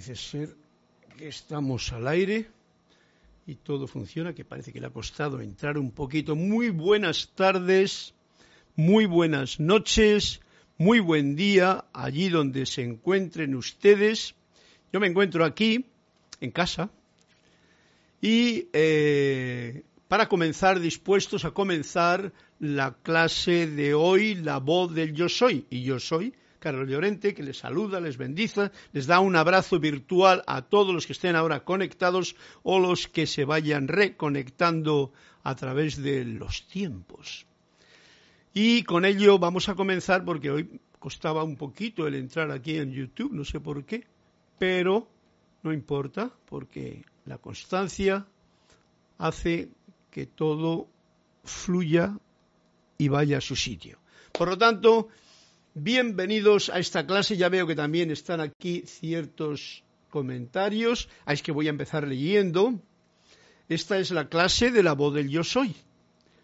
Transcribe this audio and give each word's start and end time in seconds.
Parece 0.00 0.16
ser 0.16 0.56
que 1.18 1.28
estamos 1.28 1.92
al 1.92 2.08
aire 2.08 2.48
y 3.46 3.56
todo 3.56 3.86
funciona, 3.86 4.32
que 4.32 4.46
parece 4.46 4.72
que 4.72 4.80
le 4.80 4.86
ha 4.86 4.90
costado 4.90 5.42
entrar 5.42 5.76
un 5.76 5.90
poquito. 5.90 6.34
Muy 6.34 6.70
buenas 6.70 7.28
tardes, 7.34 8.14
muy 8.76 9.04
buenas 9.04 9.60
noches, 9.60 10.40
muy 10.78 11.00
buen 11.00 11.36
día 11.36 11.84
allí 11.92 12.30
donde 12.30 12.64
se 12.64 12.80
encuentren 12.82 13.54
ustedes. 13.54 14.34
Yo 14.90 15.00
me 15.00 15.06
encuentro 15.06 15.44
aquí, 15.44 15.84
en 16.40 16.50
casa, 16.50 16.88
y 18.22 18.68
eh, 18.72 19.82
para 20.08 20.30
comenzar, 20.30 20.80
dispuestos 20.80 21.44
a 21.44 21.50
comenzar 21.50 22.32
la 22.58 22.96
clase 23.02 23.66
de 23.66 23.92
hoy, 23.92 24.34
la 24.36 24.60
voz 24.60 24.94
del 24.94 25.12
yo 25.12 25.28
soy. 25.28 25.66
Y 25.68 25.82
yo 25.82 26.00
soy 26.00 26.32
Carlos 26.60 26.88
Llorente, 26.88 27.34
que 27.34 27.42
les 27.42 27.58
saluda, 27.58 28.00
les 28.00 28.16
bendice, 28.16 28.70
les 28.92 29.06
da 29.06 29.18
un 29.18 29.34
abrazo 29.34 29.80
virtual 29.80 30.44
a 30.46 30.62
todos 30.62 30.94
los 30.94 31.06
que 31.06 31.14
estén 31.14 31.34
ahora 31.34 31.64
conectados 31.64 32.36
o 32.62 32.78
los 32.78 33.08
que 33.08 33.26
se 33.26 33.44
vayan 33.44 33.88
reconectando 33.88 35.12
a 35.42 35.56
través 35.56 35.96
de 35.96 36.24
los 36.24 36.68
tiempos. 36.68 37.46
Y 38.52 38.82
con 38.84 39.04
ello 39.04 39.38
vamos 39.38 39.68
a 39.68 39.74
comenzar 39.74 40.24
porque 40.24 40.50
hoy 40.50 40.80
costaba 40.98 41.42
un 41.42 41.56
poquito 41.56 42.06
el 42.06 42.14
entrar 42.14 42.50
aquí 42.50 42.76
en 42.76 42.92
YouTube, 42.92 43.32
no 43.32 43.44
sé 43.44 43.58
por 43.58 43.84
qué, 43.84 44.04
pero 44.58 45.08
no 45.62 45.72
importa 45.72 46.30
porque 46.46 47.02
la 47.24 47.38
constancia 47.38 48.26
hace 49.16 49.70
que 50.10 50.26
todo 50.26 50.88
fluya 51.42 52.18
y 52.98 53.08
vaya 53.08 53.38
a 53.38 53.40
su 53.40 53.56
sitio. 53.56 53.98
Por 54.32 54.48
lo 54.48 54.58
tanto, 54.58 55.08
Bienvenidos 55.74 56.68
a 56.68 56.80
esta 56.80 57.06
clase. 57.06 57.36
Ya 57.36 57.48
veo 57.48 57.64
que 57.64 57.76
también 57.76 58.10
están 58.10 58.40
aquí 58.40 58.82
ciertos 58.86 59.84
comentarios. 60.08 61.08
Ah, 61.24 61.32
es 61.32 61.44
que 61.44 61.52
voy 61.52 61.68
a 61.68 61.70
empezar 61.70 62.08
leyendo. 62.08 62.74
Esta 63.68 63.98
es 63.98 64.10
la 64.10 64.28
clase 64.28 64.72
de 64.72 64.82
la 64.82 64.94
voz 64.94 65.14
del 65.14 65.28
yo 65.28 65.44
soy. 65.44 65.76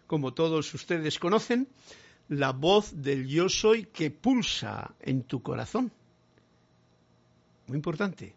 Como 0.07 0.33
todos 0.33 0.73
ustedes 0.73 1.19
conocen, 1.19 1.67
la 2.29 2.53
voz 2.53 3.03
del 3.03 3.27
yo 3.27 3.49
soy 3.49 3.83
que 3.83 4.11
pulsa 4.11 4.95
en 5.01 5.23
tu 5.23 5.43
corazón. 5.43 5.91
Muy 7.67 7.75
importante. 7.75 8.33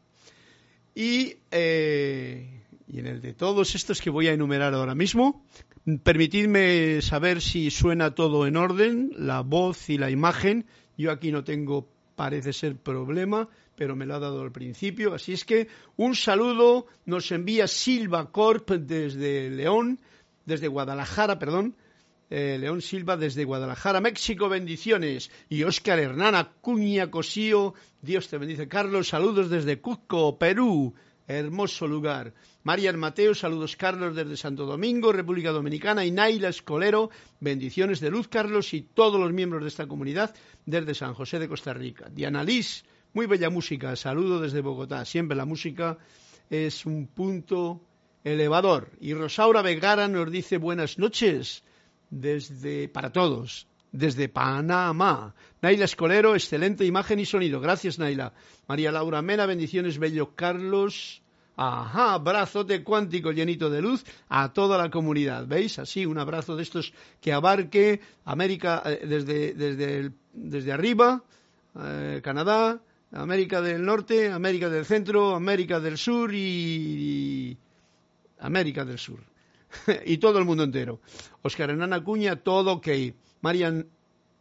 Y, 0.96 1.36
eh, 1.52 2.64
y 2.88 2.98
en 2.98 3.06
el 3.06 3.20
de 3.20 3.32
todos 3.32 3.76
estos 3.76 4.00
que 4.00 4.10
voy 4.10 4.26
a 4.26 4.32
enumerar 4.32 4.74
ahora 4.74 4.96
mismo, 4.96 5.46
permitidme 5.98 7.02
saber 7.02 7.40
si 7.40 7.70
suena 7.70 8.14
todo 8.14 8.46
en 8.46 8.56
orden, 8.56 9.10
la 9.16 9.40
voz 9.40 9.90
y 9.90 9.98
la 9.98 10.10
imagen 10.10 10.66
yo 11.00 11.10
aquí 11.10 11.32
no 11.32 11.44
tengo, 11.44 11.88
parece 12.14 12.52
ser, 12.52 12.76
problema, 12.76 13.48
pero 13.74 13.96
me 13.96 14.04
lo 14.04 14.14
ha 14.14 14.18
dado 14.18 14.42
al 14.42 14.52
principio. 14.52 15.14
Así 15.14 15.32
es 15.32 15.44
que 15.44 15.68
un 15.96 16.14
saludo 16.14 16.86
nos 17.06 17.32
envía 17.32 17.66
Silva 17.66 18.30
Corp 18.30 18.70
desde 18.70 19.48
León, 19.48 19.98
desde 20.44 20.68
Guadalajara, 20.68 21.38
perdón. 21.38 21.74
Eh, 22.28 22.58
León 22.60 22.82
Silva 22.82 23.16
desde 23.16 23.44
Guadalajara, 23.44 24.00
México, 24.00 24.48
bendiciones. 24.48 25.30
Y 25.48 25.62
Óscar 25.64 25.98
Hernán 25.98 26.34
Acuña 26.34 27.10
Cosío, 27.10 27.74
Dios 28.02 28.28
te 28.28 28.36
bendice. 28.36 28.68
Carlos, 28.68 29.08
saludos 29.08 29.48
desde 29.48 29.80
Cusco, 29.80 30.38
Perú, 30.38 30.94
hermoso 31.38 31.86
lugar. 31.86 32.34
Marian 32.64 32.98
Mateo, 32.98 33.34
saludos 33.34 33.76
Carlos 33.76 34.16
desde 34.16 34.36
Santo 34.36 34.66
Domingo, 34.66 35.12
República 35.12 35.50
Dominicana, 35.50 36.04
y 36.04 36.10
Naila 36.10 36.48
Escolero, 36.48 37.10
bendiciones 37.38 38.00
de 38.00 38.10
luz 38.10 38.28
Carlos 38.28 38.74
y 38.74 38.82
todos 38.82 39.20
los 39.20 39.32
miembros 39.32 39.62
de 39.62 39.68
esta 39.68 39.86
comunidad 39.86 40.34
desde 40.66 40.94
San 40.94 41.14
José 41.14 41.38
de 41.38 41.48
Costa 41.48 41.72
Rica. 41.72 42.10
Diana 42.10 42.42
Liz, 42.42 42.84
muy 43.12 43.26
bella 43.26 43.48
música, 43.48 43.94
saludo 43.96 44.40
desde 44.40 44.60
Bogotá, 44.60 45.04
siempre 45.04 45.36
la 45.36 45.44
música 45.44 45.98
es 46.50 46.84
un 46.84 47.06
punto 47.06 47.80
elevador. 48.24 48.90
Y 49.00 49.14
Rosaura 49.14 49.62
Vegara 49.62 50.08
nos 50.08 50.30
dice 50.30 50.58
buenas 50.58 50.98
noches 50.98 51.62
desde 52.10 52.88
para 52.88 53.12
todos, 53.12 53.68
desde 53.92 54.28
Panamá. 54.28 55.34
Naila 55.62 55.84
Escolero, 55.84 56.34
excelente 56.34 56.84
imagen 56.84 57.18
y 57.18 57.26
sonido. 57.26 57.60
Gracias, 57.60 57.98
Naila. 57.98 58.32
María 58.66 58.92
Laura 58.92 59.22
Mena, 59.22 59.46
bendiciones, 59.46 59.98
bello 59.98 60.34
Carlos. 60.34 61.22
Ajá, 61.56 62.14
abrazote 62.14 62.82
cuántico 62.82 63.32
llenito 63.32 63.68
de 63.68 63.82
luz 63.82 64.04
a 64.30 64.52
toda 64.52 64.78
la 64.78 64.88
comunidad. 64.88 65.46
¿Veis? 65.46 65.78
Así, 65.78 66.06
un 66.06 66.18
abrazo 66.18 66.56
de 66.56 66.62
estos 66.62 66.94
que 67.20 67.34
abarque 67.34 68.00
América 68.24 68.82
eh, 68.86 69.04
desde, 69.06 69.52
desde, 69.52 70.10
desde 70.32 70.72
arriba, 70.72 71.22
eh, 71.78 72.20
Canadá, 72.24 72.80
América 73.12 73.60
del 73.60 73.84
Norte, 73.84 74.30
América 74.30 74.70
del 74.70 74.86
Centro, 74.86 75.34
América 75.34 75.80
del 75.80 75.98
Sur 75.98 76.32
y, 76.32 77.58
América 78.38 78.84
del 78.84 78.98
Sur. 78.98 79.18
y 80.06 80.18
todo 80.18 80.38
el 80.38 80.44
mundo 80.44 80.64
entero. 80.64 81.00
Oscar 81.42 81.70
Hernán 81.70 81.92
Acuña, 81.92 82.36
todo 82.36 82.72
ok. 82.72 82.88
Marian 83.40 83.86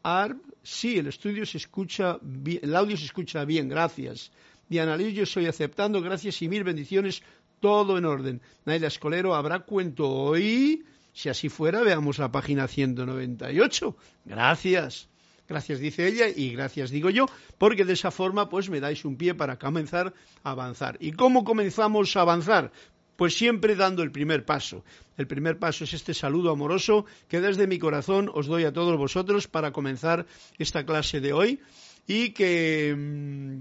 Arb, 0.04 0.38
sí, 0.64 0.98
el 0.98 1.08
estudio 1.08 1.46
se 1.46 1.58
escucha, 1.58 2.18
bien, 2.22 2.60
el 2.64 2.76
audio 2.76 2.98
se 2.98 3.06
escucha 3.06 3.46
bien, 3.46 3.70
gracias. 3.70 4.32
Diana 4.68 4.96
Liz, 4.98 5.16
yo 5.16 5.24
estoy 5.24 5.48
aceptando, 5.48 6.02
gracias 6.02 6.42
y 6.42 6.50
mil 6.50 6.64
bendiciones, 6.64 7.24
todo 7.60 7.98
en 7.98 8.06
orden. 8.06 8.42
Naila 8.66 8.88
Escolero, 8.88 9.36
¿habrá 9.36 9.60
cuento 9.60 10.10
hoy? 10.10 10.86
Si 11.14 11.28
así 11.30 11.50
fuera, 11.50 11.82
veamos 11.82 12.18
la 12.20 12.32
página 12.32 12.68
198. 12.68 13.96
Gracias. 14.26 15.10
Gracias, 15.48 15.80
dice 15.80 16.08
ella, 16.08 16.28
y 16.28 16.52
gracias, 16.52 16.92
digo 16.92 17.10
yo, 17.10 17.26
porque 17.58 17.84
de 17.84 17.94
esa 17.94 18.12
forma, 18.12 18.50
pues 18.50 18.70
me 18.70 18.80
dais 18.80 19.04
un 19.04 19.18
pie 19.18 19.34
para 19.34 19.58
comenzar 19.58 20.14
a 20.44 20.52
avanzar. 20.52 20.98
¿Y 21.00 21.14
cómo 21.14 21.44
comenzamos 21.44 22.16
a 22.16 22.22
avanzar? 22.22 22.72
Pues 23.20 23.38
siempre 23.38 23.76
dando 23.76 24.02
el 24.02 24.14
primer 24.14 24.46
paso. 24.46 24.86
El 25.18 25.28
primer 25.28 25.60
paso 25.60 25.84
es 25.84 25.94
este 25.94 26.14
saludo 26.14 26.52
amoroso 26.52 27.06
que 27.28 27.42
desde 27.42 27.68
mi 27.68 27.78
corazón 27.78 28.32
os 28.34 28.48
doy 28.48 28.64
a 28.64 28.72
todos 28.72 28.98
vosotros 28.98 29.50
para 29.50 29.74
comenzar 29.74 30.26
esta 30.58 30.86
clase 30.86 31.20
de 31.20 31.34
hoy 31.34 31.60
y 32.08 32.30
que 32.30 32.96
mm, 32.98 33.60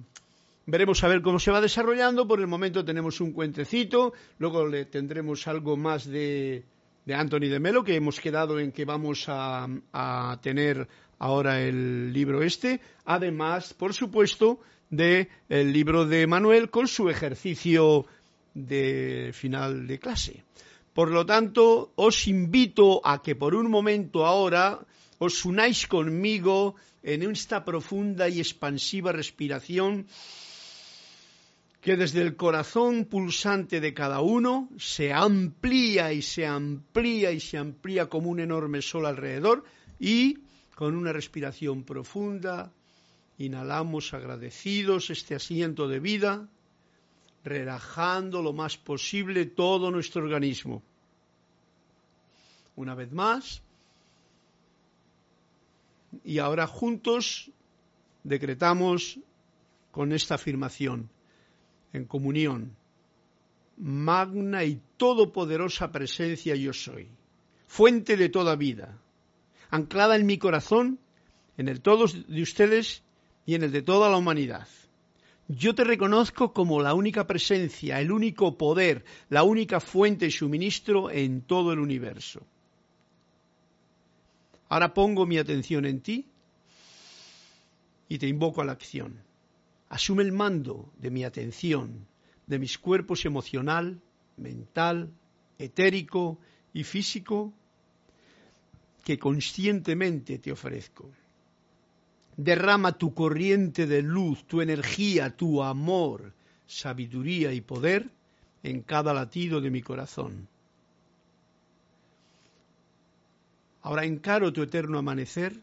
Veremos 0.70 1.02
a 1.02 1.08
ver 1.08 1.22
cómo 1.22 1.40
se 1.40 1.50
va 1.50 1.60
desarrollando. 1.60 2.28
Por 2.28 2.40
el 2.40 2.46
momento 2.46 2.84
tenemos 2.84 3.20
un 3.20 3.32
cuentecito, 3.32 4.12
luego 4.38 4.66
le 4.68 4.84
tendremos 4.84 5.48
algo 5.48 5.76
más 5.76 6.06
de, 6.06 6.62
de 7.06 7.14
Anthony 7.14 7.48
de 7.48 7.58
Melo, 7.58 7.82
que 7.82 7.96
hemos 7.96 8.20
quedado 8.20 8.60
en 8.60 8.70
que 8.70 8.84
vamos 8.84 9.24
a, 9.28 10.38
tener 10.42 10.86
ahora 11.18 11.62
el 11.62 12.12
libro 12.12 12.42
este. 12.42 12.80
Además, 13.06 13.72
por 13.72 13.94
supuesto, 13.94 14.60
del 14.90 15.28
el 15.48 15.72
libro 15.72 16.04
de 16.04 16.26
Manuel 16.26 16.68
con 16.68 16.86
su 16.86 17.08
ejercicio 17.08 18.04
de 18.54 19.30
final 19.34 19.86
de 19.86 19.98
clase. 19.98 20.44
Por 20.94 21.10
lo 21.10 21.24
tanto, 21.24 21.92
os 21.94 22.26
invito 22.26 23.00
a 23.04 23.22
que 23.22 23.36
por 23.36 23.54
un 23.54 23.70
momento 23.70 24.26
ahora 24.26 24.80
os 25.18 25.44
unáis 25.44 25.86
conmigo 25.86 26.74
en 27.02 27.22
esta 27.22 27.64
profunda 27.64 28.28
y 28.28 28.40
expansiva 28.40 29.12
respiración 29.12 30.06
que 31.80 31.96
desde 31.96 32.22
el 32.22 32.34
corazón 32.34 33.04
pulsante 33.04 33.80
de 33.80 33.94
cada 33.94 34.20
uno 34.20 34.68
se 34.78 35.12
amplía 35.12 36.12
y 36.12 36.22
se 36.22 36.46
amplía 36.46 37.30
y 37.30 37.40
se 37.40 37.56
amplía 37.56 38.08
como 38.08 38.30
un 38.30 38.40
enorme 38.40 38.82
sol 38.82 39.06
alrededor 39.06 39.64
y 40.00 40.38
con 40.74 40.96
una 40.96 41.12
respiración 41.12 41.84
profunda 41.84 42.72
inhalamos 43.38 44.12
agradecidos 44.14 45.10
este 45.10 45.36
asiento 45.36 45.86
de 45.86 46.00
vida, 46.00 46.48
relajando 47.44 48.42
lo 48.42 48.52
más 48.52 48.76
posible 48.76 49.46
todo 49.46 49.90
nuestro 49.90 50.22
organismo. 50.22 50.82
Una 52.76 52.94
vez 52.94 53.12
más, 53.12 53.62
y 56.24 56.38
ahora 56.38 56.66
juntos 56.66 57.50
decretamos 58.22 59.18
con 59.90 60.12
esta 60.12 60.34
afirmación 60.36 61.10
en 61.92 62.04
comunión, 62.04 62.76
magna 63.76 64.64
y 64.64 64.80
todopoderosa 64.96 65.90
presencia 65.90 66.54
yo 66.54 66.72
soy, 66.72 67.08
fuente 67.66 68.16
de 68.16 68.28
toda 68.28 68.56
vida, 68.56 68.98
anclada 69.70 70.16
en 70.16 70.26
mi 70.26 70.38
corazón, 70.38 70.98
en 71.56 71.68
el 71.68 71.80
todos 71.80 72.26
de 72.28 72.42
ustedes 72.42 73.02
y 73.46 73.54
en 73.54 73.62
el 73.62 73.72
de 73.72 73.82
toda 73.82 74.10
la 74.10 74.16
humanidad. 74.16 74.68
Yo 75.48 75.74
te 75.74 75.82
reconozco 75.82 76.52
como 76.52 76.82
la 76.82 76.92
única 76.92 77.26
presencia, 77.26 78.00
el 78.02 78.12
único 78.12 78.58
poder, 78.58 79.06
la 79.30 79.44
única 79.44 79.80
fuente 79.80 80.26
y 80.26 80.30
suministro 80.30 81.10
en 81.10 81.40
todo 81.40 81.72
el 81.72 81.78
universo. 81.78 82.42
Ahora 84.68 84.92
pongo 84.92 85.24
mi 85.24 85.38
atención 85.38 85.86
en 85.86 86.00
ti 86.02 86.26
y 88.10 88.18
te 88.18 88.28
invoco 88.28 88.60
a 88.60 88.66
la 88.66 88.72
acción. 88.72 89.22
Asume 89.88 90.22
el 90.22 90.32
mando 90.32 90.92
de 90.98 91.10
mi 91.10 91.24
atención, 91.24 92.06
de 92.46 92.58
mis 92.58 92.76
cuerpos 92.76 93.24
emocional, 93.24 94.02
mental, 94.36 95.10
etérico 95.58 96.38
y 96.74 96.84
físico 96.84 97.54
que 99.02 99.18
conscientemente 99.18 100.38
te 100.38 100.52
ofrezco. 100.52 101.10
Derrama 102.38 102.96
tu 102.96 103.12
corriente 103.14 103.86
de 103.86 104.00
luz, 104.00 104.44
tu 104.44 104.62
energía, 104.62 105.36
tu 105.36 105.60
amor, 105.60 106.32
sabiduría 106.66 107.52
y 107.52 107.60
poder 107.60 108.08
en 108.62 108.82
cada 108.82 109.12
latido 109.12 109.60
de 109.60 109.70
mi 109.70 109.82
corazón. 109.82 110.46
Ahora 113.82 114.04
encaro 114.04 114.52
tu 114.52 114.62
eterno 114.62 114.98
amanecer 114.98 115.60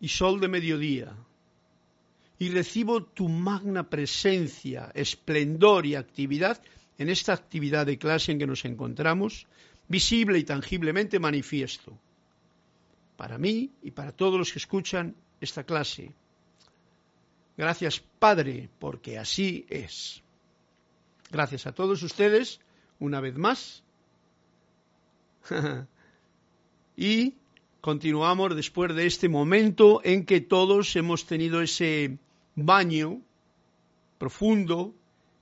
y 0.00 0.08
sol 0.08 0.40
de 0.40 0.48
mediodía, 0.48 1.14
y 2.38 2.48
recibo 2.48 3.04
tu 3.04 3.28
magna 3.28 3.88
presencia, 3.88 4.90
esplendor 4.94 5.84
y 5.84 5.96
actividad 5.96 6.60
en 6.96 7.10
esta 7.10 7.34
actividad 7.34 7.84
de 7.86 7.98
clase 7.98 8.32
en 8.32 8.38
que 8.38 8.46
nos 8.46 8.64
encontramos, 8.64 9.46
visible 9.86 10.38
y 10.38 10.44
tangiblemente 10.44 11.18
manifiesto, 11.18 11.96
para 13.16 13.36
mí 13.36 13.70
y 13.82 13.90
para 13.90 14.12
todos 14.12 14.38
los 14.38 14.50
que 14.50 14.58
escuchan 14.58 15.14
esta 15.44 15.64
clase. 15.64 16.14
Gracias, 17.56 18.00
Padre, 18.18 18.70
porque 18.78 19.18
así 19.18 19.66
es. 19.68 20.22
Gracias 21.30 21.66
a 21.66 21.72
todos 21.72 22.02
ustedes, 22.02 22.60
una 22.98 23.20
vez 23.20 23.36
más. 23.36 23.82
y 26.96 27.34
continuamos 27.80 28.54
después 28.54 28.94
de 28.94 29.06
este 29.06 29.28
momento 29.28 30.00
en 30.04 30.24
que 30.24 30.40
todos 30.40 30.94
hemos 30.96 31.26
tenido 31.26 31.60
ese 31.60 32.18
baño 32.54 33.20
profundo 34.18 34.94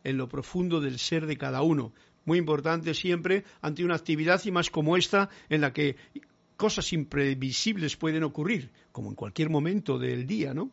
en 0.05 0.17
lo 0.17 0.29
profundo 0.29 0.81
del 0.81 0.99
ser 0.99 1.27
de 1.27 1.37
cada 1.37 1.63
uno. 1.63 1.93
Muy 2.25 2.39
importante 2.39 2.95
siempre 2.95 3.45
ante 3.61 3.85
una 3.85 3.97
actividad 3.97 4.41
y 4.45 4.51
más 4.51 4.71
como 4.71 4.97
esta 4.97 5.29
en 5.49 5.61
la 5.61 5.73
que 5.73 5.97
cosas 6.61 6.93
imprevisibles 6.93 7.97
pueden 7.97 8.23
ocurrir, 8.23 8.71
como 8.93 9.09
en 9.09 9.15
cualquier 9.15 9.49
momento 9.49 9.99
del 9.99 10.27
día, 10.27 10.53
¿no? 10.53 10.71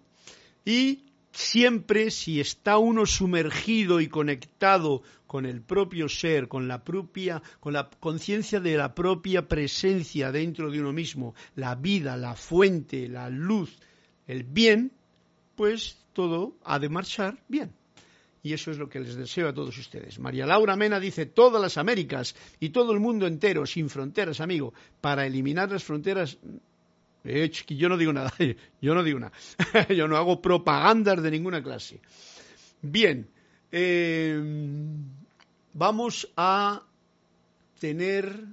Y 0.66 1.06
siempre 1.32 2.12
si 2.12 2.42
está 2.42 2.78
uno 2.78 3.06
sumergido 3.06 4.02
y 4.02 4.10
conectado 4.10 5.02
con 5.28 5.46
el 5.46 5.62
propio 5.62 6.10
ser, 6.10 6.50
con 6.50 6.68
la 6.68 6.84
propia, 6.84 7.42
con 7.62 7.72
la 7.72 7.90
conciencia 8.02 8.60
de 8.60 8.76
la 8.76 8.94
propia 8.94 9.48
presencia 9.48 10.34
dentro 10.34 10.70
de 10.70 10.82
uno 10.82 10.92
mismo, 10.92 11.36
la 11.56 11.76
vida, 11.76 12.18
la 12.18 12.36
fuente, 12.36 13.08
la 13.08 13.30
luz, 13.30 13.80
el 14.28 14.44
bien, 14.44 14.92
pues 15.56 16.04
todo 16.12 16.58
ha 16.66 16.80
de 16.80 16.90
marchar 16.90 17.42
bien. 17.48 17.77
Y 18.48 18.54
eso 18.54 18.72
es 18.72 18.78
lo 18.78 18.88
que 18.88 19.02
les 19.02 19.16
deseo 19.16 19.50
a 19.50 19.54
todos 19.54 19.78
ustedes. 19.78 20.20
María 20.20 20.46
Laura 20.46 20.78
Mena 20.78 21.02
dice, 21.02 21.26
todas 21.26 21.62
las 21.62 21.78
Américas 21.78 22.34
y 22.62 22.70
todo 22.70 22.94
el 22.94 23.02
mundo 23.02 23.28
entero, 23.28 23.66
sin 23.66 23.90
fronteras, 23.90 24.40
amigo, 24.40 24.74
para 25.02 25.26
eliminar 25.26 25.70
las 25.70 25.84
fronteras 25.84 26.38
eh, 27.26 27.52
yo 27.68 27.90
no 27.90 27.98
digo 27.98 28.14
nada, 28.14 28.32
yo 28.82 28.96
no 28.96 29.04
digo 29.04 29.20
nada. 29.20 29.34
yo 29.90 30.08
no 30.08 30.16
hago 30.16 30.42
propagandas 30.42 31.22
de 31.22 31.30
ninguna 31.30 31.62
clase. 31.62 32.00
Bien, 32.82 33.28
eh, 33.70 34.42
vamos 35.74 36.32
a 36.38 36.84
tener 37.82 38.46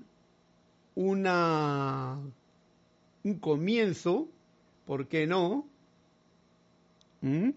una, 0.97 2.19
un 3.23 3.35
comienzo, 3.39 4.27
¿por 4.87 5.07
qué 5.07 5.29
no? 5.29 5.69
¿Mm? 7.21 7.51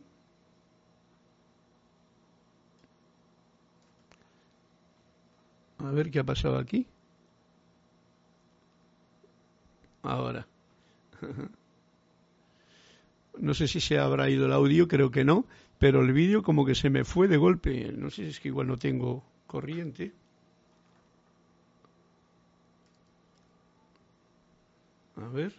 A 5.79 5.91
ver 5.91 6.11
qué 6.11 6.19
ha 6.19 6.23
pasado 6.23 6.57
aquí. 6.57 6.87
Ahora. 10.03 10.47
No 13.39 13.53
sé 13.53 13.67
si 13.67 13.79
se 13.79 13.99
habrá 13.99 14.31
ido 14.31 14.47
el 14.47 14.53
audio, 14.53 14.87
creo 14.87 15.11
que 15.11 15.23
no, 15.23 15.45
pero 15.77 16.01
el 16.01 16.11
vídeo 16.11 16.41
como 16.41 16.65
que 16.65 16.73
se 16.73 16.89
me 16.89 17.05
fue 17.05 17.27
de 17.27 17.37
golpe. 17.37 17.91
No 17.91 18.09
sé 18.09 18.23
si 18.23 18.29
es 18.29 18.39
que 18.39 18.47
igual 18.47 18.65
no 18.67 18.77
tengo 18.77 19.23
corriente. 19.45 20.11
A 25.17 25.27
ver. 25.27 25.53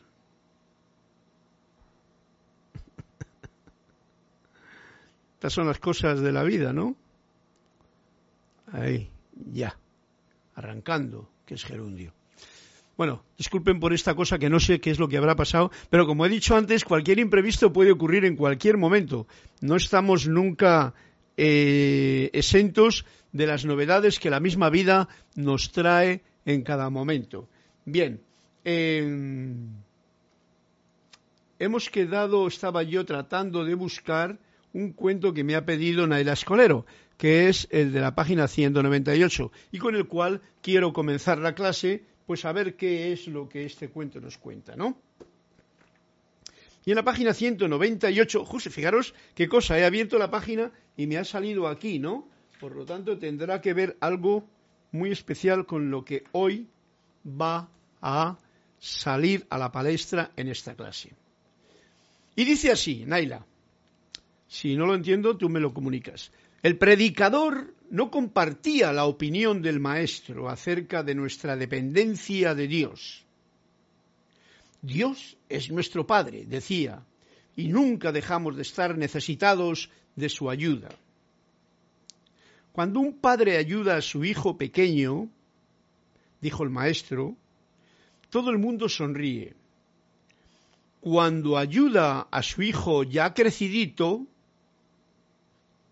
Estas 5.34 5.52
son 5.52 5.68
las 5.68 5.78
cosas 5.78 6.20
de 6.20 6.32
la 6.32 6.42
vida, 6.42 6.72
¿no? 6.72 6.96
Ahí, 8.72 9.10
ya. 9.52 9.76
Arrancando, 10.58 11.30
que 11.46 11.54
es 11.54 11.64
gerundio. 11.64 12.12
Bueno, 12.96 13.22
disculpen 13.36 13.78
por 13.78 13.92
esta 13.92 14.16
cosa 14.16 14.40
que 14.40 14.50
no 14.50 14.58
sé 14.58 14.80
qué 14.80 14.90
es 14.90 14.98
lo 14.98 15.08
que 15.08 15.16
habrá 15.16 15.36
pasado, 15.36 15.70
pero 15.88 16.04
como 16.04 16.26
he 16.26 16.28
dicho 16.28 16.56
antes, 16.56 16.84
cualquier 16.84 17.20
imprevisto 17.20 17.72
puede 17.72 17.92
ocurrir 17.92 18.24
en 18.24 18.34
cualquier 18.34 18.76
momento. 18.76 19.28
No 19.60 19.76
estamos 19.76 20.26
nunca 20.26 20.94
eh, 21.36 22.28
exentos 22.32 23.04
de 23.30 23.46
las 23.46 23.64
novedades 23.64 24.18
que 24.18 24.30
la 24.30 24.40
misma 24.40 24.68
vida 24.68 25.08
nos 25.36 25.70
trae 25.70 26.22
en 26.44 26.62
cada 26.62 26.90
momento. 26.90 27.48
Bien, 27.84 28.20
em, 28.64 29.68
hemos 31.60 31.88
quedado, 31.88 32.48
estaba 32.48 32.82
yo 32.82 33.06
tratando 33.06 33.64
de 33.64 33.74
buscar 33.76 34.40
un 34.78 34.92
cuento 34.92 35.34
que 35.34 35.42
me 35.42 35.56
ha 35.56 35.64
pedido 35.64 36.06
Naila 36.06 36.34
Escolero, 36.34 36.86
que 37.16 37.48
es 37.48 37.66
el 37.70 37.92
de 37.92 38.00
la 38.00 38.14
página 38.14 38.46
198, 38.46 39.50
y 39.72 39.78
con 39.78 39.96
el 39.96 40.06
cual 40.06 40.40
quiero 40.62 40.92
comenzar 40.92 41.38
la 41.38 41.54
clase 41.54 42.04
pues 42.26 42.44
a 42.44 42.52
ver 42.52 42.76
qué 42.76 43.12
es 43.12 43.26
lo 43.26 43.48
que 43.48 43.64
este 43.64 43.88
cuento 43.88 44.20
nos 44.20 44.38
cuenta, 44.38 44.76
¿no? 44.76 44.96
Y 46.84 46.90
en 46.90 46.96
la 46.96 47.02
página 47.02 47.34
198, 47.34 48.44
justo, 48.44 48.70
fijaros 48.70 49.14
qué 49.34 49.48
cosa, 49.48 49.78
he 49.78 49.84
abierto 49.84 50.18
la 50.18 50.30
página 50.30 50.70
y 50.96 51.06
me 51.06 51.16
ha 51.16 51.24
salido 51.24 51.66
aquí, 51.66 51.98
¿no? 51.98 52.28
Por 52.60 52.76
lo 52.76 52.84
tanto, 52.84 53.18
tendrá 53.18 53.60
que 53.60 53.74
ver 53.74 53.96
algo 54.00 54.44
muy 54.92 55.10
especial 55.10 55.66
con 55.66 55.90
lo 55.90 56.04
que 56.04 56.24
hoy 56.32 56.68
va 57.26 57.68
a 58.00 58.38
salir 58.78 59.44
a 59.50 59.58
la 59.58 59.72
palestra 59.72 60.30
en 60.36 60.48
esta 60.48 60.74
clase. 60.74 61.10
Y 62.36 62.44
dice 62.44 62.70
así, 62.70 63.04
Naila, 63.06 63.44
si 64.48 64.76
no 64.76 64.86
lo 64.86 64.94
entiendo, 64.94 65.36
tú 65.36 65.48
me 65.48 65.60
lo 65.60 65.72
comunicas. 65.72 66.32
El 66.62 66.76
predicador 66.78 67.74
no 67.90 68.10
compartía 68.10 68.92
la 68.92 69.04
opinión 69.04 69.62
del 69.62 69.78
maestro 69.78 70.48
acerca 70.48 71.02
de 71.02 71.14
nuestra 71.14 71.56
dependencia 71.56 72.54
de 72.54 72.66
Dios. 72.66 73.24
Dios 74.82 75.36
es 75.48 75.70
nuestro 75.70 76.06
Padre, 76.06 76.44
decía, 76.46 77.04
y 77.56 77.68
nunca 77.68 78.12
dejamos 78.12 78.56
de 78.56 78.62
estar 78.62 78.96
necesitados 78.96 79.90
de 80.16 80.28
su 80.28 80.48
ayuda. 80.50 80.88
Cuando 82.72 83.00
un 83.00 83.18
padre 83.18 83.56
ayuda 83.56 83.96
a 83.96 84.02
su 84.02 84.24
hijo 84.24 84.56
pequeño, 84.56 85.28
dijo 86.40 86.62
el 86.62 86.70
maestro, 86.70 87.36
todo 88.30 88.50
el 88.50 88.58
mundo 88.58 88.88
sonríe. 88.88 89.54
Cuando 91.00 91.58
ayuda 91.58 92.28
a 92.30 92.42
su 92.44 92.62
hijo 92.62 93.02
ya 93.02 93.34
crecidito, 93.34 94.26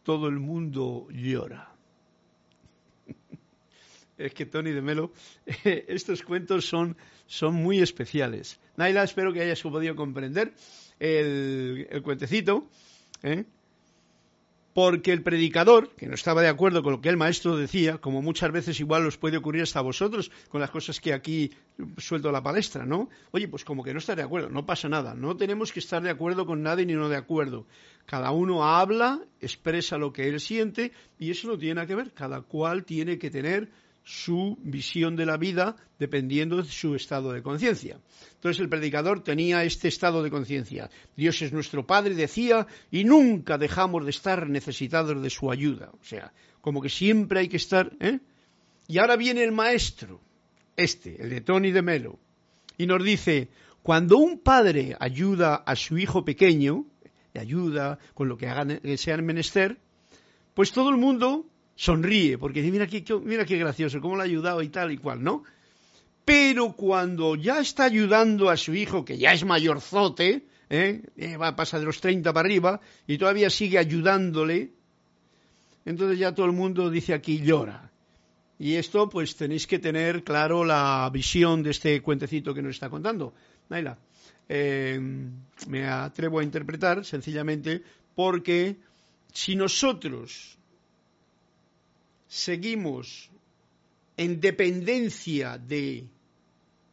todo 0.07 0.29
el 0.29 0.39
mundo 0.39 1.09
llora. 1.11 1.75
es 4.17 4.33
que 4.33 4.47
Tony 4.47 4.71
de 4.71 4.81
Melo, 4.81 5.11
estos 5.65 6.23
cuentos 6.23 6.65
son, 6.65 6.97
son 7.27 7.55
muy 7.55 7.81
especiales. 7.81 8.61
Naila, 8.77 9.03
espero 9.03 9.33
que 9.33 9.43
hayas 9.43 9.61
podido 9.63 9.97
comprender 9.97 10.55
el, 11.01 11.89
cuentecito, 12.05 12.71
¿eh? 13.25 13.47
Porque 14.77 15.11
el 15.11 15.23
predicador, 15.23 15.89
que 15.97 16.07
no 16.07 16.15
estaba 16.15 16.43
de 16.43 16.49
acuerdo 16.49 16.83
con 16.83 16.93
lo 16.93 17.01
que 17.01 17.09
el 17.09 17.17
maestro 17.17 17.57
decía, 17.57 17.97
como 17.97 18.21
muchas 18.21 18.53
veces 18.53 18.79
igual 18.79 19.07
os 19.07 19.17
puede 19.17 19.39
ocurrir 19.39 19.63
hasta 19.63 19.81
vosotros 19.81 20.31
con 20.51 20.61
las 20.61 20.69
cosas 20.69 21.01
que 21.01 21.15
aquí 21.15 21.51
suelto 21.97 22.31
la 22.31 22.43
palestra, 22.43 22.85
¿no? 22.85 23.09
Oye, 23.31 23.49
pues 23.49 23.65
como 23.65 23.83
que 23.83 23.95
no 23.95 24.01
está 24.01 24.15
de 24.15 24.23
acuerdo, 24.23 24.51
no 24.51 24.67
pasa 24.67 24.91
nada, 24.91 25.15
no 25.15 25.35
tenemos 25.35 25.73
que 25.73 25.81
estar 25.81 26.03
de 26.03 26.11
acuerdo 26.11 26.45
con 26.45 26.63
nadie 26.63 26.85
ni 26.85 26.93
no 26.93 27.09
de 27.09 27.17
acuerdo. 27.17 27.65
Cada 28.05 28.33
uno 28.33 28.65
habla, 28.65 29.23
expresa 29.41 29.97
lo 29.97 30.13
que 30.13 30.29
él 30.29 30.41
siente 30.41 30.93
y 31.19 31.31
eso 31.31 31.49
no 31.49 31.57
tiene 31.57 31.77
nada 31.77 31.87
que 31.87 31.95
ver, 31.95 32.13
cada 32.13 32.43
cual 32.43 32.85
tiene 32.85 33.19
que 33.19 33.31
tener 33.31 33.71
su 34.07 34.57
visión 34.63 35.17
de 35.17 35.27
la 35.27 35.37
vida 35.37 35.75
dependiendo 35.99 36.59
de 36.59 36.71
su 36.71 36.95
estado 36.95 37.33
de 37.33 37.43
conciencia. 37.43 37.99
Entonces 38.35 38.61
el 38.61 38.69
predicador 38.69 39.25
tenía 39.25 39.65
este 39.65 39.89
estado 39.89 40.23
de 40.23 40.31
conciencia. 40.31 40.89
Dios 41.17 41.43
es 41.43 41.53
nuestro 41.53 41.85
Padre, 41.85 42.15
decía, 42.15 42.69
y 42.93 43.03
nunca 43.03 43.59
dejamos 43.59 44.05
de 44.05 44.11
estar 44.11 44.49
necesitados 44.49 45.21
de 45.21 45.29
su 45.29 45.51
ayuda. 45.51 45.91
O 46.01 46.05
sea, 46.05 46.33
como 46.61 46.81
que 46.81 46.89
siempre 46.89 47.41
hay 47.41 47.49
que 47.49 47.57
estar. 47.57 47.97
¿eh? 47.99 48.21
Y 48.87 48.99
ahora 48.99 49.17
viene 49.17 49.43
el 49.43 49.51
maestro, 49.51 50.21
este, 50.77 51.21
el 51.21 51.31
de 51.31 51.41
Tony 51.41 51.73
de 51.73 51.83
Melo, 51.83 52.21
y 52.79 52.87
nos 52.87 53.03
dice, 53.03 53.49
cuando 53.83 54.19
un 54.19 54.39
padre 54.39 54.97
ayuda 55.01 55.57
a 55.57 55.75
su 55.75 55.99
hijo 55.99 56.25
pequeño, 56.25 56.87
le 57.35 57.41
ayuda 57.41 57.99
con 58.15 58.29
lo 58.29 58.37
que, 58.37 58.47
hagan, 58.47 58.79
que 58.79 58.97
sea 58.99 59.17
menester, 59.17 59.81
pues 60.55 60.71
todo 60.71 60.91
el 60.91 60.97
mundo 60.97 61.45
sonríe, 61.77 62.39
porque 62.39 62.63
dice, 62.63 62.73
mira 62.73 62.87
qué, 62.87 63.05
mira 63.23 63.45
qué 63.45 63.59
gracioso, 63.59 64.01
cómo 64.01 64.17
le 64.17 64.23
ha 64.23 64.25
ayudado 64.25 64.63
y 64.63 64.69
tal 64.69 64.91
y 64.91 64.99
cual, 64.99 65.23
¿no? 65.23 65.45
Pero 66.25 66.73
cuando 66.73 67.37
ya 67.37 67.61
está 67.61 67.85
ayudando 67.85 68.51
a 68.51 68.57
su 68.57 68.75
hijo, 68.75 69.05
que 69.05 69.19
ya 69.19 69.33
es 69.33 69.45
mayorzote, 69.45 70.47
¿eh? 70.71 71.03
Eh, 71.17 71.37
va, 71.37 71.55
pasa 71.55 71.79
de 71.79 71.85
los 71.85 72.01
30 72.01 72.33
para 72.33 72.47
arriba 72.47 72.81
y 73.07 73.19
todavía 73.19 73.51
sigue 73.51 73.79
ayudándole, 73.79 74.73
entonces 75.85 76.19
ya 76.19 76.35
todo 76.35 76.47
el 76.47 76.53
mundo 76.53 76.91
dice 76.91 77.15
aquí 77.15 77.41
llora. 77.41 77.93
Y 78.59 78.75
esto 78.75 79.09
pues 79.09 79.37
tenéis 79.37 79.67
que 79.67 79.79
tener 79.79 80.25
claro 80.25 80.65
la 80.65 81.09
visión 81.13 81.63
de 81.63 81.71
este 81.71 82.01
cuentecito 82.01 82.55
que 82.55 82.63
nos 82.63 82.75
está 82.75 82.89
contando. 82.89 83.35
Naila, 83.69 83.99
eh, 84.49 84.99
me 85.69 85.87
atrevo 85.87 86.41
a 86.41 86.43
interpretar 86.43 87.05
sencillamente 87.05 87.83
porque 88.15 88.77
si 89.33 89.55
nosotros 89.55 90.57
seguimos 92.27 93.31
en 94.17 94.41
dependencia 94.41 95.59
de 95.59 96.07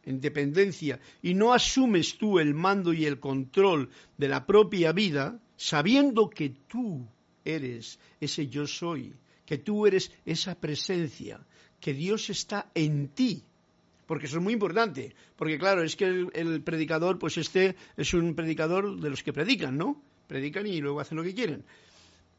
en 0.06 0.20
dependencia 0.20 1.00
y 1.22 1.34
no 1.34 1.54
asumes 1.54 2.18
tú 2.18 2.40
el 2.40 2.54
mando 2.54 2.92
y 2.94 3.06
el 3.06 3.20
control 3.20 3.90
de 4.18 4.28
la 4.28 4.46
propia 4.46 4.92
vida, 4.92 5.40
sabiendo 5.56 6.30
que 6.30 6.50
tú 6.50 7.08
eres 7.46 8.00
ese 8.20 8.48
yo 8.48 8.68
soy, 8.68 9.14
que 9.46 9.58
tú 9.58 9.88
eres 9.88 10.12
esa 10.26 10.56
presencia, 10.60 11.40
que 11.80 11.94
Dios 11.94 12.30
está 12.30 12.70
en 12.76 13.10
ti. 13.10 13.44
Porque 14.06 14.26
eso 14.26 14.38
es 14.38 14.44
muy 14.44 14.54
importante. 14.54 15.16
Porque 15.36 15.58
claro, 15.58 15.84
es 15.84 15.96
que 15.96 16.06
el, 16.06 16.62
predicador, 16.62 17.20
pues 17.20 17.38
este 17.38 17.76
es 17.96 18.14
un 18.14 18.36
predicador 18.36 19.00
de 19.00 19.10
los 19.10 19.24
que 19.24 19.34
predican, 19.34 19.78
¿no? 19.78 20.02
Predican 20.28 20.68
y 20.68 20.82
luego 20.82 21.00
hacen 21.00 21.18
lo 21.18 21.24
que 21.24 21.34
quieren. 21.34 21.64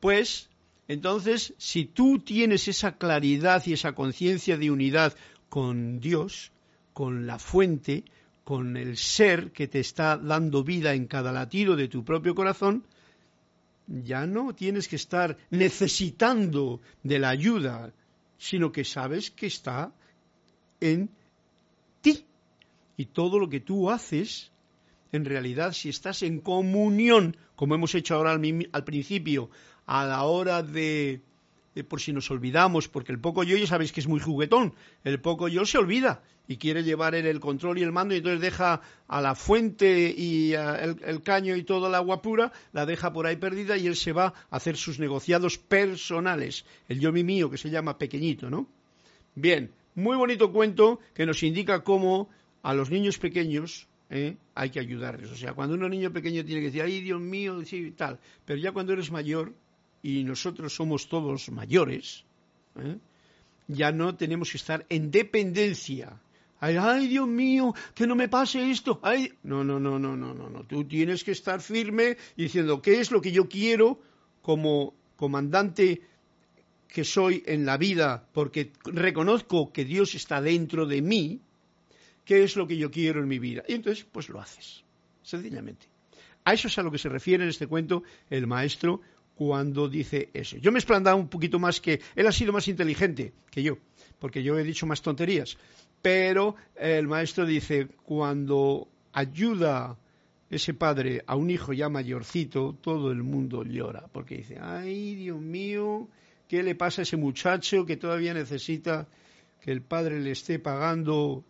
Pues, 0.00 0.50
entonces, 0.88 1.54
si 1.58 1.86
tú 1.86 2.18
tienes 2.18 2.68
esa 2.68 2.96
claridad 2.96 3.62
y 3.66 3.72
esa 3.72 3.94
conciencia 3.94 4.56
de 4.56 4.70
unidad 4.70 5.14
con 5.48 6.00
Dios, 6.00 6.52
con 6.92 7.26
la 7.26 7.38
fuente, 7.38 8.04
con 8.44 8.76
el 8.76 8.96
ser 8.96 9.52
que 9.52 9.66
te 9.66 9.80
está 9.80 10.18
dando 10.18 10.62
vida 10.62 10.94
en 10.94 11.06
cada 11.06 11.32
latido 11.32 11.76
de 11.76 11.88
tu 11.88 12.04
propio 12.04 12.34
corazón, 12.34 12.84
ya 13.86 14.26
no 14.26 14.54
tienes 14.54 14.88
que 14.88 14.96
estar 14.96 15.36
necesitando 15.50 16.80
de 17.02 17.18
la 17.18 17.30
ayuda 17.30 17.92
sino 18.44 18.72
que 18.72 18.84
sabes 18.84 19.30
que 19.30 19.46
está 19.46 19.92
en 20.80 21.08
ti. 22.02 22.26
Y 22.96 23.06
todo 23.06 23.38
lo 23.38 23.48
que 23.48 23.60
tú 23.60 23.90
haces, 23.90 24.52
en 25.12 25.24
realidad, 25.24 25.72
si 25.72 25.88
estás 25.88 26.22
en 26.22 26.40
comunión, 26.40 27.36
como 27.56 27.74
hemos 27.74 27.94
hecho 27.94 28.14
ahora 28.14 28.32
al, 28.32 28.84
principio, 28.84 29.50
a 29.86 30.04
la 30.06 30.24
hora 30.24 30.62
de, 30.62 31.20
por 31.88 32.00
si 32.00 32.12
nos 32.12 32.30
olvidamos, 32.30 32.88
porque 32.88 33.12
el 33.12 33.18
poco 33.18 33.42
yo 33.42 33.56
ya 33.56 33.66
sabéis 33.66 33.92
que 33.92 34.00
es 34.00 34.08
muy 34.08 34.20
juguetón, 34.20 34.74
el 35.04 35.20
poco 35.20 35.48
yo 35.48 35.66
se 35.66 35.78
olvida 35.78 36.22
y 36.46 36.56
quiere 36.56 36.84
llevar 36.84 37.14
el 37.14 37.40
control 37.40 37.78
y 37.78 37.82
el 37.82 37.92
mando 37.92 38.14
y 38.14 38.18
entonces 38.18 38.40
deja 38.40 38.82
a 39.08 39.20
la 39.20 39.34
fuente 39.34 40.14
y 40.16 40.52
el, 40.52 41.00
el, 41.04 41.22
caño 41.22 41.56
y 41.56 41.64
todo 41.64 41.88
el 41.88 41.94
agua 41.94 42.20
pura, 42.20 42.52
la 42.72 42.84
deja 42.84 43.12
por 43.12 43.26
ahí 43.26 43.36
perdida 43.36 43.76
y 43.76 43.86
él 43.86 43.96
se 43.96 44.12
va 44.12 44.26
a 44.50 44.56
hacer 44.56 44.76
sus 44.76 44.98
negociados 44.98 45.58
personales, 45.58 46.64
el 46.88 47.00
yo 47.00 47.12
mi 47.12 47.24
mío 47.24 47.50
que 47.50 47.58
se 47.58 47.70
llama 47.70 47.98
pequeñito, 47.98 48.50
¿no? 48.50 48.66
Bien, 49.34 49.70
muy 49.94 50.16
bonito 50.16 50.52
cuento 50.52 51.00
que 51.14 51.26
nos 51.26 51.42
indica 51.42 51.82
cómo 51.82 52.28
a 52.62 52.74
los 52.74 52.90
niños 52.90 53.18
pequeños 53.18 53.88
¿eh? 54.10 54.36
hay 54.54 54.70
que 54.70 54.80
ayudarles. 54.80 55.30
O 55.30 55.36
sea, 55.36 55.54
cuando 55.54 55.74
un 55.74 55.90
niño 55.90 56.12
pequeño 56.12 56.44
tiene 56.44 56.60
que 56.60 56.66
decir, 56.66 56.82
ay 56.82 57.00
Dios 57.00 57.20
mío, 57.20 57.64
sí, 57.64 57.92
tal, 57.92 58.18
pero 58.44 58.58
ya 58.58 58.72
cuando 58.72 58.92
eres 58.92 59.10
mayor 59.10 59.52
y 60.04 60.22
nosotros 60.22 60.72
somos 60.72 61.08
todos 61.08 61.50
mayores, 61.50 62.24
¿eh? 62.76 62.98
ya 63.66 63.90
no 63.90 64.14
tenemos 64.14 64.52
que 64.52 64.58
estar 64.58 64.86
en 64.88 65.10
dependencia 65.10 66.20
Ay, 66.60 67.08
Dios 67.08 67.28
mío, 67.28 67.74
que 67.94 68.06
no 68.06 68.14
me 68.14 68.28
pase 68.28 68.70
esto. 68.70 68.98
Ay, 69.02 69.34
no, 69.42 69.62
no, 69.64 69.78
no, 69.78 69.98
no, 69.98 70.16
no, 70.16 70.32
no, 70.32 70.48
no. 70.48 70.64
Tú 70.64 70.84
tienes 70.84 71.22
que 71.22 71.32
estar 71.32 71.60
firme 71.60 72.16
diciendo 72.36 72.80
qué 72.80 73.00
es 73.00 73.10
lo 73.10 73.20
que 73.20 73.32
yo 73.32 73.48
quiero 73.48 74.00
como 74.40 74.94
comandante 75.16 76.00
que 76.88 77.04
soy 77.04 77.42
en 77.46 77.66
la 77.66 77.76
vida, 77.76 78.26
porque 78.32 78.72
reconozco 78.84 79.72
que 79.72 79.84
Dios 79.84 80.14
está 80.14 80.40
dentro 80.40 80.86
de 80.86 81.02
mí, 81.02 81.40
qué 82.24 82.44
es 82.44 82.56
lo 82.56 82.66
que 82.66 82.78
yo 82.78 82.90
quiero 82.90 83.20
en 83.20 83.28
mi 83.28 83.38
vida. 83.38 83.62
Y 83.68 83.74
entonces, 83.74 84.06
pues 84.10 84.30
lo 84.30 84.40
haces, 84.40 84.84
sencillamente. 85.22 85.86
A 86.44 86.54
eso 86.54 86.68
es 86.68 86.78
a 86.78 86.82
lo 86.82 86.90
que 86.90 86.98
se 86.98 87.08
refiere 87.08 87.42
en 87.42 87.50
este 87.50 87.66
cuento 87.66 88.04
el 88.30 88.46
maestro 88.46 89.00
cuando 89.34 89.88
dice 89.88 90.30
eso. 90.32 90.56
Yo 90.58 90.70
me 90.70 90.78
he 90.78 90.80
explandado 90.80 91.16
un 91.16 91.28
poquito 91.28 91.58
más 91.58 91.80
que 91.80 92.00
él 92.14 92.26
ha 92.26 92.32
sido 92.32 92.52
más 92.52 92.68
inteligente 92.68 93.32
que 93.50 93.62
yo, 93.62 93.78
porque 94.18 94.42
yo 94.42 94.58
he 94.58 94.64
dicho 94.64 94.86
más 94.86 95.02
tonterías 95.02 95.56
pero 96.04 96.54
el 96.76 97.08
maestro 97.08 97.46
dice, 97.46 97.88
cuando 98.04 98.88
ayuda 99.14 99.96
ese 100.50 100.74
padre 100.74 101.24
a 101.26 101.34
un 101.34 101.48
hijo 101.48 101.72
ya 101.72 101.88
mayorcito, 101.88 102.76
todo 102.78 103.10
el 103.10 103.22
mundo 103.22 103.64
llora, 103.64 104.06
porque 104.12 104.36
dice, 104.36 104.58
ay 104.60 105.14
Dios 105.14 105.40
mío, 105.40 106.06
¿qué 106.46 106.62
le 106.62 106.74
pasa 106.74 107.00
a 107.00 107.04
ese 107.04 107.16
muchacho 107.16 107.86
que 107.86 107.96
todavía 107.96 108.34
necesita 108.34 109.08
que 109.62 109.72
el 109.72 109.80
padre 109.80 110.20
le 110.20 110.32
esté 110.32 110.58
pagando 110.58 111.42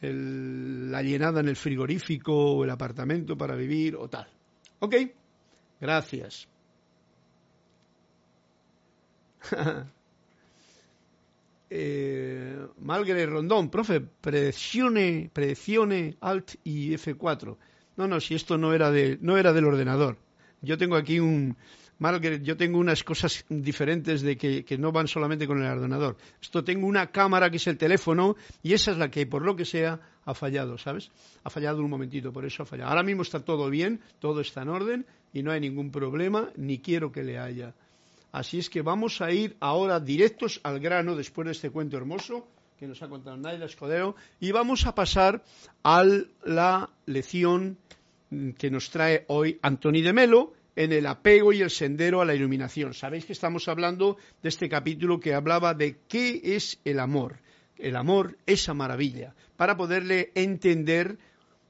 la 0.00 1.02
llenada 1.02 1.40
en 1.40 1.48
el 1.48 1.56
frigorífico 1.56 2.52
o 2.54 2.62
el 2.62 2.70
apartamento 2.70 3.36
para 3.36 3.56
vivir 3.56 3.96
o 3.96 4.06
tal? 4.08 4.28
Ok, 4.78 4.94
gracias. 5.82 6.48
eh, 11.70 12.66
Rondón, 13.26 13.68
profe, 13.68 14.00
presione, 14.00 15.28
presione 15.32 16.16
Alt 16.20 16.54
y 16.62 16.92
F4. 16.92 17.56
No, 17.96 18.06
no, 18.06 18.20
si 18.20 18.36
esto 18.36 18.56
no 18.56 18.72
era, 18.72 18.92
de, 18.92 19.18
no 19.20 19.36
era 19.36 19.52
del 19.52 19.66
ordenador. 19.66 20.16
Yo 20.62 20.78
tengo 20.78 20.94
aquí 20.96 21.18
un, 21.18 21.56
Malgre, 21.98 22.40
yo 22.40 22.56
tengo 22.56 22.78
unas 22.78 23.02
cosas 23.04 23.44
diferentes 23.48 24.22
de 24.22 24.36
que, 24.36 24.64
que, 24.64 24.78
no 24.78 24.92
van 24.92 25.08
solamente 25.08 25.46
con 25.46 25.62
el 25.62 25.70
ordenador. 25.70 26.16
Esto 26.40 26.64
tengo 26.64 26.86
una 26.86 27.10
cámara 27.10 27.50
que 27.50 27.56
es 27.56 27.66
el 27.66 27.76
teléfono 27.76 28.36
y 28.62 28.72
esa 28.72 28.92
es 28.92 28.98
la 28.98 29.10
que, 29.10 29.26
por 29.26 29.42
lo 29.42 29.56
que 29.56 29.64
sea, 29.64 30.00
ha 30.24 30.34
fallado, 30.34 30.78
¿sabes? 30.78 31.10
Ha 31.44 31.50
fallado 31.50 31.82
un 31.82 31.90
momentito, 31.90 32.32
por 32.32 32.44
eso 32.44 32.62
ha 32.62 32.66
fallado. 32.66 32.90
Ahora 32.90 33.02
mismo 33.02 33.22
está 33.22 33.40
todo 33.40 33.68
bien, 33.70 34.00
todo 34.20 34.40
está 34.40 34.62
en 34.62 34.68
orden 34.68 35.06
y 35.32 35.42
no 35.42 35.50
hay 35.50 35.60
ningún 35.60 35.90
problema, 35.90 36.50
ni 36.56 36.78
quiero 36.78 37.10
que 37.10 37.22
le 37.22 37.38
haya. 37.38 37.74
Así 38.32 38.58
es 38.58 38.70
que 38.70 38.82
vamos 38.82 39.20
a 39.20 39.30
ir 39.30 39.56
ahora 39.60 40.00
directos 40.00 40.60
al 40.62 40.80
grano 40.80 41.16
después 41.16 41.46
de 41.46 41.52
este 41.52 41.70
cuento 41.70 41.96
hermoso 41.96 42.46
que 42.78 42.88
nos 42.88 43.02
ha 43.02 43.08
contado 43.08 43.36
Naila 43.36 43.66
Escodero 43.66 44.16
y 44.40 44.50
vamos 44.50 44.86
a 44.86 44.94
pasar 44.94 45.44
a 45.84 46.04
la 46.44 46.90
lección 47.06 47.78
que 48.58 48.70
nos 48.70 48.90
trae 48.90 49.24
hoy 49.28 49.58
Antoni 49.62 50.00
de 50.00 50.12
Melo 50.12 50.54
en 50.74 50.92
el 50.92 51.06
apego 51.06 51.52
y 51.52 51.60
el 51.60 51.70
sendero 51.70 52.20
a 52.22 52.24
la 52.24 52.34
iluminación. 52.34 52.94
Sabéis 52.94 53.26
que 53.26 53.34
estamos 53.34 53.68
hablando 53.68 54.16
de 54.42 54.48
este 54.48 54.68
capítulo 54.68 55.20
que 55.20 55.34
hablaba 55.34 55.74
de 55.74 55.98
qué 56.08 56.40
es 56.42 56.80
el 56.84 56.98
amor. 56.98 57.36
El 57.78 57.96
amor, 57.96 58.38
esa 58.46 58.74
maravilla, 58.74 59.34
para 59.56 59.76
poderle 59.76 60.32
entender 60.34 61.18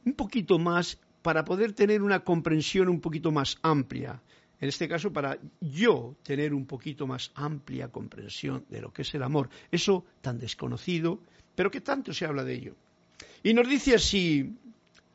un 0.04 0.14
poquito 0.14 0.58
más, 0.58 0.98
para 1.22 1.44
poder 1.44 1.72
tener 1.72 2.02
una 2.02 2.20
comprensión 2.20 2.88
un 2.88 3.00
poquito 3.00 3.30
más 3.30 3.58
amplia 3.62 4.20
en 4.62 4.68
este 4.68 4.88
caso 4.88 5.12
para 5.12 5.38
yo 5.60 6.14
tener 6.22 6.54
un 6.54 6.66
poquito 6.66 7.04
más 7.08 7.32
amplia 7.34 7.88
comprensión 7.88 8.64
de 8.68 8.80
lo 8.80 8.92
que 8.92 9.02
es 9.02 9.12
el 9.12 9.24
amor, 9.24 9.50
eso 9.72 10.06
tan 10.20 10.38
desconocido, 10.38 11.18
pero 11.56 11.72
que 11.72 11.80
tanto 11.80 12.14
se 12.14 12.26
habla 12.26 12.44
de 12.44 12.54
ello. 12.54 12.76
Y 13.42 13.54
nos 13.54 13.68
dice 13.68 13.96
así 13.96 14.54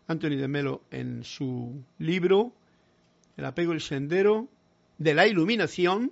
Anthony 0.05 0.35
de 0.35 0.49
Melo 0.49 0.81
en 0.91 1.23
su 1.23 1.81
libro 1.97 2.51
El 3.37 3.45
apego 3.45 3.71
el 3.71 3.79
sendero 3.79 4.49
de 4.97 5.13
la 5.13 5.25
iluminación, 5.27 6.11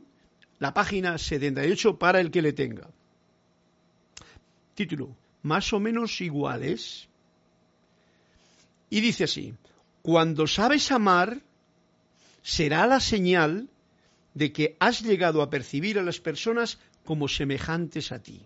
la 0.59 0.73
página 0.73 1.17
78 1.17 1.99
para 1.99 2.21
el 2.21 2.31
que 2.31 2.41
le 2.41 2.53
tenga. 2.53 2.87
Título, 4.75 5.15
más 5.41 5.73
o 5.73 5.79
menos 5.79 6.21
iguales. 6.21 7.07
Y 8.89 9.01
dice 9.01 9.23
así, 9.23 9.53
cuando 10.01 10.45
sabes 10.45 10.91
amar, 10.91 11.41
será 12.43 12.85
la 12.85 12.99
señal 12.99 13.69
de 14.35 14.51
que 14.51 14.75
has 14.79 15.01
llegado 15.01 15.41
a 15.41 15.49
percibir 15.49 15.97
a 15.97 16.03
las 16.03 16.19
personas 16.19 16.77
como 17.05 17.27
semejantes 17.27 18.11
a 18.11 18.21
ti. 18.21 18.45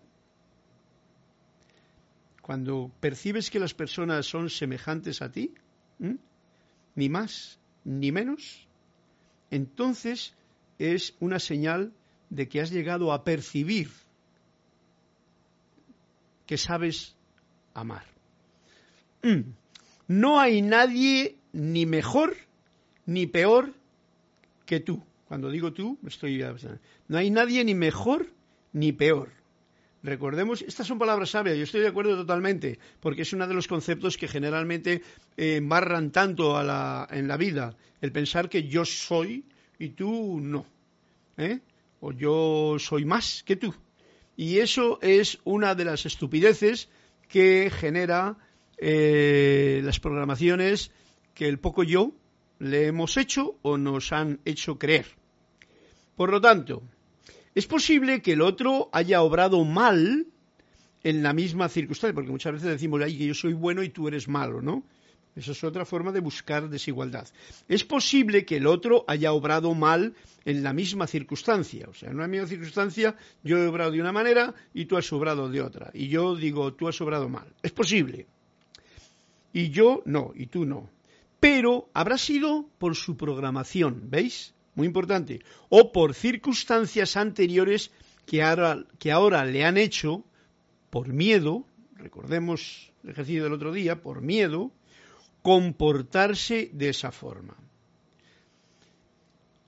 Cuando 2.42 2.92
percibes 3.00 3.50
que 3.50 3.60
las 3.60 3.74
personas 3.74 4.26
son 4.26 4.50
semejantes 4.50 5.22
a 5.22 5.32
ti, 5.32 5.54
ni 6.96 7.10
más 7.10 7.60
ni 7.84 8.12
menos, 8.12 8.68
entonces 9.52 10.34
es 10.78 11.16
una 11.20 11.40
señal 11.40 11.92
de 12.30 12.48
que 12.48 12.62
has 12.62 12.72
llegado 12.72 13.14
a 13.14 13.24
percibir 13.24 13.90
que 16.50 16.58
sabes 16.58 17.16
amar. 17.76 18.06
No 20.08 20.40
hay 20.40 20.64
nadie 20.64 21.38
ni 21.54 21.86
mejor 21.86 22.36
ni 23.06 23.28
peor 23.28 23.76
que 24.66 24.80
tú. 24.80 25.04
Cuando 25.28 25.52
digo 25.52 25.74
tú, 25.74 26.00
estoy... 26.08 26.44
No 27.08 27.20
hay 27.20 27.30
nadie 27.30 27.64
ni 27.64 27.76
mejor 27.76 28.32
ni 28.74 28.92
peor. 28.94 29.30
Recordemos, 30.02 30.64
estas 30.64 30.88
son 30.88 30.98
palabras 30.98 31.30
sabias, 31.30 31.56
yo 31.56 31.66
estoy 31.66 31.82
de 31.82 31.90
acuerdo 31.90 32.16
totalmente, 32.16 32.80
porque 33.00 33.22
es 33.22 33.32
uno 33.32 33.46
de 33.46 33.54
los 33.54 33.68
conceptos 33.68 34.18
que 34.18 34.28
generalmente 34.28 35.04
eh, 35.38 35.58
embarran 35.58 36.10
tanto 36.10 36.58
a 36.58 36.64
la, 36.64 37.08
en 37.12 37.28
la 37.28 37.38
vida, 37.38 37.78
el 38.02 38.12
pensar 38.12 38.50
que 38.50 38.64
yo 38.64 38.86
soy 38.86 39.46
y 39.78 39.90
tú 39.90 40.40
no, 40.42 40.66
¿eh? 41.38 41.60
o 42.00 42.12
yo 42.12 42.78
soy 42.80 43.06
más 43.06 43.44
que 43.44 43.56
tú. 43.56 43.72
Y 44.40 44.60
eso 44.60 45.00
es 45.02 45.38
una 45.44 45.76
de 45.76 45.84
las 45.84 46.06
estupideces 46.06 46.88
que 47.28 47.70
genera 47.70 48.38
eh, 48.78 49.82
las 49.84 50.00
programaciones 50.00 50.92
que 51.34 51.50
el 51.50 51.60
poco 51.60 51.84
yo 51.84 52.14
le 52.58 52.88
hemos 52.88 53.18
hecho 53.18 53.58
o 53.64 53.78
nos 53.78 54.14
han 54.14 54.40
hecho 54.46 54.80
creer. 54.80 55.08
Por 56.16 56.32
lo 56.32 56.40
tanto, 56.40 56.82
es 57.54 57.68
posible 57.68 58.22
que 58.22 58.32
el 58.32 58.42
otro 58.42 58.88
haya 58.94 59.24
obrado 59.24 59.66
mal 59.66 60.28
en 61.04 61.22
la 61.22 61.34
misma 61.34 61.68
circunstancia, 61.68 62.16
porque 62.16 62.32
muchas 62.32 62.54
veces 62.54 62.70
decimos 62.70 63.02
ahí 63.02 63.18
que 63.18 63.28
yo 63.28 63.34
soy 63.34 63.52
bueno 63.52 63.84
y 63.84 63.90
tú 63.90 64.08
eres 64.08 64.30
malo, 64.30 64.62
¿no? 64.62 64.86
Esa 65.36 65.52
es 65.52 65.64
otra 65.64 65.86
forma 65.86 66.12
de 66.12 66.20
buscar 66.20 66.70
desigualdad. 66.70 67.28
Es 67.68 67.84
posible 67.84 68.46
que 68.46 68.58
el 68.58 68.68
otro 68.68 69.06
haya 69.08 69.32
obrado 69.32 69.74
mal 69.74 70.14
en 70.46 70.64
la 70.64 70.74
misma 70.74 71.08
circunstancia. 71.08 71.88
O 71.90 71.94
sea, 71.94 72.10
en 72.10 72.16
una 72.16 72.28
misma 72.28 72.48
circunstancia 72.48 73.16
yo 73.44 73.58
he 73.58 73.68
obrado 73.68 73.92
de 73.92 74.02
una 74.02 74.12
manera 74.12 74.54
y 74.74 74.86
tú 74.86 74.98
has 74.98 75.12
obrado 75.14 75.50
de 75.50 75.62
otra. 75.62 75.92
Y 75.94 76.08
yo 76.08 76.36
digo, 76.36 76.74
tú 76.74 76.88
has 76.88 77.00
obrado 77.02 77.30
mal. 77.30 77.48
Es 77.62 77.72
posible. 77.72 78.28
Y 79.54 79.70
yo 79.70 80.02
no, 80.06 80.34
y 80.36 80.48
tú 80.48 80.66
no. 80.66 80.90
Pero 81.40 81.90
habrá 81.94 82.18
sido 82.18 82.68
por 82.78 82.96
su 82.96 83.16
programación, 83.16 84.10
¿veis? 84.10 84.54
muy 84.80 84.88
importante, 84.88 85.42
o 85.68 85.92
por 85.92 86.14
circunstancias 86.14 87.18
anteriores 87.18 87.92
que 88.26 88.42
ahora, 88.42 88.86
que 88.98 89.12
ahora 89.12 89.44
le 89.44 89.66
han 89.66 89.78
hecho, 89.78 90.24
por 90.90 91.10
miedo, 91.10 91.66
recordemos 91.98 92.92
el 93.04 93.10
ejercicio 93.10 93.44
del 93.44 93.54
otro 93.54 93.74
día, 93.74 94.02
por 94.02 94.22
miedo, 94.22 94.72
comportarse 95.50 96.70
de 96.74 96.90
esa 96.90 97.12
forma. 97.12 97.56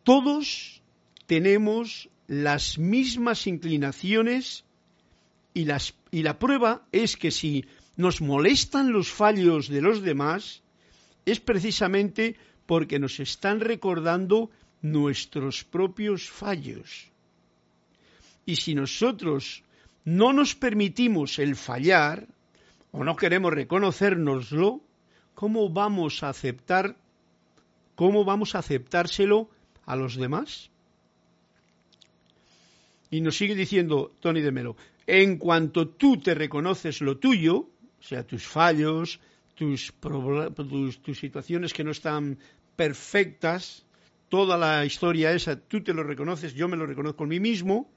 Todos 0.04 0.80
tenemos 1.26 2.08
las 2.28 2.78
mismas 2.78 3.48
inclinaciones 3.48 4.64
y, 5.56 5.66
la 5.66 6.38
prueba 6.38 6.86
es 6.92 7.18
que 7.18 7.32
si 7.32 7.66
nos 7.98 8.22
molestan 8.22 8.92
los 8.92 9.10
fallos 9.10 9.70
de 9.70 9.82
los 9.82 10.04
demás, 10.04 10.62
es 11.26 11.40
precisamente 11.40 12.36
porque 12.68 13.00
nos 13.00 13.20
están 13.20 13.60
recordando 13.60 14.52
nuestros 14.84 15.64
propios 15.64 16.30
fallos. 16.30 17.10
Y 18.46 18.58
si 18.58 18.76
nosotros 18.76 19.64
no 20.06 20.32
nos 20.32 20.54
permitimos 20.54 21.40
el 21.40 21.56
fallar, 21.56 22.28
o 22.92 23.04
no 23.04 23.16
queremos 23.16 23.52
reconocérnoslo, 23.52 24.82
¿cómo 25.42 25.70
vamos 25.70 26.22
a 26.22 26.30
aceptar, 26.30 26.96
cómo 27.96 28.24
vamos 28.24 28.54
a 28.54 28.60
aceptárselo 28.60 29.50
a 29.88 29.96
los 29.96 30.16
demás? 30.16 30.70
Y 33.10 33.22
nos 33.22 33.38
sigue 33.38 33.56
diciendo 33.56 34.14
Tony 34.20 34.42
de 34.42 34.52
Melo, 34.52 34.76
en 35.08 35.40
cuanto 35.40 35.88
tú 35.88 36.18
te 36.18 36.36
reconoces 36.36 37.02
lo 37.02 37.18
tuyo, 37.18 37.56
o 37.58 38.04
sea, 38.04 38.22
tus 38.22 38.46
fallos, 38.46 39.20
tus, 39.56 39.92
tus 41.02 41.20
situaciones 41.20 41.74
que 41.74 41.84
no 41.84 41.90
están 41.90 42.38
perfectas, 42.76 43.88
toda 44.30 44.60
la 44.60 44.86
historia 44.86 45.32
esa, 45.32 45.60
tú 45.60 45.82
te 45.82 45.96
lo 45.96 46.04
reconoces, 46.04 46.54
yo 46.54 46.68
me 46.68 46.78
lo 46.78 46.86
reconozco 46.86 47.24
a 47.24 47.28
mí 47.28 47.40
mismo, 47.40 47.90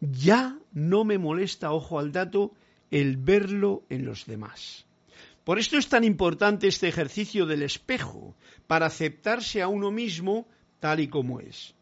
ya 0.00 0.58
no 0.72 1.04
me 1.04 1.16
molesta, 1.16 1.70
ojo 1.70 2.00
al 2.00 2.10
dato, 2.10 2.52
el 2.90 3.18
verlo 3.18 3.84
en 3.88 4.04
los 4.04 4.26
demás. 4.26 4.89
Por 5.44 5.58
esto 5.58 5.78
es 5.78 5.88
tan 5.88 6.04
importante 6.04 6.68
este 6.68 6.88
ejercicio 6.88 7.46
del 7.46 7.62
espejo, 7.62 8.34
para 8.66 8.86
aceptarse 8.86 9.62
a 9.62 9.68
uno 9.68 9.90
mismo 9.90 10.46
tal 10.78 11.00
y 11.00 11.08
como 11.08 11.40
es. 11.40 11.74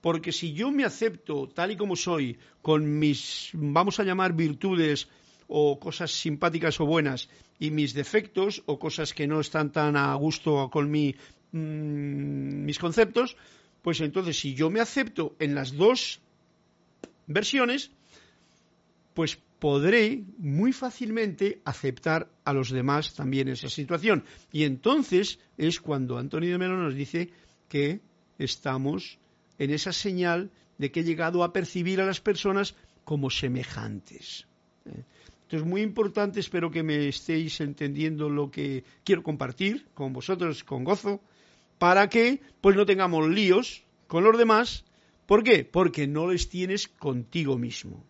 Porque 0.00 0.32
si 0.32 0.52
yo 0.52 0.70
me 0.70 0.84
acepto 0.84 1.48
tal 1.48 1.72
y 1.72 1.76
como 1.76 1.96
soy, 1.96 2.38
con 2.62 2.98
mis, 2.98 3.50
vamos 3.54 3.98
a 4.00 4.04
llamar 4.04 4.34
virtudes 4.34 5.08
o 5.48 5.78
cosas 5.80 6.10
simpáticas 6.10 6.78
o 6.80 6.86
buenas, 6.86 7.28
y 7.58 7.70
mis 7.70 7.94
defectos 7.94 8.62
o 8.66 8.78
cosas 8.78 9.14
que 9.14 9.26
no 9.26 9.40
están 9.40 9.72
tan 9.72 9.96
a 9.96 10.14
gusto 10.14 10.68
con 10.70 10.90
mi 10.90 11.14
Mm, 11.54 12.64
mis 12.64 12.80
conceptos, 12.80 13.36
pues 13.80 14.00
entonces 14.00 14.36
si 14.36 14.54
yo 14.54 14.70
me 14.70 14.80
acepto 14.80 15.36
en 15.38 15.54
las 15.54 15.76
dos 15.76 16.20
versiones, 17.28 17.92
pues 19.14 19.38
podré 19.64 20.22
muy 20.36 20.74
fácilmente 20.74 21.62
aceptar 21.64 22.28
a 22.44 22.52
los 22.52 22.68
demás 22.68 23.14
también 23.14 23.48
esa 23.48 23.70
situación. 23.70 24.22
Y 24.52 24.64
entonces 24.64 25.38
es 25.56 25.80
cuando 25.80 26.18
Antonio 26.18 26.50
de 26.50 26.58
Melo 26.58 26.76
nos 26.76 26.94
dice 26.94 27.30
que 27.66 28.02
estamos 28.38 29.18
en 29.58 29.70
esa 29.70 29.94
señal 29.94 30.50
de 30.76 30.92
que 30.92 31.00
he 31.00 31.04
llegado 31.04 31.42
a 31.42 31.54
percibir 31.54 32.02
a 32.02 32.04
las 32.04 32.20
personas 32.20 32.74
como 33.04 33.30
semejantes. 33.30 34.46
¿eh? 34.84 35.02
Entonces, 35.44 35.66
muy 35.66 35.80
importante, 35.80 36.40
espero 36.40 36.70
que 36.70 36.82
me 36.82 37.08
estéis 37.08 37.58
entendiendo 37.62 38.28
lo 38.28 38.50
que 38.50 38.84
quiero 39.02 39.22
compartir 39.22 39.86
con 39.94 40.12
vosotros 40.12 40.62
con 40.62 40.84
gozo 40.84 41.22
para 41.78 42.10
que 42.10 42.42
pues 42.60 42.76
no 42.76 42.84
tengamos 42.84 43.30
líos 43.30 43.82
con 44.08 44.24
los 44.24 44.36
demás. 44.36 44.84
¿Por 45.24 45.42
qué? 45.42 45.64
Porque 45.64 46.06
no 46.06 46.30
les 46.30 46.50
tienes 46.50 46.86
contigo 46.86 47.56
mismo. 47.56 48.04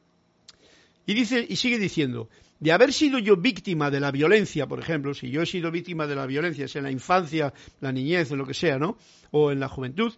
Y 1.07 1.15
dice 1.15 1.45
y 1.49 1.57
sigue 1.57 1.79
diciendo, 1.79 2.29
de 2.61 2.73
haber 2.73 2.93
sido 2.93 3.19
yo 3.19 3.37
víctima 3.37 3.91
de 3.91 4.01
la 4.01 4.11
violencia, 4.11 4.67
por 4.67 4.81
ejemplo, 4.81 5.13
si 5.13 5.31
yo 5.31 5.43
he 5.43 5.47
sido 5.47 5.71
víctima 5.71 6.07
de 6.07 6.15
la 6.15 6.27
violencia, 6.27 6.67
sea 6.67 6.81
en 6.81 6.85
la 6.85 6.91
infancia, 6.91 7.53
la 7.81 7.93
niñez 7.93 8.31
o 8.33 8.37
lo 8.37 8.47
que 8.47 8.55
sea, 8.55 8.79
¿no? 8.79 8.97
O 9.31 9.53
en 9.53 9.61
la 9.61 9.69
juventud, 9.69 10.13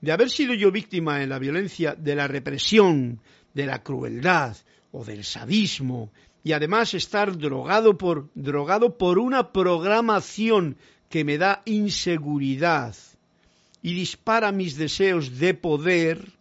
de 0.00 0.12
haber 0.12 0.30
sido 0.30 0.52
yo 0.54 0.70
víctima 0.70 1.22
en 1.22 1.30
la 1.30 1.38
violencia 1.38 1.94
de 1.94 2.14
la 2.14 2.28
represión, 2.28 3.20
de 3.54 3.66
la 3.66 3.82
crueldad 3.82 4.56
o 4.92 5.04
del 5.04 5.24
sadismo, 5.24 6.12
y 6.44 6.52
además 6.52 6.94
estar 6.94 7.36
drogado 7.36 7.96
por 7.96 8.28
drogado 8.34 8.98
por 8.98 9.18
una 9.18 9.52
programación 9.52 10.76
que 11.08 11.24
me 11.24 11.38
da 11.38 11.62
inseguridad 11.64 12.94
y 13.82 13.94
dispara 13.94 14.52
mis 14.52 14.76
deseos 14.76 15.38
de 15.38 15.54
poder, 15.54 16.32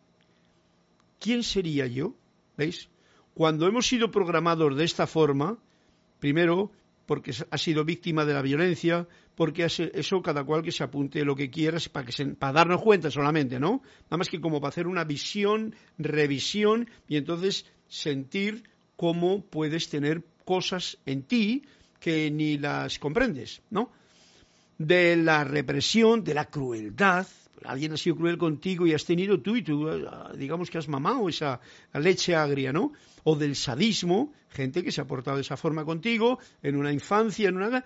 ¿quién 1.20 1.44
sería 1.44 1.88
yo? 1.88 2.14
¿Veis? 2.58 2.90
Cuando 3.36 3.68
hemos 3.68 3.86
sido 3.86 4.10
programados 4.10 4.76
de 4.76 4.84
esta 4.84 5.06
forma, 5.06 5.60
primero 6.20 6.72
porque 7.06 7.32
ha 7.52 7.58
sido 7.60 7.86
víctima 7.86 8.26
de 8.26 8.34
la 8.34 8.42
violencia, 8.42 9.08
porque 9.36 9.64
eso 9.66 10.22
cada 10.24 10.44
cual 10.44 10.64
que 10.64 10.72
se 10.72 10.84
apunte 10.84 11.24
lo 11.24 11.36
que 11.36 11.52
quieras 11.52 11.88
para, 11.88 12.08
que 12.08 12.26
para 12.26 12.54
darnos 12.54 12.82
cuenta 12.82 13.12
solamente, 13.12 13.60
¿no? 13.60 13.84
Nada 14.06 14.18
más 14.18 14.30
que 14.30 14.42
como 14.42 14.60
para 14.60 14.70
hacer 14.70 14.88
una 14.88 15.04
visión, 15.04 15.76
revisión 16.00 16.90
y 17.08 17.18
entonces 17.18 17.68
sentir 17.88 18.64
cómo 18.96 19.46
puedes 19.46 19.90
tener 19.90 20.24
cosas 20.46 20.98
en 21.06 21.22
ti 21.22 21.64
que 22.00 22.32
ni 22.32 22.58
las 22.58 22.98
comprendes, 22.98 23.62
¿no? 23.70 23.92
de 24.78 25.16
la 25.16 25.44
represión, 25.44 26.24
de 26.24 26.34
la 26.34 26.46
crueldad. 26.46 27.28
Alguien 27.64 27.94
ha 27.94 27.98
sido 27.98 28.18
cruel 28.18 28.38
contigo 28.38 28.86
y 28.86 28.94
has 28.94 29.06
tenido 29.06 29.40
tú 29.40 29.56
y 29.56 29.64
tú, 29.64 29.88
eh, 29.90 30.06
digamos 30.38 30.70
que 30.70 30.78
has 30.78 30.88
mamado 30.88 31.30
esa 31.30 31.60
leche 31.94 32.36
agria, 32.36 32.74
¿no? 32.74 32.94
O 33.24 33.36
del 33.36 33.56
sadismo, 33.56 34.34
gente 34.50 34.84
que 34.84 34.92
se 34.92 35.02
ha 35.02 35.08
portado 35.08 35.38
de 35.38 35.42
esa 35.42 35.58
forma 35.58 35.86
contigo 35.86 36.40
en 36.62 36.76
una 36.76 36.92
infancia, 36.92 37.50
en 37.50 37.58
una... 37.58 37.86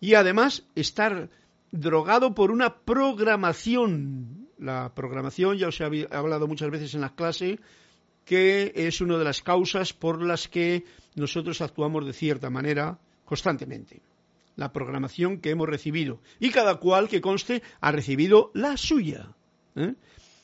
Y 0.00 0.14
además 0.14 0.64
estar 0.74 1.28
drogado 1.70 2.34
por 2.34 2.50
una 2.50 2.76
programación. 2.76 4.48
La 4.58 4.92
programación, 4.94 5.56
ya 5.56 5.68
os 5.68 5.80
he 5.80 6.06
hablado 6.10 6.46
muchas 6.46 6.70
veces 6.70 6.94
en 6.94 7.00
la 7.00 7.14
clase, 7.14 7.58
que 8.24 8.72
es 8.74 9.00
una 9.00 9.18
de 9.18 9.24
las 9.24 9.42
causas 9.42 9.92
por 9.92 10.22
las 10.22 10.48
que 10.48 10.84
nosotros 11.14 11.60
actuamos 11.60 12.06
de 12.06 12.12
cierta 12.12 12.50
manera 12.50 12.98
constantemente 13.24 14.00
la 14.58 14.72
programación 14.72 15.38
que 15.38 15.50
hemos 15.50 15.68
recibido 15.68 16.20
y 16.40 16.50
cada 16.50 16.74
cual 16.74 17.08
que 17.08 17.20
conste 17.20 17.62
ha 17.80 17.92
recibido 17.92 18.50
la 18.54 18.76
suya. 18.76 19.28
¿eh? 19.76 19.94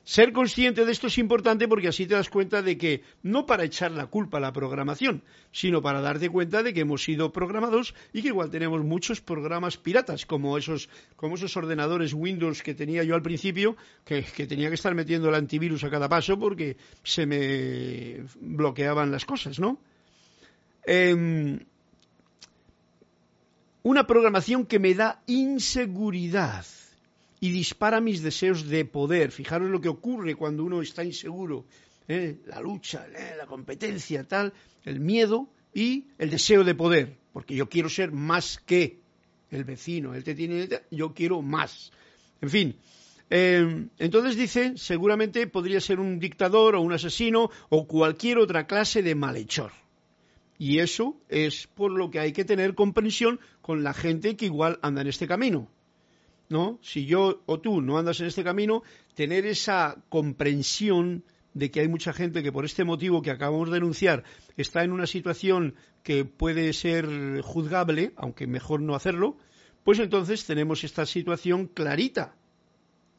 Ser 0.04 0.32
consciente 0.32 0.84
de 0.84 0.92
esto 0.92 1.08
es 1.08 1.18
importante 1.18 1.66
porque 1.66 1.88
así 1.88 2.06
te 2.06 2.14
das 2.14 2.28
cuenta 2.28 2.62
de 2.62 2.78
que 2.78 3.02
no 3.22 3.44
para 3.44 3.64
echar 3.64 3.90
la 3.90 4.06
culpa 4.06 4.36
a 4.36 4.40
la 4.40 4.52
programación, 4.52 5.22
sino 5.50 5.82
para 5.82 6.00
darte 6.00 6.28
cuenta 6.28 6.62
de 6.62 6.72
que 6.72 6.80
hemos 6.80 7.02
sido 7.02 7.32
programados 7.32 7.94
y 8.12 8.22
que 8.22 8.28
igual 8.28 8.50
tenemos 8.50 8.84
muchos 8.84 9.20
programas 9.20 9.78
piratas, 9.78 10.26
como 10.26 10.56
esos, 10.58 10.88
como 11.16 11.34
esos 11.34 11.56
ordenadores 11.56 12.12
Windows 12.14 12.62
que 12.62 12.74
tenía 12.74 13.02
yo 13.02 13.16
al 13.16 13.22
principio, 13.22 13.76
que, 14.04 14.22
tenía 14.46 14.68
que 14.68 14.74
estar 14.74 14.94
metiendo 14.94 15.28
el 15.28 15.34
antivirus 15.34 15.82
a 15.82 15.90
cada 15.90 16.08
paso 16.08 16.38
porque 16.38 16.76
se 17.02 17.26
me 17.26 18.26
bloqueaban 18.40 19.10
las 19.10 19.24
cosas, 19.24 19.58
¿no? 19.58 19.80
Em, 20.86 21.58
una 23.84 24.06
programación 24.06 24.66
que 24.66 24.80
me 24.80 24.94
da 24.94 25.22
inseguridad 25.26 26.66
y 27.38 27.52
dispara 27.52 28.00
mis 28.00 28.22
deseos 28.22 28.66
de 28.68 28.84
poder. 28.84 29.30
Fijaros 29.30 29.70
lo 29.70 29.80
que 29.80 29.90
ocurre 29.90 30.34
cuando 30.34 30.64
uno 30.64 30.82
está 30.82 31.04
inseguro. 31.04 31.66
¿eh? 32.08 32.40
la 32.46 32.60
lucha, 32.60 33.06
¿eh? 33.14 33.34
la 33.36 33.46
competencia, 33.46 34.24
tal, 34.24 34.52
el 34.84 35.00
miedo 35.00 35.48
y 35.72 36.06
el 36.18 36.30
deseo 36.30 36.64
de 36.64 36.74
poder, 36.74 37.16
porque 37.32 37.54
yo 37.54 37.68
quiero 37.68 37.88
ser 37.88 38.12
más 38.12 38.58
que 38.64 39.00
el 39.50 39.64
vecino, 39.64 40.14
él 40.14 40.24
te 40.24 40.34
tiene, 40.34 40.68
yo 40.90 41.14
quiero 41.14 41.42
más. 41.42 41.92
En 42.40 42.50
fin, 42.50 42.76
eh, 43.30 43.86
entonces 43.98 44.36
dice, 44.36 44.74
seguramente 44.76 45.46
podría 45.46 45.80
ser 45.80 46.00
un 46.00 46.18
dictador 46.18 46.74
o 46.74 46.80
un 46.80 46.92
asesino 46.92 47.50
o 47.68 47.86
cualquier 47.86 48.38
otra 48.38 48.66
clase 48.66 49.02
de 49.02 49.14
malhechor. 49.14 49.72
Y 50.58 50.78
eso 50.78 51.16
es 51.28 51.66
por 51.66 51.90
lo 51.90 52.10
que 52.10 52.20
hay 52.20 52.32
que 52.32 52.44
tener 52.44 52.74
comprensión 52.74 53.40
con 53.60 53.82
la 53.82 53.92
gente 53.92 54.36
que 54.36 54.46
igual 54.46 54.78
anda 54.82 55.00
en 55.00 55.08
este 55.08 55.26
camino. 55.26 55.68
¿No? 56.48 56.78
Si 56.82 57.06
yo 57.06 57.42
o 57.46 57.58
tú 57.58 57.80
no 57.80 57.98
andas 57.98 58.20
en 58.20 58.26
este 58.26 58.44
camino, 58.44 58.82
tener 59.14 59.46
esa 59.46 59.96
comprensión 60.08 61.24
de 61.54 61.70
que 61.70 61.80
hay 61.80 61.88
mucha 61.88 62.12
gente 62.12 62.42
que 62.42 62.52
por 62.52 62.64
este 62.64 62.84
motivo 62.84 63.22
que 63.22 63.30
acabamos 63.30 63.68
de 63.68 63.74
denunciar 63.74 64.24
está 64.56 64.84
en 64.84 64.92
una 64.92 65.06
situación 65.06 65.74
que 66.02 66.24
puede 66.24 66.72
ser 66.72 67.40
juzgable, 67.42 68.12
aunque 68.16 68.46
mejor 68.46 68.82
no 68.82 68.94
hacerlo, 68.94 69.38
pues 69.84 69.98
entonces 69.98 70.44
tenemos 70.44 70.84
esta 70.84 71.06
situación 71.06 71.66
clarita. 71.66 72.34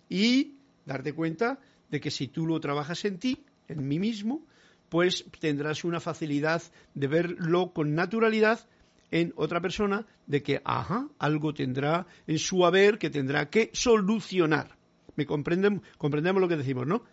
Y 0.10 0.56
darte 0.86 1.14
cuenta 1.14 1.60
de 1.90 2.00
que 2.00 2.12
si 2.12 2.28
tú 2.28 2.46
lo 2.46 2.60
trabajas 2.60 3.06
en 3.06 3.18
ti, 3.20 3.44
en 3.68 3.88
mí 3.88 4.00
mismo, 4.00 4.46
pues 4.90 5.26
tendrás 5.40 5.84
una 5.84 6.00
facilidad 6.00 6.62
de 6.94 7.08
verlo 7.08 7.72
con 7.74 7.96
naturalidad 7.96 8.68
en 9.12 9.34
otra 9.36 9.62
persona 9.62 10.06
de 10.28 10.44
que, 10.44 10.62
ajá, 10.64 11.08
algo 11.20 11.54
tendrá 11.54 12.08
en 12.28 12.40
su 12.40 12.66
haber 12.66 12.98
que 12.98 13.10
tendrá 13.10 13.50
que 13.50 13.70
solucionar. 13.74 14.76
¿Me 15.16 15.26
comprenden? 15.26 15.82
Comprendemos 15.98 16.42
lo 16.42 16.48
que 16.48 16.58
decimos, 16.58 16.88
¿no? 16.88 17.04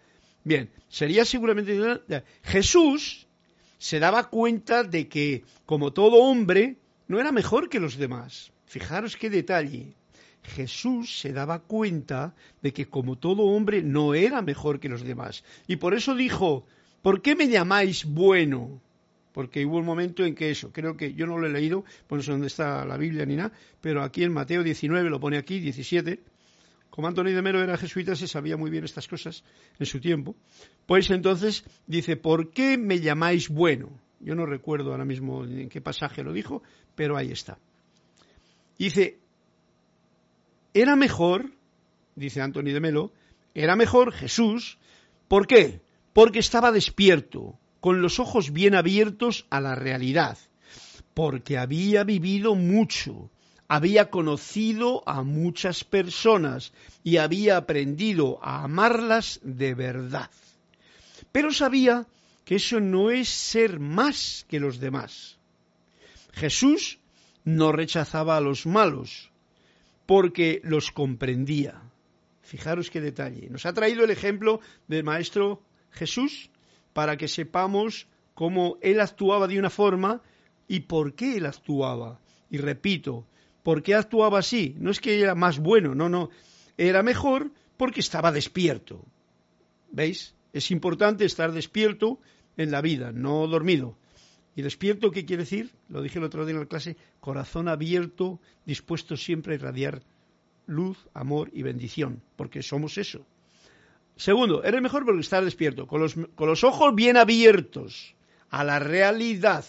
Bien, 0.45 0.71
sería 0.89 1.25
seguramente 1.25 1.79
Jesús 2.43 3.29
se 3.79 3.99
daba 4.01 4.29
cuenta 4.29 4.83
de 4.83 5.09
que, 5.09 5.45
como 5.67 5.93
todo 5.93 6.17
hombre, 6.17 6.79
no 7.07 7.21
era 7.21 7.33
mejor 7.33 7.69
que 7.69 7.81
los 7.81 7.97
demás. 7.97 8.53
Fijaros 8.67 9.17
qué 9.17 9.31
detalle. 9.31 9.95
Jesús 10.43 11.21
se 11.21 11.33
daba 11.33 11.61
cuenta 11.61 12.35
de 12.63 12.73
que, 12.73 12.87
como 12.87 13.17
todo 13.17 13.43
hombre, 13.43 13.83
no 13.83 14.15
era 14.15 14.43
mejor 14.43 14.81
que 14.81 14.89
los 14.89 15.03
demás. 15.03 15.45
Y 15.69 15.77
por 15.77 15.95
eso 15.95 16.15
dijo, 16.15 16.67
¿por 17.03 17.21
qué 17.21 17.37
me 17.37 17.49
llamáis 17.49 18.05
bueno? 18.05 18.81
Porque 19.33 19.65
hubo 19.65 19.79
un 19.79 19.85
momento 19.87 20.25
en 20.25 20.35
que 20.35 20.51
eso, 20.51 20.73
creo 20.73 20.97
que 20.97 21.15
yo 21.15 21.27
no 21.27 21.39
lo 21.39 21.47
he 21.47 21.51
leído, 21.51 21.85
por 22.07 22.19
no 22.19 22.23
sé 22.23 22.33
dónde 22.33 22.49
está 22.49 22.85
la 22.85 22.97
Biblia 22.97 23.25
ni 23.27 23.37
nada, 23.37 23.53
pero 23.81 24.03
aquí 24.03 24.25
en 24.25 24.33
Mateo 24.33 24.63
19, 24.63 25.09
lo 25.09 25.21
pone 25.21 25.39
aquí, 25.39 25.59
17, 25.59 26.21
como 26.91 27.09
Antonio 27.09 27.35
de 27.35 27.41
Mero 27.41 27.63
era 27.63 27.79
jesuita, 27.79 28.15
se 28.15 28.29
sabía 28.29 28.59
muy 28.59 28.71
bien 28.71 28.85
estas 28.85 29.09
cosas 29.09 29.43
en 29.79 29.87
su 29.87 29.99
tiempo. 29.99 30.37
Pues 30.85 31.09
entonces 31.11 31.65
dice, 31.87 32.17
¿por 32.17 32.51
qué 32.51 32.77
me 32.77 33.01
llamáis 33.01 33.49
bueno? 33.49 33.89
Yo 34.21 34.35
no 34.35 34.45
recuerdo 34.45 34.91
ahora 34.91 35.07
mismo 35.07 35.45
en 35.45 35.71
qué 35.71 35.81
pasaje 35.81 36.23
lo 36.23 36.35
dijo, 36.35 36.63
pero 36.95 37.17
ahí 37.17 37.33
está. 37.33 37.57
Dice, 38.79 39.19
era 40.75 40.95
mejor, 40.95 41.51
dice 42.15 42.43
Antonio 42.43 42.75
de 42.75 42.81
Melo, 42.81 43.11
era 43.55 43.75
mejor 43.75 44.13
Jesús, 44.13 44.77
¿por 45.29 45.47
qué? 45.47 45.81
Porque 46.13 46.41
estaba 46.41 46.73
despierto, 46.73 47.59
con 47.81 48.03
los 48.03 48.21
ojos 48.21 48.53
bien 48.53 48.75
abiertos 48.75 49.47
a 49.51 49.61
la 49.61 49.75
realidad, 49.75 50.39
porque 51.15 51.59
había 51.59 52.05
vivido 52.05 52.55
mucho, 52.55 53.31
había 53.69 54.11
conocido 54.11 55.03
a 55.07 55.23
muchas 55.23 55.83
personas 55.85 56.73
y 57.03 57.17
había 57.17 57.57
aprendido 57.57 58.39
a 58.43 58.65
amarlas 58.65 59.41
de 59.43 59.75
verdad. 59.75 60.31
Pero 61.33 61.53
sabía 61.53 62.07
que 62.45 62.57
eso 62.57 62.81
no 62.81 63.11
es 63.11 63.29
ser 63.29 63.81
más 63.81 64.45
que 64.49 64.61
los 64.61 64.79
demás. 64.79 65.39
Jesús 66.33 66.99
no 67.45 67.73
rechazaba 67.73 68.37
a 68.37 68.41
los 68.41 68.67
malos, 68.67 69.31
porque 70.07 70.61
los 70.65 70.93
comprendía. 70.93 71.83
Fijaros 72.43 72.91
qué 72.91 73.01
detalle. 73.01 73.49
Nos 73.51 73.67
ha 73.67 73.73
traído 73.73 74.05
el 74.05 74.11
ejemplo 74.11 74.61
del 74.87 75.05
Maestro 75.05 75.63
Jesús 75.93 76.51
para 76.93 77.17
que 77.17 77.29
sepamos 77.29 78.09
cómo 78.35 78.79
Él 78.81 79.01
actuaba 79.01 79.47
de 79.47 79.59
una 79.59 79.71
forma 79.71 80.23
y 80.69 80.81
por 80.81 81.15
qué 81.15 81.37
Él 81.37 81.47
actuaba. 81.47 82.21
Y 82.51 82.59
repito, 82.59 83.27
¿Por 83.63 83.83
qué 83.83 83.95
actuaba 83.95 84.41
así? 84.41 84.75
No 84.79 84.91
es 84.91 85.01
que 85.01 85.21
era 85.21 85.35
más 85.35 85.59
bueno, 85.59 85.95
no, 85.95 86.09
no. 86.09 86.31
Era 86.77 87.03
mejor 87.03 87.51
porque 87.77 88.01
estaba 88.01 88.33
despierto. 88.33 89.05
¿Veis? 89.91 90.35
Es 90.53 90.71
importante 90.71 91.25
estar 91.25 91.53
despierto 91.53 92.21
en 92.57 92.71
la 92.71 92.81
vida, 92.81 93.13
no 93.13 93.47
dormido. 93.47 93.97
¿Y 94.55 94.63
despierto 94.63 95.11
qué 95.11 95.25
quiere 95.25 95.45
decir? 95.45 95.71
Lo 95.89 96.03
dije 96.03 96.19
el 96.19 96.25
otro 96.25 96.45
día 96.45 96.55
en 96.55 96.61
la 96.61 96.67
clase, 96.67 96.97
corazón 97.21 97.69
abierto, 97.69 98.41
dispuesto 98.67 99.17
siempre 99.17 99.55
a 99.55 99.57
irradiar 99.57 100.03
luz, 100.67 101.09
amor 101.15 101.51
y 101.55 101.63
bendición, 101.63 102.23
porque 102.37 102.63
somos 102.63 102.99
eso. 102.99 103.25
Segundo, 104.17 104.63
eres 104.63 104.83
mejor 104.83 105.05
porque 105.05 105.21
estar 105.21 105.45
despierto, 105.45 105.87
con 105.87 106.01
los, 106.01 106.15
con 106.35 106.49
los 106.49 106.65
ojos 106.65 106.95
bien 106.95 107.17
abiertos 107.17 108.15
a 108.51 108.65
la 108.65 108.79
realidad. 108.79 109.65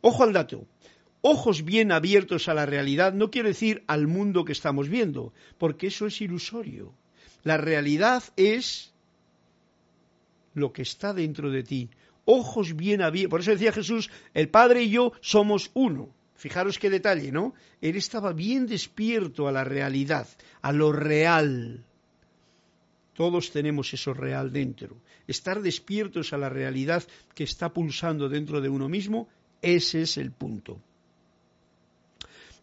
Ojo 0.00 0.22
al 0.22 0.32
dato, 0.32 0.66
ojos 1.20 1.64
bien 1.64 1.92
abiertos 1.92 2.48
a 2.48 2.54
la 2.54 2.66
realidad 2.66 3.12
no 3.12 3.30
quiere 3.30 3.50
decir 3.50 3.84
al 3.86 4.06
mundo 4.06 4.44
que 4.44 4.52
estamos 4.52 4.88
viendo, 4.88 5.32
porque 5.58 5.88
eso 5.88 6.06
es 6.06 6.20
ilusorio. 6.20 6.94
La 7.44 7.56
realidad 7.56 8.22
es 8.36 8.92
lo 10.54 10.72
que 10.72 10.82
está 10.82 11.12
dentro 11.12 11.50
de 11.50 11.62
ti. 11.62 11.90
Ojos 12.24 12.76
bien 12.76 13.02
abiertos. 13.02 13.30
Por 13.30 13.40
eso 13.40 13.50
decía 13.50 13.72
Jesús, 13.72 14.10
el 14.34 14.48
Padre 14.48 14.84
y 14.84 14.90
yo 14.90 15.12
somos 15.20 15.70
uno. 15.74 16.14
Fijaros 16.34 16.78
qué 16.78 16.90
detalle, 16.90 17.30
¿no? 17.32 17.54
Él 17.80 17.96
estaba 17.96 18.32
bien 18.32 18.66
despierto 18.66 19.48
a 19.48 19.52
la 19.52 19.64
realidad, 19.64 20.26
a 20.60 20.72
lo 20.72 20.92
real. 20.92 21.84
Todos 23.14 23.50
tenemos 23.50 23.92
eso 23.92 24.14
real 24.14 24.52
dentro. 24.52 24.96
Estar 25.26 25.60
despiertos 25.60 26.32
a 26.32 26.38
la 26.38 26.48
realidad 26.48 27.02
que 27.34 27.44
está 27.44 27.72
pulsando 27.72 28.28
dentro 28.28 28.60
de 28.60 28.68
uno 28.68 28.88
mismo, 28.88 29.28
ese 29.60 30.02
es 30.02 30.16
el 30.16 30.32
punto 30.32 30.80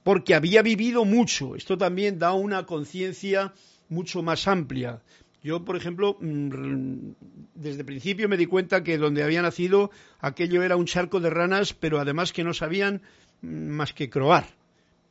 porque 0.03 0.35
había 0.35 0.61
vivido 0.61 1.05
mucho. 1.05 1.55
Esto 1.55 1.77
también 1.77 2.19
da 2.19 2.33
una 2.33 2.65
conciencia 2.65 3.53
mucho 3.89 4.23
más 4.23 4.47
amplia. 4.47 5.01
Yo, 5.43 5.63
por 5.63 5.75
ejemplo, 5.77 6.17
mm, 6.19 7.11
desde 7.55 7.79
el 7.81 7.85
principio 7.85 8.27
me 8.27 8.37
di 8.37 8.45
cuenta 8.45 8.83
que 8.83 8.97
donde 8.97 9.23
había 9.23 9.41
nacido 9.41 9.91
aquello 10.19 10.63
era 10.63 10.75
un 10.75 10.85
charco 10.85 11.19
de 11.19 11.29
ranas, 11.29 11.73
pero 11.73 11.99
además 11.99 12.33
que 12.33 12.43
no 12.43 12.53
sabían 12.53 13.01
mm, 13.41 13.47
más 13.47 13.93
que 13.93 14.09
croar. 14.09 14.58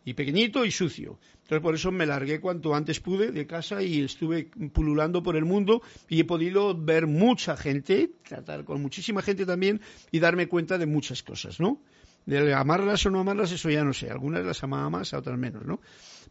Y 0.09 0.15
pequeñito 0.15 0.65
y 0.65 0.71
sucio. 0.71 1.19
Entonces 1.35 1.61
por 1.61 1.75
eso 1.75 1.93
me 1.93 2.07
largué 2.07 2.41
cuanto 2.41 2.75
antes 2.75 2.99
pude 2.99 3.31
de 3.31 3.47
casa 3.47 3.83
y 3.83 4.01
estuve 4.01 4.45
pululando 4.73 5.23
por 5.23 5.37
el 5.37 5.45
mundo 5.45 5.83
y 6.09 6.21
he 6.21 6.25
podido 6.25 6.75
ver 6.75 7.07
mucha 7.07 7.59
gente, 7.59 8.13
tratar 8.27 8.65
con 8.65 8.81
muchísima 8.81 9.21
gente 9.21 9.45
también 9.45 9.83
y 10.11 10.19
darme 10.19 10.49
cuenta 10.49 10.79
de 10.79 10.87
muchas 10.87 11.23
cosas, 11.23 11.61
¿no? 11.61 11.83
De 12.25 12.55
amarlas 12.55 13.05
o 13.05 13.11
no 13.11 13.21
amarlas, 13.21 13.53
eso 13.53 13.69
ya 13.69 13.85
no 13.85 13.93
sé. 13.93 14.09
Algunas 14.09 14.47
las 14.47 14.65
amaba 14.65 14.89
más, 14.89 15.13
a 15.13 15.19
otras 15.19 15.39
menos, 15.39 15.67
¿no? 15.67 15.79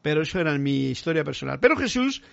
Pero 0.01 0.23
eso 0.23 0.39
era 0.39 0.57
mi 0.57 0.89
historia 0.89 1.23
personal. 1.23 1.59
Pero 1.59 1.77
Jesús 1.77 2.23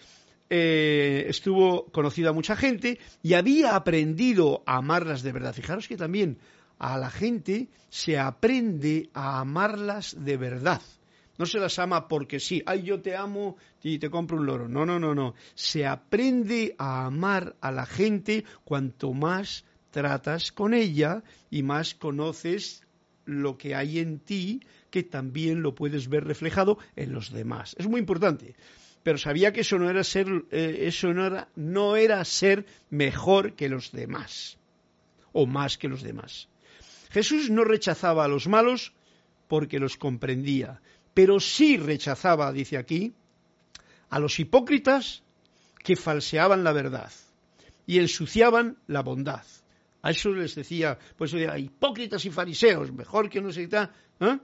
eh, 0.49 1.27
estuvo 1.29 1.93
conocido 1.93 2.31
a 2.31 2.33
mucha 2.33 2.57
gente 2.57 2.99
y 3.23 3.35
había 3.35 3.77
aprendido 3.77 4.63
a 4.65 4.79
amarlas 4.79 5.23
de 5.23 5.33
verdad. 5.33 5.53
Fijaros 5.53 5.89
que 5.89 5.99
también 5.99 6.39
a 6.79 6.97
la 6.97 7.11
gente 7.11 7.69
se 7.91 8.19
aprende 8.19 9.11
a 9.13 9.41
amarlas 9.41 10.17
de 10.19 10.39
verdad. 10.39 10.81
No 11.37 11.47
se 11.47 11.59
las 11.59 11.79
ama 11.79 12.07
porque 12.07 12.39
sí, 12.39 12.63
ay, 12.67 12.83
yo 12.83 13.01
te 13.01 13.17
amo 13.17 13.57
y 13.83 13.99
te 13.99 14.11
compro 14.11 14.37
un 14.37 14.47
loro. 14.47 14.69
No, 14.69 14.87
no, 14.87 15.01
no, 15.01 15.15
no. 15.15 15.35
Se 15.55 15.85
aprende 15.85 16.75
a 16.79 17.07
amar 17.07 17.57
a 17.61 17.73
la 17.73 17.87
gente 17.87 18.45
cuanto 18.65 19.13
más 19.13 19.65
tratas 19.91 20.53
con 20.53 20.75
ella 20.75 21.23
y 21.51 21.63
más 21.63 21.95
conoces 21.95 22.83
lo 23.25 23.57
que 23.57 23.75
hay 23.75 23.99
en 23.99 24.19
ti 24.19 24.61
que 24.91 25.03
también 25.03 25.63
lo 25.63 25.75
puedes 25.75 26.09
ver 26.09 26.25
reflejado 26.25 26.79
en 26.95 27.13
los 27.13 27.33
demás. 27.33 27.75
Es 27.79 27.89
muy 27.89 28.01
importante. 28.01 28.55
Pero 29.03 29.19
sabía 29.19 29.53
que 29.53 29.61
eso 29.61 29.79
no 29.79 29.91
era 29.91 30.03
ser, 30.03 30.27
eh, 30.51 30.79
eso 30.83 31.13
no 31.13 31.27
era, 31.27 31.49
no 31.57 31.97
era 31.97 32.25
ser 32.25 32.65
mejor 32.91 33.55
que 33.55 33.69
los 33.69 33.93
demás 33.93 34.57
o 35.33 35.47
más 35.47 35.77
que 35.77 35.89
los 35.89 36.03
demás. 36.03 36.49
Jesús 37.11 37.51
no 37.51 37.65
rechazaba 37.65 38.25
a 38.25 38.29
los 38.29 38.49
malos 38.49 38.95
porque 39.47 39.79
los 39.79 39.97
comprendía, 39.97 40.81
pero 41.15 41.39
sí 41.39 41.77
rechazaba, 41.77 42.53
dice 42.53 42.77
aquí, 42.77 43.15
a 44.11 44.19
los 44.19 44.39
hipócritas 44.39 45.23
que 45.79 45.97
falseaban 45.97 46.65
la 46.65 46.73
verdad 46.73 47.13
y 47.87 48.01
ensuciaban 48.01 48.77
la 48.89 49.03
bondad. 49.03 49.45
A 50.03 50.11
eso 50.11 50.31
les 50.31 50.55
decía, 50.55 50.99
pues 51.17 51.33
decía, 51.33 51.57
hipócritas 51.57 52.25
y 52.25 52.31
fariseos, 52.31 52.93
mejor 52.93 53.31
que 53.31 53.41
no 53.41 53.53
se 53.53 53.63
quita, 53.63 53.93
¿eh? 54.21 54.39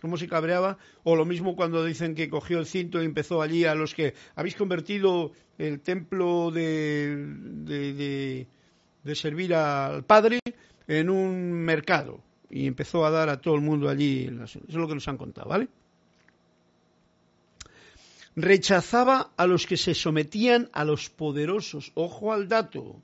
¿Cómo 0.00 0.16
se 0.16 0.26
cabreaba? 0.26 0.78
O 1.02 1.16
lo 1.16 1.26
mismo 1.26 1.54
cuando 1.54 1.84
dicen 1.84 2.14
que 2.14 2.30
cogió 2.30 2.58
el 2.58 2.66
cinto 2.66 3.02
y 3.02 3.04
empezó 3.04 3.42
allí 3.42 3.66
a 3.66 3.74
los 3.74 3.94
que 3.94 4.14
habéis 4.34 4.56
convertido 4.56 5.32
el 5.58 5.80
templo 5.80 6.50
de, 6.50 8.46
de 9.02 9.14
servir 9.14 9.54
al 9.54 10.04
Padre 10.06 10.40
en 10.86 11.10
un 11.10 11.52
mercado 11.52 12.22
y 12.50 12.66
empezó 12.66 13.04
a 13.04 13.10
dar 13.10 13.28
a 13.28 13.40
todo 13.40 13.54
el 13.54 13.60
mundo 13.60 13.88
allí. 13.88 14.30
Eso 14.42 14.60
es 14.66 14.74
lo 14.74 14.88
que 14.88 14.94
nos 14.94 15.08
han 15.08 15.16
contado, 15.16 15.48
¿vale? 15.48 15.68
Rechazaba 18.36 19.30
a 19.36 19.46
los 19.46 19.66
que 19.66 19.76
se 19.76 19.94
sometían 19.94 20.68
a 20.72 20.84
los 20.84 21.08
poderosos. 21.08 21.92
Ojo 21.94 22.32
al 22.32 22.48
dato. 22.48 22.96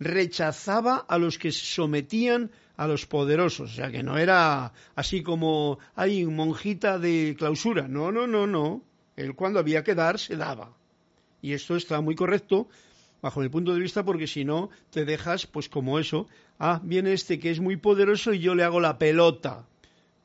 Rechazaba 0.00 0.96
a 0.96 1.18
los 1.18 1.38
que 1.38 1.52
se 1.52 1.64
sometían 1.66 2.50
a 2.76 2.86
los 2.86 3.06
poderosos. 3.06 3.72
O 3.72 3.74
sea, 3.74 3.90
que 3.90 4.02
no 4.02 4.18
era 4.18 4.72
así 4.94 5.22
como, 5.22 5.78
hay 5.94 6.24
monjita 6.24 6.98
de 6.98 7.36
clausura. 7.38 7.88
No, 7.88 8.10
no, 8.10 8.26
no, 8.26 8.46
no. 8.46 8.82
Él 9.16 9.34
cuando 9.34 9.58
había 9.58 9.84
que 9.84 9.94
dar, 9.94 10.18
se 10.18 10.36
daba. 10.36 10.72
Y 11.42 11.52
esto 11.52 11.76
está 11.76 12.00
muy 12.00 12.14
correcto 12.14 12.68
bajo 13.24 13.40
mi 13.40 13.48
punto 13.48 13.72
de 13.72 13.80
vista, 13.80 14.04
porque 14.04 14.26
si 14.26 14.44
no, 14.44 14.68
te 14.90 15.06
dejas, 15.06 15.46
pues 15.46 15.70
como 15.70 15.98
eso, 15.98 16.28
ah, 16.58 16.82
viene 16.84 17.14
este 17.14 17.38
que 17.38 17.50
es 17.50 17.58
muy 17.58 17.78
poderoso 17.78 18.34
y 18.34 18.38
yo 18.38 18.54
le 18.54 18.64
hago 18.64 18.80
la 18.80 18.98
pelota, 18.98 19.66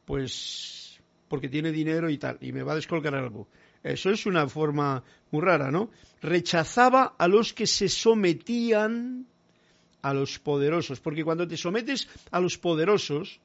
pues 0.04 1.00
porque 1.30 1.48
tiene 1.48 1.72
dinero 1.72 2.10
y 2.10 2.18
tal, 2.18 2.38
y 2.42 2.52
me 2.52 2.62
va 2.62 2.74
a 2.74 2.76
descolgar 2.76 3.16
algo. 3.16 3.48
Eso 3.84 4.10
es 4.10 4.26
una 4.26 4.50
forma 4.50 5.02
muy 5.32 5.42
rara, 5.42 5.72
¿no? 5.72 5.92
Rechazaba 6.22 7.16
a 7.18 7.30
los 7.30 7.54
que 7.54 7.68
se 7.68 7.88
sometían 7.88 9.26
a 10.02 10.14
los 10.14 10.38
poderosos, 10.38 11.00
porque 11.00 11.24
cuando 11.24 11.48
te 11.48 11.56
sometes 11.56 12.10
a 12.32 12.42
los 12.42 12.58
poderosos, 12.58 13.40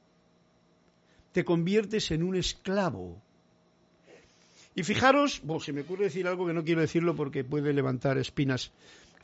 te 1.30 1.44
conviertes 1.44 2.10
en 2.10 2.24
un 2.24 2.34
esclavo. 2.34 3.22
Y 4.74 4.82
fijaros, 4.82 5.40
bueno, 5.44 5.60
se 5.60 5.72
me 5.72 5.82
ocurre 5.82 6.06
decir 6.06 6.26
algo 6.26 6.44
que 6.44 6.52
no 6.52 6.64
quiero 6.64 6.80
decirlo 6.80 7.14
porque 7.14 7.44
puede 7.44 7.72
levantar 7.72 8.18
espinas 8.18 8.72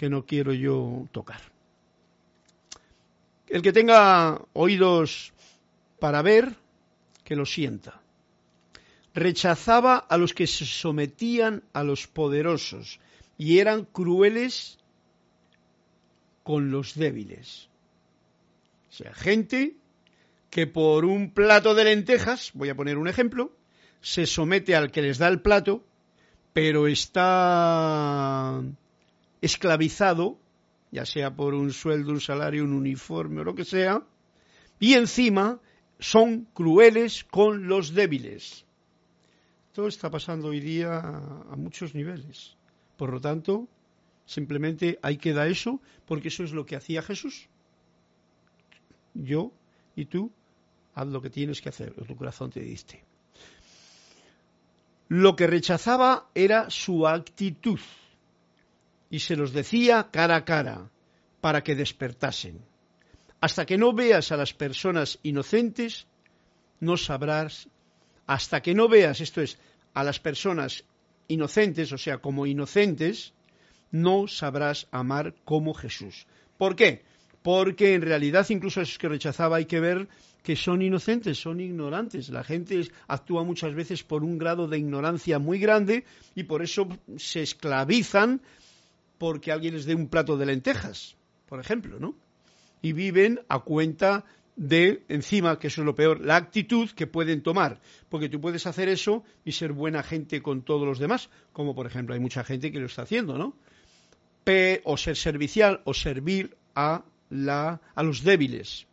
que 0.00 0.08
no 0.08 0.24
quiero 0.24 0.54
yo 0.54 1.06
tocar. 1.12 1.42
El 3.48 3.60
que 3.60 3.70
tenga 3.70 4.40
oídos 4.54 5.34
para 5.98 6.22
ver, 6.22 6.56
que 7.22 7.36
lo 7.36 7.44
sienta. 7.44 8.00
Rechazaba 9.12 9.98
a 9.98 10.16
los 10.16 10.32
que 10.32 10.46
se 10.46 10.64
sometían 10.64 11.64
a 11.74 11.84
los 11.84 12.06
poderosos 12.06 12.98
y 13.36 13.58
eran 13.58 13.84
crueles 13.84 14.78
con 16.44 16.70
los 16.70 16.94
débiles. 16.94 17.68
O 18.88 18.94
sea, 18.94 19.12
gente 19.12 19.76
que 20.48 20.66
por 20.66 21.04
un 21.04 21.30
plato 21.30 21.74
de 21.74 21.84
lentejas, 21.84 22.52
voy 22.54 22.70
a 22.70 22.74
poner 22.74 22.96
un 22.96 23.06
ejemplo, 23.06 23.52
se 24.00 24.24
somete 24.24 24.74
al 24.74 24.92
que 24.92 25.02
les 25.02 25.18
da 25.18 25.28
el 25.28 25.42
plato, 25.42 25.84
pero 26.54 26.86
está 26.86 28.62
esclavizado, 29.40 30.38
ya 30.90 31.06
sea 31.06 31.34
por 31.34 31.54
un 31.54 31.72
sueldo, 31.72 32.12
un 32.12 32.20
salario, 32.20 32.64
un 32.64 32.72
uniforme 32.72 33.40
o 33.40 33.44
lo 33.44 33.54
que 33.54 33.64
sea, 33.64 34.02
y 34.78 34.94
encima 34.94 35.60
son 35.98 36.46
crueles 36.52 37.24
con 37.24 37.68
los 37.68 37.94
débiles. 37.94 38.64
Todo 39.72 39.88
está 39.88 40.10
pasando 40.10 40.48
hoy 40.48 40.60
día 40.60 40.98
a 40.98 41.56
muchos 41.56 41.94
niveles. 41.94 42.56
Por 42.96 43.12
lo 43.12 43.20
tanto, 43.20 43.68
simplemente 44.26 44.98
hay 45.02 45.16
que 45.16 45.32
dar 45.32 45.48
eso, 45.48 45.80
porque 46.06 46.28
eso 46.28 46.42
es 46.42 46.52
lo 46.52 46.66
que 46.66 46.76
hacía 46.76 47.02
Jesús. 47.02 47.48
Yo 49.14 49.52
y 49.96 50.06
tú, 50.06 50.32
haz 50.94 51.06
lo 51.06 51.22
que 51.22 51.30
tienes 51.30 51.60
que 51.60 51.68
hacer, 51.68 51.94
tu 51.94 52.16
corazón 52.16 52.50
te 52.50 52.60
diste. 52.60 53.04
Lo 55.08 55.34
que 55.34 55.46
rechazaba 55.46 56.28
era 56.34 56.70
su 56.70 57.06
actitud 57.06 57.80
y 59.10 59.18
se 59.18 59.36
los 59.36 59.52
decía 59.52 60.08
cara 60.10 60.36
a 60.36 60.44
cara 60.44 60.90
para 61.40 61.62
que 61.62 61.74
despertasen. 61.74 62.64
Hasta 63.40 63.66
que 63.66 63.76
no 63.76 63.92
veas 63.92 64.32
a 64.32 64.36
las 64.36 64.54
personas 64.54 65.18
inocentes, 65.22 66.06
no 66.78 66.96
sabrás, 66.96 67.68
hasta 68.26 68.62
que 68.62 68.74
no 68.74 68.88
veas, 68.88 69.20
esto 69.20 69.40
es, 69.40 69.58
a 69.92 70.04
las 70.04 70.20
personas 70.20 70.84
inocentes, 71.28 71.92
o 71.92 71.98
sea, 71.98 72.18
como 72.18 72.46
inocentes, 72.46 73.32
no 73.90 74.28
sabrás 74.28 74.86
amar 74.92 75.34
como 75.44 75.74
Jesús. 75.74 76.26
¿Por 76.56 76.76
qué? 76.76 77.02
Porque 77.42 77.94
en 77.94 78.02
realidad 78.02 78.46
incluso 78.50 78.80
a 78.80 78.82
esos 78.82 78.98
que 78.98 79.08
rechazaba 79.08 79.56
hay 79.56 79.64
que 79.64 79.80
ver 79.80 80.08
que 80.42 80.56
son 80.56 80.82
inocentes, 80.82 81.38
son 81.38 81.60
ignorantes. 81.60 82.28
La 82.28 82.44
gente 82.44 82.88
actúa 83.08 83.44
muchas 83.44 83.74
veces 83.74 84.02
por 84.02 84.24
un 84.24 84.38
grado 84.38 84.68
de 84.68 84.78
ignorancia 84.78 85.38
muy 85.38 85.58
grande 85.58 86.04
y 86.34 86.44
por 86.44 86.62
eso 86.62 86.88
se 87.16 87.42
esclavizan 87.42 88.40
porque 89.20 89.52
alguien 89.52 89.74
les 89.74 89.84
dé 89.84 89.94
un 89.94 90.08
plato 90.08 90.38
de 90.38 90.46
lentejas, 90.46 91.14
por 91.46 91.60
ejemplo, 91.60 92.00
¿no? 92.00 92.16
Y 92.80 92.94
viven 92.94 93.40
a 93.48 93.58
cuenta 93.58 94.24
de, 94.56 95.04
encima, 95.10 95.58
que 95.58 95.66
eso 95.66 95.82
es 95.82 95.84
lo 95.84 95.94
peor, 95.94 96.24
la 96.24 96.36
actitud 96.36 96.88
que 96.92 97.06
pueden 97.06 97.42
tomar. 97.42 97.82
Porque 98.08 98.30
tú 98.30 98.40
puedes 98.40 98.66
hacer 98.66 98.88
eso 98.88 99.22
y 99.44 99.52
ser 99.52 99.74
buena 99.74 100.02
gente 100.02 100.40
con 100.40 100.62
todos 100.62 100.88
los 100.88 100.98
demás, 100.98 101.28
como 101.52 101.74
por 101.74 101.86
ejemplo 101.86 102.14
hay 102.14 102.20
mucha 102.20 102.44
gente 102.44 102.72
que 102.72 102.80
lo 102.80 102.86
está 102.86 103.02
haciendo, 103.02 103.36
¿no? 103.36 103.54
O 104.84 104.96
ser 104.96 105.16
servicial 105.16 105.82
o 105.84 105.92
servir 105.92 106.56
a, 106.74 107.04
la, 107.28 107.78
a 107.94 108.02
los 108.02 108.24
débiles. 108.24 108.86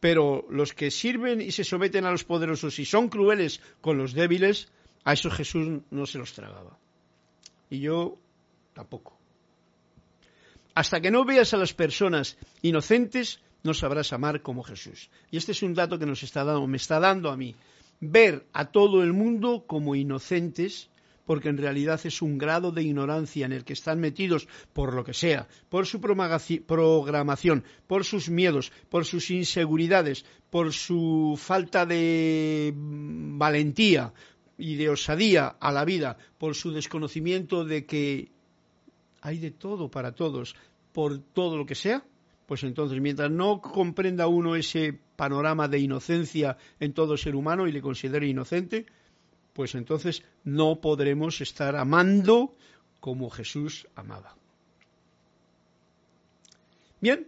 Pero 0.00 0.48
los 0.50 0.72
que 0.72 0.90
sirven 0.90 1.40
y 1.40 1.52
se 1.52 1.62
someten 1.62 2.06
a 2.06 2.10
los 2.10 2.24
poderosos 2.24 2.76
y 2.80 2.84
son 2.84 3.08
crueles 3.08 3.60
con 3.80 3.98
los 3.98 4.14
débiles, 4.14 4.68
a 5.04 5.12
eso 5.12 5.30
Jesús 5.30 5.80
no 5.92 6.06
se 6.06 6.18
los 6.18 6.32
tragaba. 6.32 6.76
Y 7.70 7.78
yo 7.78 8.18
tampoco. 8.74 9.18
Hasta 10.74 11.00
que 11.00 11.10
no 11.10 11.24
veas 11.24 11.54
a 11.54 11.56
las 11.56 11.72
personas 11.72 12.36
inocentes, 12.60 13.40
no 13.62 13.74
sabrás 13.74 14.12
amar 14.12 14.42
como 14.42 14.62
Jesús. 14.62 15.08
Y 15.30 15.36
este 15.36 15.52
es 15.52 15.62
un 15.62 15.74
dato 15.74 15.98
que 15.98 16.06
nos 16.06 16.22
está 16.22 16.44
dando, 16.44 16.66
me 16.66 16.76
está 16.76 17.00
dando 17.00 17.30
a 17.30 17.36
mí. 17.36 17.54
Ver 18.00 18.46
a 18.52 18.66
todo 18.66 19.02
el 19.02 19.12
mundo 19.12 19.64
como 19.66 19.94
inocentes, 19.94 20.90
porque 21.24 21.48
en 21.48 21.58
realidad 21.58 22.00
es 22.04 22.20
un 22.22 22.38
grado 22.38 22.72
de 22.72 22.82
ignorancia 22.82 23.46
en 23.46 23.52
el 23.52 23.64
que 23.64 23.72
están 23.72 24.00
metidos 24.00 24.48
por 24.72 24.94
lo 24.94 25.04
que 25.04 25.14
sea, 25.14 25.48
por 25.68 25.86
su 25.86 26.00
programación, 26.00 27.64
por 27.86 28.04
sus 28.04 28.28
miedos, 28.28 28.72
por 28.90 29.06
sus 29.06 29.30
inseguridades, 29.30 30.24
por 30.50 30.72
su 30.72 31.38
falta 31.40 31.86
de 31.86 32.74
valentía 32.76 34.12
y 34.58 34.74
de 34.76 34.90
osadía 34.90 35.56
a 35.60 35.72
la 35.72 35.84
vida, 35.84 36.18
por 36.38 36.54
su 36.54 36.72
desconocimiento 36.72 37.64
de 37.64 37.86
que 37.86 38.34
hay 39.24 39.38
de 39.38 39.50
todo 39.50 39.90
para 39.90 40.12
todos, 40.12 40.54
por 40.92 41.18
todo 41.18 41.56
lo 41.56 41.64
que 41.64 41.74
sea, 41.74 42.04
pues 42.46 42.62
entonces 42.62 43.00
mientras 43.00 43.30
no 43.30 43.62
comprenda 43.62 44.26
uno 44.26 44.54
ese 44.54 44.92
panorama 45.16 45.66
de 45.66 45.78
inocencia 45.78 46.58
en 46.78 46.92
todo 46.92 47.16
ser 47.16 47.34
humano 47.34 47.66
y 47.66 47.72
le 47.72 47.80
considere 47.80 48.28
inocente, 48.28 48.84
pues 49.54 49.74
entonces 49.74 50.22
no 50.44 50.78
podremos 50.82 51.40
estar 51.40 51.74
amando 51.74 52.54
como 53.00 53.30
Jesús 53.30 53.88
amaba. 53.94 54.36
Bien, 57.00 57.26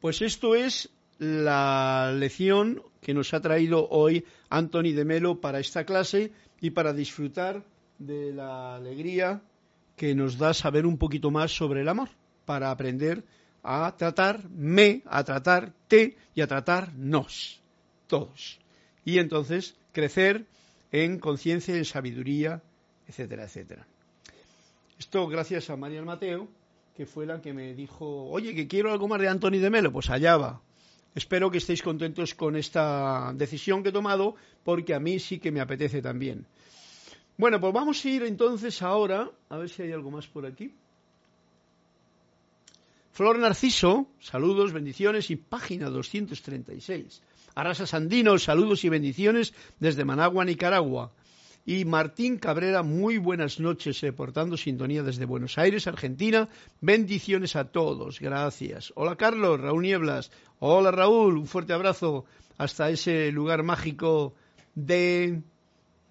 pues 0.00 0.22
esto 0.22 0.54
es 0.54 0.88
la 1.18 2.12
lección 2.16 2.80
que 3.00 3.12
nos 3.12 3.34
ha 3.34 3.40
traído 3.40 3.88
hoy 3.88 4.24
Anthony 4.50 4.92
de 4.94 5.04
Melo 5.04 5.40
para 5.40 5.58
esta 5.58 5.84
clase 5.84 6.30
y 6.60 6.70
para 6.70 6.92
disfrutar 6.92 7.64
de 7.98 8.32
la 8.32 8.76
alegría 8.76 9.42
que 9.96 10.14
nos 10.14 10.38
da 10.38 10.54
saber 10.54 10.86
un 10.86 10.98
poquito 10.98 11.30
más 11.30 11.56
sobre 11.56 11.82
el 11.82 11.88
amor, 11.88 12.08
para 12.44 12.70
aprender 12.70 13.24
a 13.62 13.94
tratarme, 13.96 15.02
a 15.06 15.24
tratarte 15.24 16.16
y 16.34 16.40
a 16.40 16.46
tratarnos, 16.46 17.60
todos. 18.06 18.58
Y 19.04 19.18
entonces 19.18 19.76
crecer 19.92 20.46
en 20.92 21.18
conciencia, 21.18 21.76
en 21.76 21.84
sabiduría, 21.84 22.62
etcétera, 23.08 23.44
etcétera. 23.44 23.86
Esto 24.98 25.26
gracias 25.26 25.70
a 25.70 25.76
María 25.76 26.02
Mateo, 26.02 26.48
que 26.96 27.06
fue 27.06 27.26
la 27.26 27.40
que 27.40 27.52
me 27.52 27.74
dijo, 27.74 28.26
oye, 28.30 28.54
que 28.54 28.68
quiero 28.68 28.92
algo 28.92 29.08
más 29.08 29.20
de 29.20 29.28
Anthony 29.28 29.58
de 29.58 29.70
Melo, 29.70 29.92
pues 29.92 30.10
allá 30.10 30.36
va. 30.36 30.60
Espero 31.14 31.50
que 31.50 31.58
estéis 31.58 31.82
contentos 31.82 32.34
con 32.34 32.56
esta 32.56 33.32
decisión 33.34 33.82
que 33.82 33.90
he 33.90 33.92
tomado, 33.92 34.34
porque 34.64 34.94
a 34.94 35.00
mí 35.00 35.18
sí 35.18 35.38
que 35.38 35.52
me 35.52 35.60
apetece 35.60 36.02
también. 36.02 36.46
Bueno, 37.36 37.60
pues 37.60 37.72
vamos 37.72 38.04
a 38.04 38.08
ir 38.08 38.22
entonces 38.22 38.80
ahora, 38.82 39.30
a 39.48 39.56
ver 39.56 39.68
si 39.68 39.82
hay 39.82 39.92
algo 39.92 40.10
más 40.10 40.26
por 40.26 40.46
aquí. 40.46 40.72
Flor 43.12 43.38
Narciso, 43.38 44.06
saludos, 44.20 44.72
bendiciones 44.72 45.30
y 45.30 45.36
página 45.36 45.88
236. 45.88 47.22
Arrasa 47.54 47.86
Sandino, 47.86 48.38
saludos 48.38 48.84
y 48.84 48.88
bendiciones 48.88 49.54
desde 49.78 50.04
Managua, 50.04 50.44
Nicaragua. 50.44 51.12
Y 51.66 51.84
Martín 51.84 52.38
Cabrera, 52.38 52.82
muy 52.82 53.18
buenas 53.18 53.58
noches, 53.58 54.00
reportando 54.00 54.56
sintonía 54.56 55.02
desde 55.02 55.24
Buenos 55.24 55.58
Aires, 55.58 55.86
Argentina. 55.86 56.48
Bendiciones 56.80 57.56
a 57.56 57.64
todos, 57.64 58.20
gracias. 58.20 58.92
Hola 58.96 59.16
Carlos, 59.16 59.60
Raúl 59.60 59.82
Nieblas. 59.82 60.30
Hola 60.58 60.90
Raúl, 60.90 61.38
un 61.38 61.46
fuerte 61.46 61.72
abrazo 61.72 62.26
hasta 62.58 62.90
ese 62.90 63.32
lugar 63.32 63.62
mágico 63.62 64.34
de 64.74 65.40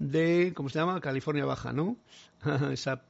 de, 0.03 0.53
¿cómo 0.55 0.69
se 0.69 0.79
llama? 0.79 0.99
California 0.99 1.45
Baja, 1.45 1.73
¿no? 1.73 1.97
Esa 2.71 3.01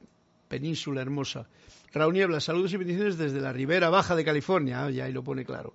península 0.48 1.02
hermosa. 1.02 1.48
Raúl 1.92 2.14
Niebla, 2.14 2.40
saludos 2.40 2.72
y 2.72 2.76
bendiciones 2.76 3.18
desde 3.18 3.40
la 3.40 3.52
Ribera 3.52 3.90
Baja 3.90 4.16
de 4.16 4.24
California. 4.24 4.84
Ah, 4.84 4.90
ya 4.90 5.04
ahí 5.04 5.12
lo 5.12 5.22
pone 5.22 5.44
claro. 5.44 5.74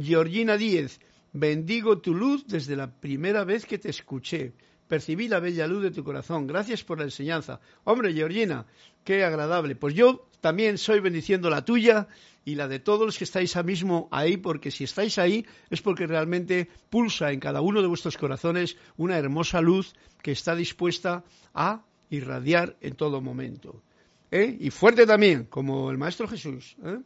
Georgina 0.00 0.56
Díez, 0.56 1.00
bendigo 1.32 1.98
tu 1.98 2.14
luz 2.14 2.46
desde 2.46 2.76
la 2.76 2.90
primera 2.90 3.44
vez 3.44 3.66
que 3.66 3.78
te 3.78 3.90
escuché. 3.90 4.52
Percibí 4.86 5.28
la 5.28 5.40
bella 5.40 5.66
luz 5.66 5.82
de 5.82 5.90
tu 5.90 6.04
corazón. 6.04 6.46
Gracias 6.46 6.84
por 6.84 6.98
la 6.98 7.04
enseñanza. 7.04 7.60
Hombre, 7.84 8.12
Georgina, 8.14 8.66
qué 9.04 9.24
agradable. 9.24 9.76
Pues 9.76 9.94
yo 9.94 10.27
también 10.40 10.78
soy 10.78 11.00
bendiciendo 11.00 11.50
la 11.50 11.64
tuya 11.64 12.08
y 12.44 12.54
la 12.54 12.68
de 12.68 12.78
todos 12.78 13.04
los 13.04 13.18
que 13.18 13.24
estáis 13.24 13.56
ahora 13.56 13.66
mismo 13.66 14.08
ahí, 14.10 14.36
porque 14.36 14.70
si 14.70 14.84
estáis 14.84 15.18
ahí 15.18 15.44
es 15.70 15.82
porque 15.82 16.06
realmente 16.06 16.68
pulsa 16.88 17.32
en 17.32 17.40
cada 17.40 17.60
uno 17.60 17.82
de 17.82 17.88
vuestros 17.88 18.16
corazones 18.16 18.76
una 18.96 19.18
hermosa 19.18 19.60
luz 19.60 19.94
que 20.22 20.32
está 20.32 20.54
dispuesta 20.54 21.24
a 21.52 21.84
irradiar 22.10 22.76
en 22.80 22.94
todo 22.94 23.20
momento. 23.20 23.82
¿Eh? 24.30 24.56
Y 24.60 24.70
fuerte 24.70 25.06
también, 25.06 25.44
como 25.44 25.90
el 25.90 25.98
Maestro 25.98 26.28
Jesús. 26.28 26.76
¿eh? 26.84 26.98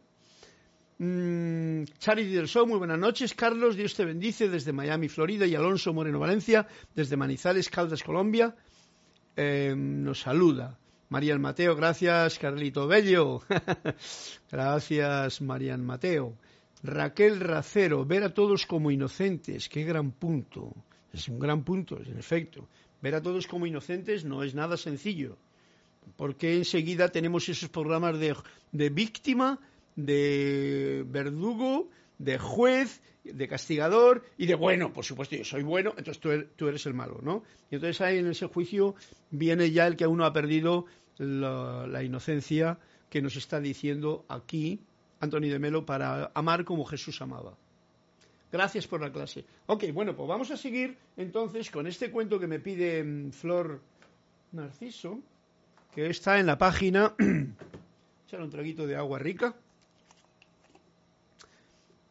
Mm, 0.97 1.85
Charity 1.97 2.31
del 2.31 2.47
Show, 2.47 2.67
muy 2.67 2.77
buenas 2.77 2.99
noches. 2.99 3.33
Carlos, 3.33 3.75
Dios 3.75 3.95
te 3.95 4.05
bendice 4.05 4.49
desde 4.49 4.73
Miami, 4.73 5.09
Florida. 5.09 5.45
Y 5.45 5.55
Alonso 5.55 5.93
Moreno 5.93 6.19
Valencia, 6.19 6.67
desde 6.95 7.17
Manizales, 7.17 7.69
Caldas, 7.69 8.03
Colombia. 8.03 8.55
Eh, 9.35 9.73
nos 9.75 10.21
saluda. 10.21 10.79
María 11.09 11.37
Mateo, 11.37 11.75
gracias. 11.75 12.39
Carlito 12.39 12.87
Bello, 12.87 13.41
gracias, 14.51 15.41
Marian 15.41 15.85
Mateo. 15.85 16.35
Raquel 16.83 17.39
Racero, 17.39 18.05
ver 18.05 18.23
a 18.23 18.33
todos 18.33 18.65
como 18.65 18.91
inocentes, 18.91 19.69
qué 19.69 19.83
gran 19.83 20.11
punto. 20.11 20.73
Es 21.13 21.27
un 21.29 21.39
gran 21.39 21.63
punto, 21.63 21.97
en 22.01 22.17
efecto. 22.17 22.67
Ver 23.01 23.15
a 23.15 23.21
todos 23.21 23.47
como 23.47 23.65
inocentes 23.65 24.25
no 24.25 24.43
es 24.43 24.53
nada 24.53 24.75
sencillo, 24.75 25.37
porque 26.17 26.55
enseguida 26.55 27.09
tenemos 27.09 27.47
esos 27.47 27.69
programas 27.69 28.19
de, 28.19 28.35
de 28.71 28.89
víctima, 28.89 29.59
de 29.95 31.05
verdugo, 31.07 31.89
de 32.17 32.37
juez, 32.37 33.01
de 33.23 33.47
castigador 33.47 34.23
y 34.37 34.45
de 34.45 34.55
bueno, 34.55 34.91
por 34.93 35.05
supuesto, 35.05 35.35
yo 35.35 35.45
soy 35.45 35.63
bueno, 35.63 35.93
entonces 35.97 36.19
tú 36.19 36.31
eres, 36.31 36.47
tú 36.55 36.67
eres, 36.67 36.85
el 36.85 36.93
malo, 36.93 37.19
¿no? 37.21 37.43
Y 37.71 37.75
entonces 37.75 38.01
ahí 38.01 38.17
en 38.17 38.27
ese 38.27 38.47
juicio 38.47 38.95
viene 39.31 39.71
ya 39.71 39.87
el 39.87 39.95
que 39.95 40.07
uno 40.07 40.25
ha 40.25 40.33
perdido 40.33 40.85
la, 41.17 42.03
inocencia 42.03 42.79
que 43.09 43.21
nos 43.21 43.35
está 43.35 43.59
diciendo 43.59 44.25
aquí 44.27 44.81
Anthony 45.19 45.47
de 45.49 45.59
Melo 45.59 45.85
para 45.85 46.31
amar 46.33 46.65
como 46.65 46.85
Jesús 46.85 47.21
amaba. 47.21 47.55
Gracias 48.51 48.87
por 48.87 49.01
la 49.01 49.11
clase. 49.11 49.45
Ok, 49.65 49.85
bueno, 49.93 50.15
pues 50.15 50.27
vamos 50.27 50.51
a 50.51 50.57
seguir 50.57 50.97
entonces 51.17 51.71
con 51.71 51.87
este 51.87 52.11
cuento 52.11 52.39
que 52.39 52.47
me 52.47 52.59
pide 52.59 53.03
mm, 53.03 53.31
Flor 53.31 53.81
Narciso, 54.51 55.19
que 55.93 56.07
está 56.09 56.39
en 56.39 56.45
la 56.45 56.57
página. 56.57 57.15
Echar 58.27 58.41
un 58.41 58.49
traguito 58.49 58.85
de 58.85 58.95
agua 58.95 59.17
rica. 59.17 59.55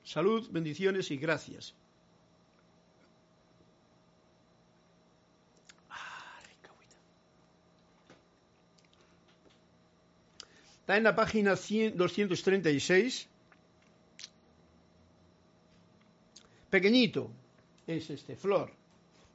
Salud, 0.04 0.48
bendiciones 0.50 1.10
y 1.10 1.16
gracias. 1.16 1.74
Está 10.82 10.96
en 10.96 11.04
la 11.04 11.14
página 11.14 11.54
236. 11.54 13.28
Pequeñito 16.68 17.30
es 17.86 18.10
este, 18.10 18.34
flor. 18.34 18.72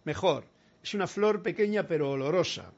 Mejor. 0.04 0.44
Es 0.84 0.94
una 0.94 1.08
flor 1.08 1.42
pequeña 1.42 1.88
pero 1.88 2.12
olorosa. 2.12 2.72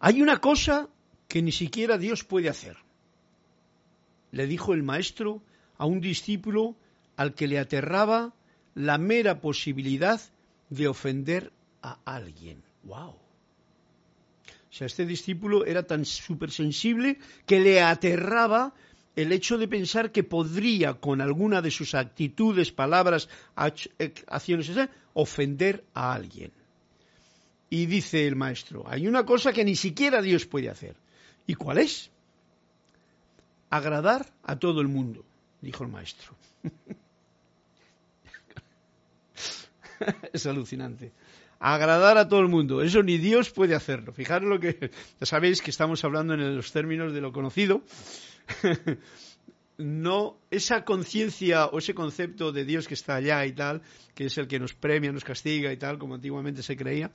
Hay 0.00 0.22
una 0.22 0.40
cosa 0.40 0.88
que 1.28 1.42
ni 1.42 1.52
siquiera 1.52 1.98
Dios 1.98 2.24
puede 2.24 2.48
hacer. 2.48 2.83
Le 4.34 4.48
dijo 4.48 4.74
el 4.74 4.82
maestro 4.82 5.42
a 5.78 5.86
un 5.86 6.00
discípulo 6.00 6.74
al 7.16 7.34
que 7.34 7.46
le 7.46 7.60
aterraba 7.60 8.34
la 8.74 8.98
mera 8.98 9.40
posibilidad 9.40 10.20
de 10.70 10.88
ofender 10.88 11.52
a 11.82 11.98
alguien. 12.04 12.60
¡Wow! 12.82 13.10
O 13.10 14.76
sea, 14.76 14.88
este 14.88 15.06
discípulo 15.06 15.64
era 15.64 15.84
tan 15.84 16.04
sensible 16.04 17.20
que 17.46 17.60
le 17.60 17.80
aterraba 17.80 18.74
el 19.14 19.30
hecho 19.30 19.56
de 19.56 19.68
pensar 19.68 20.10
que 20.10 20.24
podría, 20.24 20.94
con 20.94 21.20
alguna 21.20 21.62
de 21.62 21.70
sus 21.70 21.94
actitudes, 21.94 22.72
palabras, 22.72 23.28
acciones, 23.54 24.72
ofender 25.12 25.84
a 25.94 26.12
alguien. 26.12 26.50
Y 27.70 27.86
dice 27.86 28.26
el 28.26 28.34
maestro, 28.34 28.82
hay 28.88 29.06
una 29.06 29.24
cosa 29.24 29.52
que 29.52 29.64
ni 29.64 29.76
siquiera 29.76 30.20
Dios 30.20 30.44
puede 30.44 30.70
hacer. 30.70 30.96
¿Y 31.46 31.54
cuál 31.54 31.78
es? 31.78 32.10
Agradar 33.74 34.26
a 34.42 34.58
todo 34.58 34.80
el 34.80 34.88
mundo, 34.88 35.24
dijo 35.60 35.84
el 35.84 35.90
maestro. 35.90 36.34
es 40.32 40.46
alucinante 40.46 41.12
agradar 41.64 42.18
a 42.18 42.28
todo 42.28 42.40
el 42.40 42.48
mundo. 42.48 42.82
Eso 42.82 43.02
ni 43.02 43.16
Dios 43.16 43.50
puede 43.50 43.74
hacerlo. 43.74 44.12
Fijaros 44.12 44.50
lo 44.50 44.60
que, 44.60 44.90
ya 45.18 45.26
sabéis 45.26 45.62
que 45.62 45.70
estamos 45.70 46.04
hablando 46.04 46.34
en 46.34 46.56
los 46.56 46.72
términos 46.72 47.14
de 47.14 47.22
lo 47.22 47.32
conocido. 47.32 47.82
no 49.78 50.36
esa 50.50 50.84
conciencia 50.84 51.66
o 51.66 51.78
ese 51.78 51.94
concepto 51.94 52.52
de 52.52 52.66
Dios 52.66 52.86
que 52.86 52.94
está 52.94 53.16
allá 53.16 53.46
y 53.46 53.52
tal, 53.52 53.80
que 54.14 54.26
es 54.26 54.36
el 54.36 54.46
que 54.46 54.60
nos 54.60 54.74
premia, 54.74 55.10
nos 55.10 55.24
castiga 55.24 55.72
y 55.72 55.78
tal, 55.78 55.98
como 55.98 56.14
antiguamente 56.14 56.62
se 56.62 56.76
creía, 56.76 57.10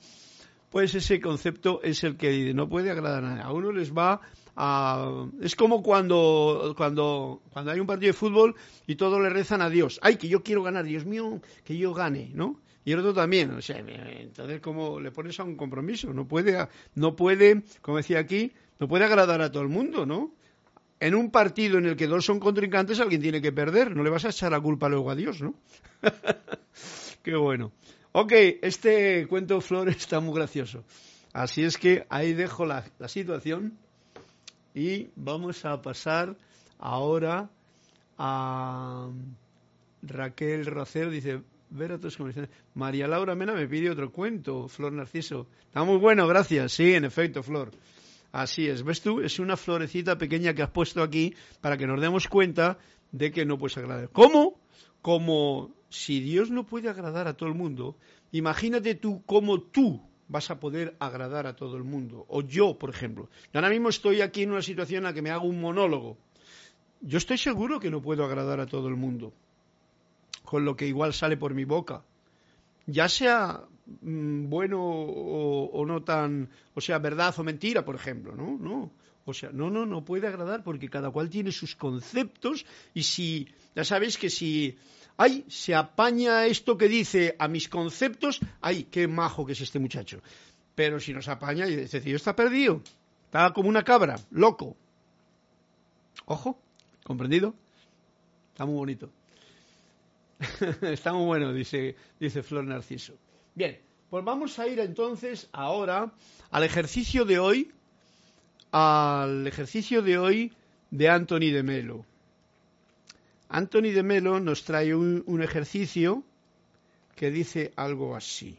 pues 0.70 0.94
ese 0.94 1.20
concepto 1.20 1.80
es 1.82 2.04
el 2.04 2.16
que 2.16 2.52
no 2.52 2.68
puede 2.68 2.90
agradar 2.90 3.24
a 3.24 3.28
nadie. 3.28 3.42
A 3.42 3.52
uno 3.52 3.72
les 3.72 3.92
va 3.92 4.20
a... 4.56 5.26
Es 5.40 5.56
como 5.56 5.82
cuando, 5.82 6.74
cuando, 6.76 7.42
cuando 7.52 7.70
hay 7.70 7.80
un 7.80 7.86
partido 7.86 8.08
de 8.08 8.18
fútbol 8.18 8.54
y 8.86 8.96
todos 8.96 9.20
le 9.20 9.30
rezan 9.30 9.62
a 9.62 9.70
Dios. 9.70 9.98
¡Ay, 10.02 10.16
que 10.16 10.28
yo 10.28 10.42
quiero 10.42 10.62
ganar! 10.62 10.84
Dios 10.84 11.04
mío, 11.04 11.40
que 11.64 11.76
yo 11.76 11.94
gane, 11.94 12.30
¿no? 12.34 12.60
y 12.84 12.92
el 12.92 12.98
otro 13.00 13.14
también. 13.14 13.50
O 13.52 13.62
sea, 13.62 13.78
entonces, 13.78 14.60
¿cómo 14.60 15.00
le 15.00 15.10
pones 15.10 15.38
a 15.40 15.44
un 15.44 15.56
compromiso? 15.56 16.12
No 16.12 16.26
puede, 16.26 16.68
no 16.94 17.16
puede, 17.16 17.62
como 17.82 17.98
decía 17.98 18.18
aquí, 18.18 18.52
no 18.78 18.88
puede 18.88 19.04
agradar 19.04 19.40
a 19.42 19.50
todo 19.50 19.62
el 19.62 19.68
mundo, 19.68 20.06
¿no? 20.06 20.34
En 20.98 21.14
un 21.14 21.30
partido 21.30 21.78
en 21.78 21.86
el 21.86 21.96
que 21.96 22.06
dos 22.06 22.24
son 22.24 22.40
contrincantes, 22.40 23.00
alguien 23.00 23.22
tiene 23.22 23.40
que 23.40 23.52
perder. 23.52 23.94
No 23.96 24.02
le 24.02 24.10
vas 24.10 24.24
a 24.24 24.30
echar 24.30 24.52
la 24.52 24.60
culpa 24.60 24.88
luego 24.88 25.10
a 25.10 25.14
Dios, 25.14 25.40
¿no? 25.40 25.54
Qué 27.22 27.36
bueno. 27.36 27.72
Ok, 28.12 28.32
este 28.62 29.26
cuento 29.28 29.60
Flor 29.60 29.88
está 29.90 30.20
muy 30.20 30.34
gracioso. 30.34 30.84
Así 31.32 31.62
es 31.62 31.78
que 31.78 32.06
ahí 32.10 32.32
dejo 32.32 32.66
la, 32.66 32.84
la 32.98 33.08
situación 33.08 33.78
y 34.74 35.08
vamos 35.16 35.64
a 35.64 35.80
pasar 35.82 36.36
ahora 36.78 37.50
a 38.18 39.08
Raquel 40.02 40.66
Rocero. 40.66 41.10
Dice, 41.10 41.42
ver 41.70 41.92
otras 41.92 42.16
conversaciones. 42.16 42.50
María 42.74 43.08
Laura 43.08 43.34
Mena 43.34 43.52
me 43.52 43.66
pide 43.66 43.90
otro 43.90 44.12
cuento, 44.12 44.68
Flor 44.68 44.92
Narciso. 44.92 45.46
Está 45.66 45.84
muy 45.84 45.98
bueno, 45.98 46.26
gracias. 46.26 46.72
Sí, 46.72 46.94
en 46.94 47.04
efecto, 47.04 47.42
Flor. 47.42 47.70
Así 48.32 48.68
es. 48.68 48.84
¿Ves 48.84 49.00
tú? 49.00 49.20
Es 49.20 49.38
una 49.38 49.56
florecita 49.56 50.16
pequeña 50.18 50.54
que 50.54 50.62
has 50.62 50.70
puesto 50.70 51.02
aquí 51.02 51.34
para 51.60 51.76
que 51.76 51.86
nos 51.86 52.00
demos 52.00 52.28
cuenta 52.28 52.78
de 53.10 53.32
que 53.32 53.44
no 53.44 53.58
puedes 53.58 53.76
agradar. 53.76 54.10
¿Cómo? 54.10 54.60
Como 55.02 55.74
si 55.88 56.20
Dios 56.20 56.50
no 56.50 56.64
puede 56.64 56.88
agradar 56.88 57.26
a 57.26 57.34
todo 57.34 57.48
el 57.48 57.54
mundo, 57.54 57.96
imagínate 58.30 58.94
tú 58.94 59.22
cómo 59.26 59.60
tú 59.60 60.00
vas 60.30 60.48
a 60.50 60.60
poder 60.60 60.96
agradar 61.00 61.46
a 61.48 61.56
todo 61.56 61.76
el 61.76 61.82
mundo. 61.82 62.24
O 62.28 62.40
yo, 62.40 62.78
por 62.78 62.88
ejemplo. 62.88 63.28
Yo 63.52 63.58
ahora 63.58 63.68
mismo 63.68 63.88
estoy 63.88 64.20
aquí 64.20 64.44
en 64.44 64.52
una 64.52 64.62
situación 64.62 64.98
en 64.98 65.04
la 65.04 65.12
que 65.12 65.22
me 65.22 65.30
hago 65.30 65.46
un 65.46 65.60
monólogo. 65.60 66.16
Yo 67.00 67.18
estoy 67.18 67.36
seguro 67.36 67.80
que 67.80 67.90
no 67.90 68.00
puedo 68.00 68.24
agradar 68.24 68.60
a 68.60 68.66
todo 68.66 68.88
el 68.88 68.94
mundo 68.94 69.32
con 70.44 70.64
lo 70.64 70.76
que 70.76 70.86
igual 70.86 71.12
sale 71.12 71.36
por 71.36 71.52
mi 71.52 71.64
boca. 71.64 72.04
Ya 72.86 73.08
sea 73.08 73.60
mm, 74.02 74.48
bueno 74.48 74.80
o, 74.80 75.84
no 75.84 76.02
tan, 76.02 76.48
o 76.74 76.80
sea, 76.80 76.98
verdad 76.98 77.34
o 77.36 77.42
mentira, 77.42 77.84
por 77.84 77.96
ejemplo, 77.96 78.34
¿no? 78.36 78.56
No. 78.56 78.92
O 79.24 79.34
sea, 79.34 79.50
no, 79.52 79.68
no, 79.68 79.84
no 79.84 80.04
puede 80.04 80.28
agradar 80.28 80.62
porque 80.62 80.88
cada 80.88 81.10
cual 81.10 81.28
tiene 81.28 81.50
sus 81.50 81.74
conceptos 81.74 82.64
y 82.94 83.02
si, 83.02 83.48
ya 83.74 83.84
sabéis 83.84 84.16
que 84.16 84.30
si, 84.30 84.76
ay, 85.20 85.44
se 85.48 85.74
apaña 85.74 86.46
esto 86.46 86.78
que 86.78 86.88
dice 86.88 87.36
a 87.38 87.46
mis 87.46 87.68
conceptos, 87.68 88.40
ay, 88.62 88.84
qué 88.84 89.06
majo 89.06 89.44
que 89.44 89.52
es 89.52 89.60
este 89.60 89.78
muchacho. 89.78 90.22
Pero 90.74 90.98
si 90.98 91.12
nos 91.12 91.28
apaña 91.28 91.68
y 91.68 91.76
dice, 91.76 92.00
tío 92.00 92.16
está 92.16 92.34
perdido, 92.34 92.80
está 93.26 93.52
como 93.52 93.68
una 93.68 93.84
cabra, 93.84 94.18
loco. 94.30 94.78
Ojo, 96.24 96.58
¿comprendido? 97.04 97.54
Está 98.52 98.64
muy 98.64 98.76
bonito. 98.76 99.10
Está 100.80 101.12
muy 101.12 101.26
bueno, 101.26 101.52
dice, 101.52 101.96
dice 102.18 102.42
Flor 102.42 102.64
Narciso. 102.64 103.12
Bien, 103.54 103.78
pues 104.08 104.24
vamos 104.24 104.58
a 104.58 104.66
ir 104.68 104.80
entonces 104.80 105.50
ahora 105.52 106.14
al 106.50 106.64
ejercicio 106.64 107.26
de 107.26 107.38
hoy, 107.38 107.72
al 108.72 109.46
ejercicio 109.46 110.00
de 110.00 110.16
hoy 110.16 110.52
de 110.90 111.10
Anthony 111.10 111.52
de 111.52 111.62
Melo. 111.62 112.06
Anthony 113.50 113.90
de 113.90 114.04
Melo 114.04 114.38
nos 114.38 114.62
trae 114.62 114.94
un, 114.94 115.42
ejercicio 115.42 116.22
que 117.16 117.30
dice 117.30 117.72
algo 117.74 118.14
así. 118.14 118.56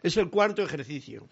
Es 0.00 0.16
el 0.16 0.30
cuarto 0.30 0.62
ejercicio. 0.62 1.26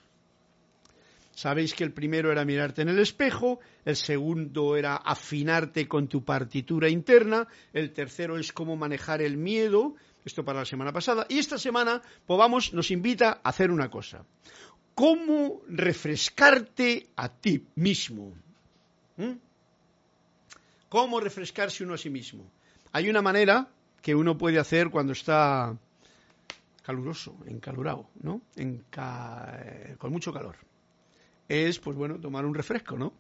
Sabéis 1.33 1.73
que 1.75 1.85
el 1.85 1.93
primero 1.93 2.33
era 2.33 2.45
mirarte 2.45 2.83
en 2.83 2.89
el 2.89 2.99
espejo, 2.99 3.61
el 3.85 3.95
segundo 3.95 4.77
era 4.77 4.97
afinarte 4.97 5.87
con 5.87 6.09
tu 6.09 6.25
partitura 6.25 6.89
interna, 6.89 7.47
el 7.73 7.93
tercero 7.93 8.39
es 8.39 8.53
cómo 8.53 8.75
manejar 8.75 9.23
el 9.23 9.37
miedo, 9.37 9.95
esto 10.25 10.45
para 10.45 10.61
la 10.61 10.65
semana 10.65 10.93
pasada, 10.93 11.27
y 11.29 11.39
esta 11.39 11.59
semana, 11.59 12.03
pues 12.27 12.39
vamos, 12.39 12.73
nos 12.73 12.91
invita 12.91 13.41
a 13.43 13.51
hacer 13.51 13.71
una 13.71 13.89
cosa. 13.89 14.25
¿Cómo 14.95 15.61
refrescarte 15.69 17.07
a 17.15 17.29
ti 17.29 17.67
mismo? 17.77 18.35
¿Mm? 19.19 19.33
¿Cómo 20.89 21.21
refrescarse 21.21 21.85
uno 21.85 21.95
a 21.95 21.99
sí 21.99 22.11
mismo? 22.11 22.51
Hay 22.97 23.11
una 23.11 23.21
manera 23.21 23.69
que 24.01 24.15
uno 24.15 24.39
puede 24.39 24.59
hacer 24.59 24.89
cuando 24.89 25.13
está 25.13 25.77
caluroso, 26.83 27.37
encalurado, 27.47 28.09
¿no? 28.23 28.41
Eh, 28.57 29.97
con 29.99 30.11
mucho 30.11 30.33
calor. 30.33 30.57
Es, 31.47 31.79
pues 31.79 31.95
bueno, 31.95 32.19
tomar 32.19 32.47
un 32.47 32.55
refresco, 32.55 32.97
¿no? 32.97 33.13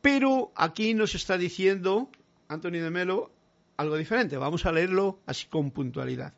Pero 0.00 0.52
aquí 0.54 0.94
nos 0.94 1.14
está 1.14 1.36
diciendo 1.36 2.08
Antonio 2.48 2.82
de 2.82 2.88
Melo 2.88 3.30
algo 3.76 3.96
diferente. 3.96 4.38
Vamos 4.38 4.64
a 4.64 4.72
leerlo 4.72 5.18
así 5.26 5.48
con 5.48 5.70
puntualidad. 5.70 6.32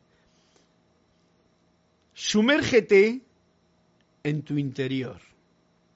Sumérgete 2.13 3.21
en 4.23 4.41
tu 4.41 4.57
interior, 4.57 5.21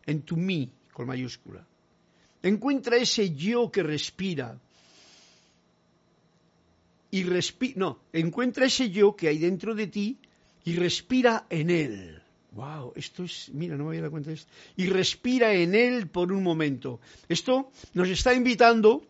en 0.06 0.22
tu 0.22 0.38
mí, 0.38 0.72
con 0.94 1.08
mayúscula. 1.08 1.68
Encuentra 2.44 2.96
ese 2.96 3.36
yo 3.36 3.70
que 3.70 3.84
respira. 3.84 4.58
Y 7.12 7.24
respira, 7.24 7.74
no, 7.78 8.00
encuentra 8.14 8.66
ese 8.66 8.90
yo 8.90 9.16
que 9.16 9.28
hay 9.28 9.38
dentro 9.38 9.74
de 9.74 9.88
ti 9.88 10.18
y 10.64 10.76
respira 10.76 11.46
en 11.50 11.70
él. 11.70 12.22
Wow, 12.52 12.94
esto 12.96 13.24
es, 13.24 13.50
mira, 13.54 13.78
no 13.78 13.84
me 13.84 13.90
había 13.90 14.02
dado 14.02 14.12
cuenta 14.12 14.30
de 14.30 14.36
esto. 14.36 14.52
Y 14.76 14.88
respira 14.88 15.54
en 15.54 15.76
él 15.76 16.08
por 16.08 16.32
un 16.32 16.44
momento. 16.44 17.00
Esto 17.28 17.72
nos 17.94 18.10
está 18.10 18.34
invitando, 18.34 19.04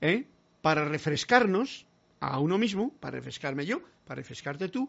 ¿eh? 0.00 0.26
para 0.60 0.84
refrescarnos 0.88 1.86
a 2.20 2.38
uno 2.38 2.58
mismo, 2.58 2.92
para 3.00 3.16
refrescarme 3.16 3.66
yo, 3.66 3.82
para 4.06 4.20
refrescarte 4.20 4.68
tú, 4.68 4.88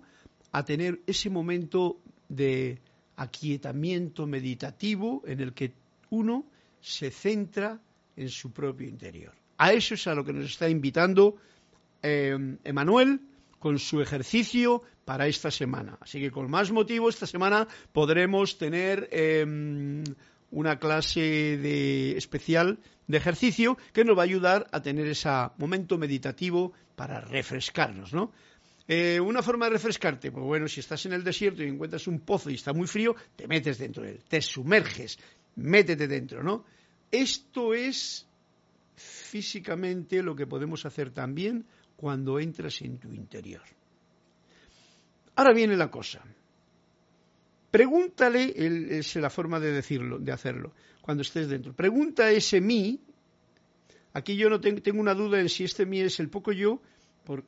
a 0.52 0.64
tener 0.64 1.02
ese 1.08 1.30
momento 1.30 2.00
de 2.30 2.80
aquietamiento 3.16 4.28
meditativo 4.28 5.24
en 5.26 5.40
el 5.40 5.54
que 5.54 5.74
uno 6.10 6.46
se 6.80 7.10
centra 7.10 7.80
en 8.16 8.30
su 8.30 8.52
propio 8.52 8.88
interior. 8.88 9.34
A 9.58 9.74
eso 9.74 9.96
es 9.96 10.06
a 10.08 10.14
lo 10.14 10.24
que 10.24 10.34
nos 10.34 10.46
está 10.46 10.70
invitando 10.70 11.38
eh, 12.04 12.58
Emanuel 12.64 13.22
con 13.60 13.80
su 13.80 14.02
ejercicio 14.02 14.84
para 15.06 15.28
esta 15.28 15.50
semana. 15.50 15.98
Así 16.02 16.20
que 16.20 16.32
con 16.32 16.50
más 16.52 16.72
motivo 16.72 17.10
esta 17.10 17.26
semana 17.26 17.68
podremos 17.92 18.58
tener 18.58 19.08
em, 19.12 20.04
una 20.52 20.80
clase 20.80 21.58
de 21.58 22.18
especial 22.18 22.78
de 23.08 23.18
ejercicio 23.18 23.78
que 23.92 24.04
nos 24.04 24.18
va 24.18 24.22
a 24.22 24.26
ayudar 24.26 24.68
a 24.72 24.82
tener 24.82 25.08
ese 25.08 25.30
momento 25.58 25.98
meditativo 25.98 26.74
para 26.96 27.22
refrescarnos, 27.22 28.14
¿no? 28.14 28.32
Eh, 28.88 29.20
una 29.20 29.42
forma 29.42 29.66
de 29.66 29.72
refrescarte, 29.72 30.32
pues 30.32 30.44
bueno, 30.44 30.68
si 30.68 30.82
estás 30.82 31.06
en 31.06 31.14
el 31.14 31.24
desierto 31.24 31.64
y 31.64 31.68
encuentras 31.68 32.06
un 32.08 32.20
pozo 32.20 32.50
y 32.50 32.56
está 32.56 32.74
muy 32.74 32.86
frío, 32.86 33.16
te 33.36 33.48
metes 33.48 33.78
dentro 33.78 34.04
de 34.04 34.12
él, 34.12 34.20
te 34.28 34.42
sumerges, 34.42 35.18
métete 35.56 36.08
dentro, 36.08 36.44
¿no? 36.44 36.66
Esto 37.10 37.74
es 37.74 38.28
físicamente 38.96 40.22
lo 40.22 40.36
que 40.36 40.48
podemos 40.48 40.86
hacer 40.86 41.12
también 41.12 41.66
cuando 41.96 42.40
entras 42.40 42.82
en 42.82 42.98
tu 42.98 43.14
interior. 43.14 43.64
Ahora 45.36 45.54
viene 45.54 45.76
la 45.76 45.90
cosa. 45.90 46.22
Pregúntale, 47.72 48.54
es 49.00 49.16
la 49.16 49.30
forma 49.30 49.60
de 49.60 49.72
decirlo, 49.72 50.20
de 50.20 50.32
hacerlo, 50.32 50.74
cuando 51.02 51.22
estés 51.22 51.48
dentro. 51.48 51.74
Pregunta 51.74 52.30
ese 52.30 52.62
mí. 52.62 53.00
Aquí 54.14 54.36
yo 54.36 54.50
no 54.50 54.62
tengo, 54.62 55.00
una 55.00 55.16
duda 55.16 55.40
en 55.40 55.50
si 55.50 55.64
este 55.64 55.86
mí 55.86 56.02
es 56.02 56.20
el 56.20 56.30
poco 56.30 56.52
yo 56.52 56.80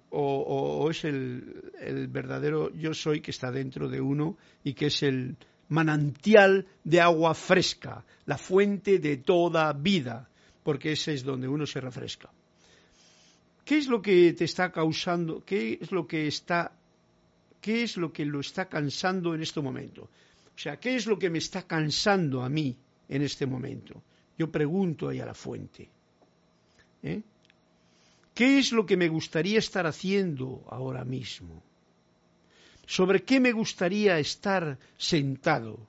o, 0.10 0.88
es 0.90 1.04
el 1.04 2.08
verdadero 2.10 2.74
yo 2.74 2.94
soy 2.94 3.22
que 3.22 3.30
está 3.30 3.52
dentro 3.52 3.88
de 3.88 4.02
uno 4.02 4.38
y 4.64 4.74
que 4.74 4.88
es 4.88 5.04
el 5.04 5.38
manantial 5.70 6.68
de 6.84 7.02
agua 7.02 7.34
fresca, 7.34 8.06
la 8.26 8.38
fuente 8.38 9.00
de 9.00 9.18
toda 9.18 9.72
vida, 9.74 10.30
porque 10.64 10.94
ese 10.94 11.14
es 11.14 11.24
donde 11.24 11.48
uno 11.48 11.66
se 11.66 11.82
refresca. 11.82 12.32
¿Qué 13.66 13.78
es 13.80 13.88
lo 13.88 14.02
que 14.02 14.34
te 14.34 14.46
está 14.46 14.72
causando? 14.72 15.44
¿Qué 15.44 15.80
es 15.82 15.92
lo 15.92 16.08
que 16.08 16.28
está 16.28 16.72
qué 17.60 17.82
es 17.82 17.98
lo 17.98 18.14
que 18.14 18.24
lo 18.26 18.40
está 18.40 18.70
cansando 18.70 19.34
en 19.34 19.42
este 19.42 19.60
momento? 19.60 20.04
O 20.56 20.60
sea, 20.60 20.80
¿qué 20.80 20.96
es 20.96 21.08
lo 21.08 21.18
que 21.18 21.32
me 21.32 21.40
está 21.40 21.64
cansando 21.64 22.44
a 22.44 22.50
mí 22.50 22.78
en 23.10 23.24
este 23.24 23.48
momento? 23.48 24.04
Yo 24.38 24.52
pregunto 24.52 25.10
ahí 25.10 25.20
a 25.20 25.26
la 25.26 25.34
fuente. 25.34 25.90
¿eh? 27.02 27.24
¿Qué 28.36 28.60
es 28.60 28.72
lo 28.72 28.86
que 28.86 28.98
me 28.98 29.08
gustaría 29.08 29.58
estar 29.58 29.88
haciendo 29.88 30.64
ahora 30.70 31.04
mismo? 31.04 31.64
¿Sobre 32.86 33.24
qué 33.24 33.40
me 33.40 33.52
gustaría 33.52 34.20
estar 34.20 34.78
sentado? 34.96 35.80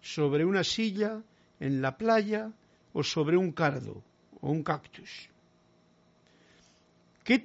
¿Sobre 0.00 0.44
una 0.44 0.62
silla 0.62 1.20
en 1.58 1.82
la 1.82 1.98
playa 1.98 2.52
o 2.92 3.02
sobre 3.02 3.36
un 3.36 3.50
cardo 3.50 4.00
o 4.40 4.50
un 4.52 4.62
cactus? 4.62 5.33
¿Qué, 7.24 7.42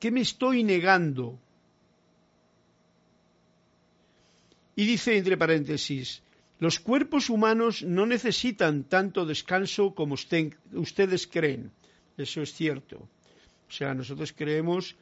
qué 0.00 0.10
me 0.10 0.20
estoy 0.20 0.64
negando? 0.64 1.38
Y 4.74 4.84
dice 4.84 5.16
entre 5.16 5.36
paréntesis, 5.36 6.22
los 6.58 6.80
cuerpos 6.80 7.30
humanos 7.30 7.82
no 7.82 8.06
necesitan 8.06 8.84
tanto 8.84 9.24
descanso 9.26 9.94
como 9.94 10.14
ustedes 10.14 11.26
creen. 11.26 11.70
Eso 12.16 12.42
es 12.42 12.52
cierto. 12.52 12.96
O 13.68 13.72
sea, 13.72 13.94
nosotros 13.94 14.32
creemos 14.32 14.96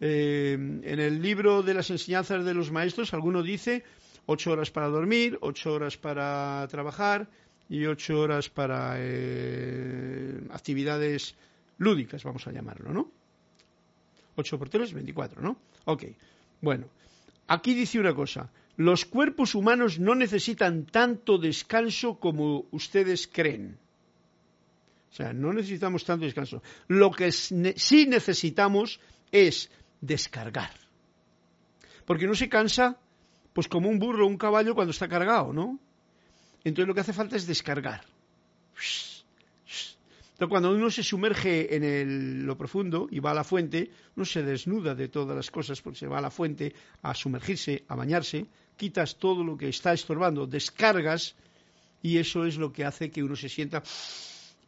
eh, 0.00 0.52
en 0.54 1.00
el 1.00 1.22
libro 1.22 1.62
de 1.62 1.74
las 1.74 1.90
enseñanzas 1.90 2.44
de 2.44 2.54
los 2.54 2.70
maestros, 2.70 3.14
alguno 3.14 3.42
dice 3.42 3.84
ocho 4.26 4.52
horas 4.52 4.70
para 4.70 4.88
dormir, 4.88 5.38
ocho 5.40 5.72
horas 5.72 5.96
para 5.96 6.66
trabajar 6.70 7.28
y 7.68 7.86
ocho 7.86 8.20
horas 8.20 8.48
para 8.48 8.96
eh, 8.98 10.40
actividades 10.50 11.34
lúdicas, 11.78 12.24
vamos 12.24 12.46
a 12.46 12.52
llamarlo, 12.52 12.92
¿no? 12.92 13.10
Ocho 14.36 14.58
por 14.58 14.68
tres, 14.68 14.92
veinticuatro, 14.92 15.40
¿no? 15.42 15.56
Ok. 15.86 16.04
Bueno, 16.60 16.86
aquí 17.48 17.74
dice 17.74 17.98
una 17.98 18.14
cosa. 18.14 18.50
Los 18.76 19.06
cuerpos 19.06 19.54
humanos 19.54 19.98
no 19.98 20.14
necesitan 20.14 20.84
tanto 20.84 21.38
descanso 21.38 22.18
como 22.20 22.66
ustedes 22.70 23.26
creen. 23.26 23.78
O 25.10 25.14
sea, 25.14 25.32
no 25.32 25.52
necesitamos 25.54 26.04
tanto 26.04 26.26
descanso. 26.26 26.62
Lo 26.88 27.10
que 27.10 27.32
sí 27.32 28.06
necesitamos 28.06 29.00
es 29.32 29.70
descargar. 30.02 30.70
Porque 32.04 32.26
uno 32.26 32.34
se 32.34 32.50
cansa, 32.50 32.98
pues 33.54 33.66
como 33.66 33.88
un 33.88 33.98
burro 33.98 34.26
o 34.26 34.28
un 34.28 34.36
caballo 34.36 34.74
cuando 34.74 34.90
está 34.90 35.08
cargado, 35.08 35.54
¿no? 35.54 35.78
Entonces 36.64 36.86
lo 36.86 36.94
que 36.94 37.00
hace 37.00 37.14
falta 37.14 37.36
es 37.36 37.46
descargar. 37.46 38.04
Entonces, 40.36 40.50
cuando 40.50 40.70
uno 40.70 40.90
se 40.90 41.02
sumerge 41.02 41.74
en 41.74 42.44
lo 42.44 42.58
profundo 42.58 43.08
y 43.10 43.20
va 43.20 43.30
a 43.30 43.34
la 43.34 43.42
fuente, 43.42 43.90
uno 44.16 44.26
se 44.26 44.42
desnuda 44.42 44.94
de 44.94 45.08
todas 45.08 45.34
las 45.34 45.50
cosas 45.50 45.80
porque 45.80 45.98
se 45.98 46.06
va 46.06 46.18
a 46.18 46.20
la 46.20 46.30
fuente 46.30 46.74
a 47.00 47.14
sumergirse, 47.14 47.84
a 47.88 47.94
bañarse, 47.94 48.44
quitas 48.76 49.16
todo 49.16 49.42
lo 49.42 49.56
que 49.56 49.70
está 49.70 49.94
estorbando, 49.94 50.46
descargas 50.46 51.36
y 52.02 52.18
eso 52.18 52.44
es 52.44 52.58
lo 52.58 52.70
que 52.70 52.84
hace 52.84 53.10
que 53.10 53.22
uno 53.22 53.34
se 53.34 53.48
sienta 53.48 53.82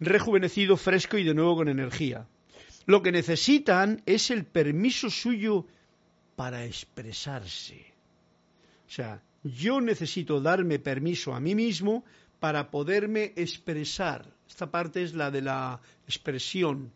rejuvenecido, 0.01 0.79
fresco 0.79 1.19
y 1.19 1.25
de 1.25 1.35
nuevo 1.35 1.57
con 1.57 1.69
energía. 1.69 2.27
Lo 2.87 3.03
que 3.03 3.13
necesitan 3.13 4.01
es 4.07 4.31
el 4.31 4.47
permiso 4.47 5.11
suyo 5.11 5.67
para 6.35 6.65
expresarse. 6.65 7.93
O 8.87 8.91
sea, 8.91 9.23
yo 9.43 9.83
necesito 9.83 10.41
darme 10.41 10.79
permiso 10.79 11.35
a 11.35 11.41
mí 11.41 11.55
mismo 11.55 12.07
para 12.41 12.71
poderme 12.71 13.35
expresar. 13.37 14.38
Esta 14.49 14.71
parte 14.71 15.03
es 15.03 15.15
la 15.15 15.31
de 15.31 15.43
la 15.43 15.81
expresión, 16.07 16.91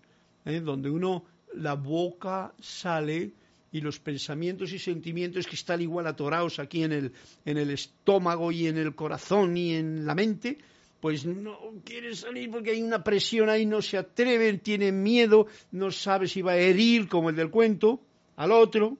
¿eh? 0.45 0.61
donde 0.61 0.91
uno, 0.91 1.25
la 1.55 1.75
boca 1.75 2.55
sale 2.61 3.33
y 3.71 3.81
los 3.81 3.99
pensamientos 3.99 4.73
y 4.73 4.79
sentimientos 4.79 5.47
que 5.47 5.57
están 5.57 5.81
igual 5.81 6.07
atorados 6.07 6.59
aquí 6.59 6.83
en 6.83 6.93
el, 6.93 7.13
en 7.45 7.59
el 7.59 7.71
estómago 7.71 8.53
y 8.53 8.67
en 8.67 8.77
el 8.79 8.95
corazón 8.95 9.57
y 9.57 9.75
en 9.75 10.05
la 10.07 10.15
mente, 10.15 10.59
pues 11.01 11.27
no 11.27 11.59
quiere 11.85 12.15
salir 12.15 12.51
porque 12.51 12.71
hay 12.71 12.83
una 12.83 13.03
presión 13.03 13.49
ahí, 13.49 13.67
no 13.67 13.83
se 13.83 13.99
atreven, 13.99 14.61
tienen 14.61 15.03
miedo, 15.03 15.47
no 15.73 15.91
sabe 15.91 16.29
si 16.29 16.43
va 16.43 16.53
a 16.53 16.59
herir, 16.59 17.09
como 17.09 17.31
el 17.31 17.37
del 17.37 17.51
cuento, 17.51 18.01
al 18.37 18.53
otro, 18.53 18.99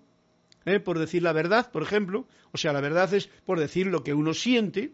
¿eh? 0.65 0.81
por 0.81 0.99
decir 0.99 1.23
la 1.23 1.33
verdad, 1.33 1.71
por 1.71 1.83
ejemplo. 1.83 2.27
O 2.53 2.59
sea, 2.59 2.73
la 2.73 2.81
verdad 2.81 3.13
es 3.15 3.29
por 3.45 3.61
decir 3.61 3.87
lo 3.87 4.03
que 4.03 4.15
uno 4.15 4.35
siente, 4.35 4.93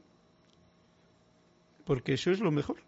porque 1.85 2.15
eso 2.15 2.31
es 2.31 2.41
lo 2.41 2.51
mejor. 2.51 2.88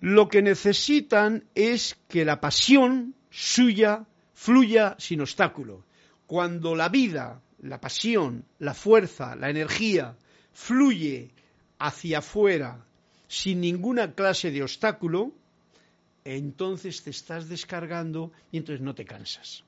Lo 0.00 0.28
que 0.28 0.42
necesitan 0.42 1.44
es 1.54 1.98
que 2.08 2.24
la 2.24 2.40
pasión 2.40 3.14
suya 3.30 4.06
fluya 4.32 4.94
sin 4.98 5.20
obstáculo. 5.20 5.84
Cuando 6.26 6.76
la 6.76 6.88
vida, 6.88 7.42
la 7.60 7.80
pasión, 7.80 8.44
la 8.60 8.74
fuerza, 8.74 9.34
la 9.34 9.50
energía, 9.50 10.16
fluye 10.52 11.32
hacia 11.78 12.18
afuera 12.18 12.84
sin 13.26 13.60
ninguna 13.60 14.14
clase 14.14 14.52
de 14.52 14.62
obstáculo, 14.62 15.32
entonces 16.24 17.02
te 17.02 17.10
estás 17.10 17.48
descargando 17.48 18.32
y 18.52 18.58
entonces 18.58 18.80
no 18.80 18.94
te 18.94 19.04
cansas. 19.04 19.64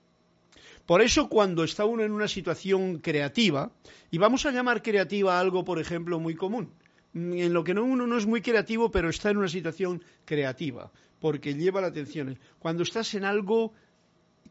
Por 0.87 1.03
eso 1.03 1.29
cuando 1.29 1.65
está 1.65 1.85
uno 1.85 2.05
en 2.05 2.13
una 2.13 2.29
situación 2.29 2.99
creativa, 2.99 3.73
y 4.11 4.19
vamos 4.19 4.47
a 4.47 4.53
llamar 4.53 4.83
creativa 4.83 5.39
algo, 5.39 5.65
por 5.65 5.81
ejemplo, 5.81 6.19
muy 6.21 6.35
común, 6.35 6.73
en 7.15 7.53
lo 7.53 7.65
que 7.65 7.75
no, 7.75 7.85
uno 7.85 8.07
no 8.07 8.17
es 8.17 8.27
muy 8.27 8.41
creativo, 8.41 8.91
pero 8.91 9.09
está 9.09 9.31
en 9.31 9.39
una 9.39 9.49
situación 9.49 10.03
creativa, 10.25 10.91
porque 11.21 11.55
lleva 11.55 11.81
la 11.81 11.89
atención. 11.89 12.39
Cuando 12.59 12.83
estás 12.83 13.15
en 13.15 13.25
algo 13.25 13.73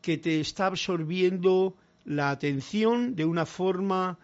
que 0.01 0.18
te 0.18 0.39
está 0.39 0.68
absorbiendo 0.68 1.76
la 2.05 2.32
atención 2.32 3.16
de 3.16 3.26
una 3.26 3.45
forma 3.45 4.18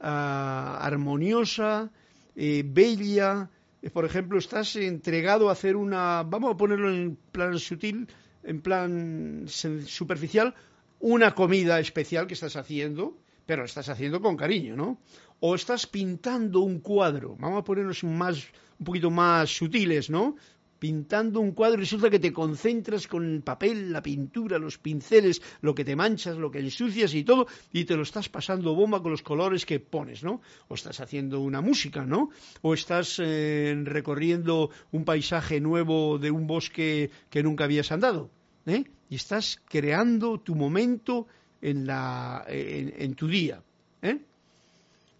ah, 0.00 0.78
armoniosa, 0.80 1.90
eh, 2.36 2.62
bella, 2.64 3.50
eh, 3.82 3.90
por 3.90 4.04
ejemplo, 4.04 4.38
estás 4.38 4.76
entregado 4.76 5.48
a 5.48 5.52
hacer 5.52 5.76
una, 5.76 6.22
vamos 6.22 6.54
a 6.54 6.56
ponerlo 6.56 6.92
en 6.92 7.16
plan 7.32 7.58
sutil, 7.58 8.08
en 8.42 8.60
plan 8.60 9.44
superficial, 9.46 10.54
una 11.00 11.34
comida 11.34 11.80
especial 11.80 12.26
que 12.26 12.34
estás 12.34 12.56
haciendo, 12.56 13.16
pero 13.46 13.64
estás 13.64 13.88
haciendo 13.88 14.20
con 14.20 14.36
cariño, 14.36 14.76
¿no? 14.76 14.98
O 15.40 15.54
estás 15.54 15.86
pintando 15.86 16.60
un 16.60 16.80
cuadro, 16.80 17.36
vamos 17.38 17.60
a 17.60 17.64
ponernos 17.64 18.04
más, 18.04 18.46
un 18.78 18.84
poquito 18.84 19.10
más 19.10 19.48
sutiles, 19.48 20.10
¿no? 20.10 20.36
Pintando 20.78 21.40
un 21.40 21.52
cuadro 21.52 21.78
resulta 21.78 22.08
que 22.08 22.18
te 22.18 22.32
concentras 22.32 23.06
con 23.06 23.24
el 23.24 23.42
papel, 23.42 23.92
la 23.92 24.02
pintura, 24.02 24.58
los 24.58 24.78
pinceles, 24.78 25.42
lo 25.60 25.74
que 25.74 25.84
te 25.84 25.96
manchas, 25.96 26.36
lo 26.36 26.50
que 26.50 26.60
ensucias 26.60 27.14
y 27.14 27.24
todo, 27.24 27.46
y 27.72 27.84
te 27.84 27.96
lo 27.96 28.02
estás 28.02 28.28
pasando 28.30 28.74
bomba 28.74 29.02
con 29.02 29.12
los 29.12 29.22
colores 29.22 29.66
que 29.66 29.80
pones, 29.80 30.22
¿no? 30.22 30.40
O 30.68 30.74
estás 30.74 31.00
haciendo 31.00 31.40
una 31.40 31.60
música, 31.60 32.06
¿no? 32.06 32.30
O 32.62 32.72
estás 32.72 33.16
eh, 33.18 33.74
recorriendo 33.84 34.70
un 34.90 35.04
paisaje 35.04 35.60
nuevo 35.60 36.18
de 36.18 36.30
un 36.30 36.46
bosque 36.46 37.10
que 37.28 37.42
nunca 37.42 37.64
habías 37.64 37.92
andado, 37.92 38.30
¿eh? 38.66 38.84
Y 39.10 39.16
estás 39.16 39.60
creando 39.68 40.38
tu 40.40 40.54
momento 40.54 41.26
en, 41.60 41.86
la, 41.86 42.44
en, 42.48 43.14
tu 43.14 43.26
día. 43.26 43.62
¿eh? 44.02 44.20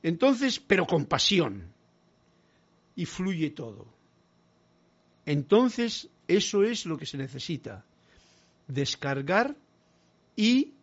Entonces, 0.03 0.61
pero 0.61 0.87
con 0.87 1.07
pasión. 1.07 1.73
Y 2.97 3.07
fluye 3.07 3.51
todo. 3.51 3.87
Entonces, 5.27 6.09
eso 6.29 6.63
es 6.63 6.87
lo 6.87 6.97
que 6.97 7.07
se 7.07 7.19
necesita. 7.19 7.85
Descargar 8.67 9.57
y 10.37 10.75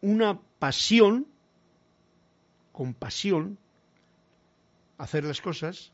una 0.00 0.40
pasión, 0.58 1.26
con 2.72 2.94
pasión, 2.94 3.58
hacer 4.98 5.24
las 5.24 5.40
cosas 5.40 5.92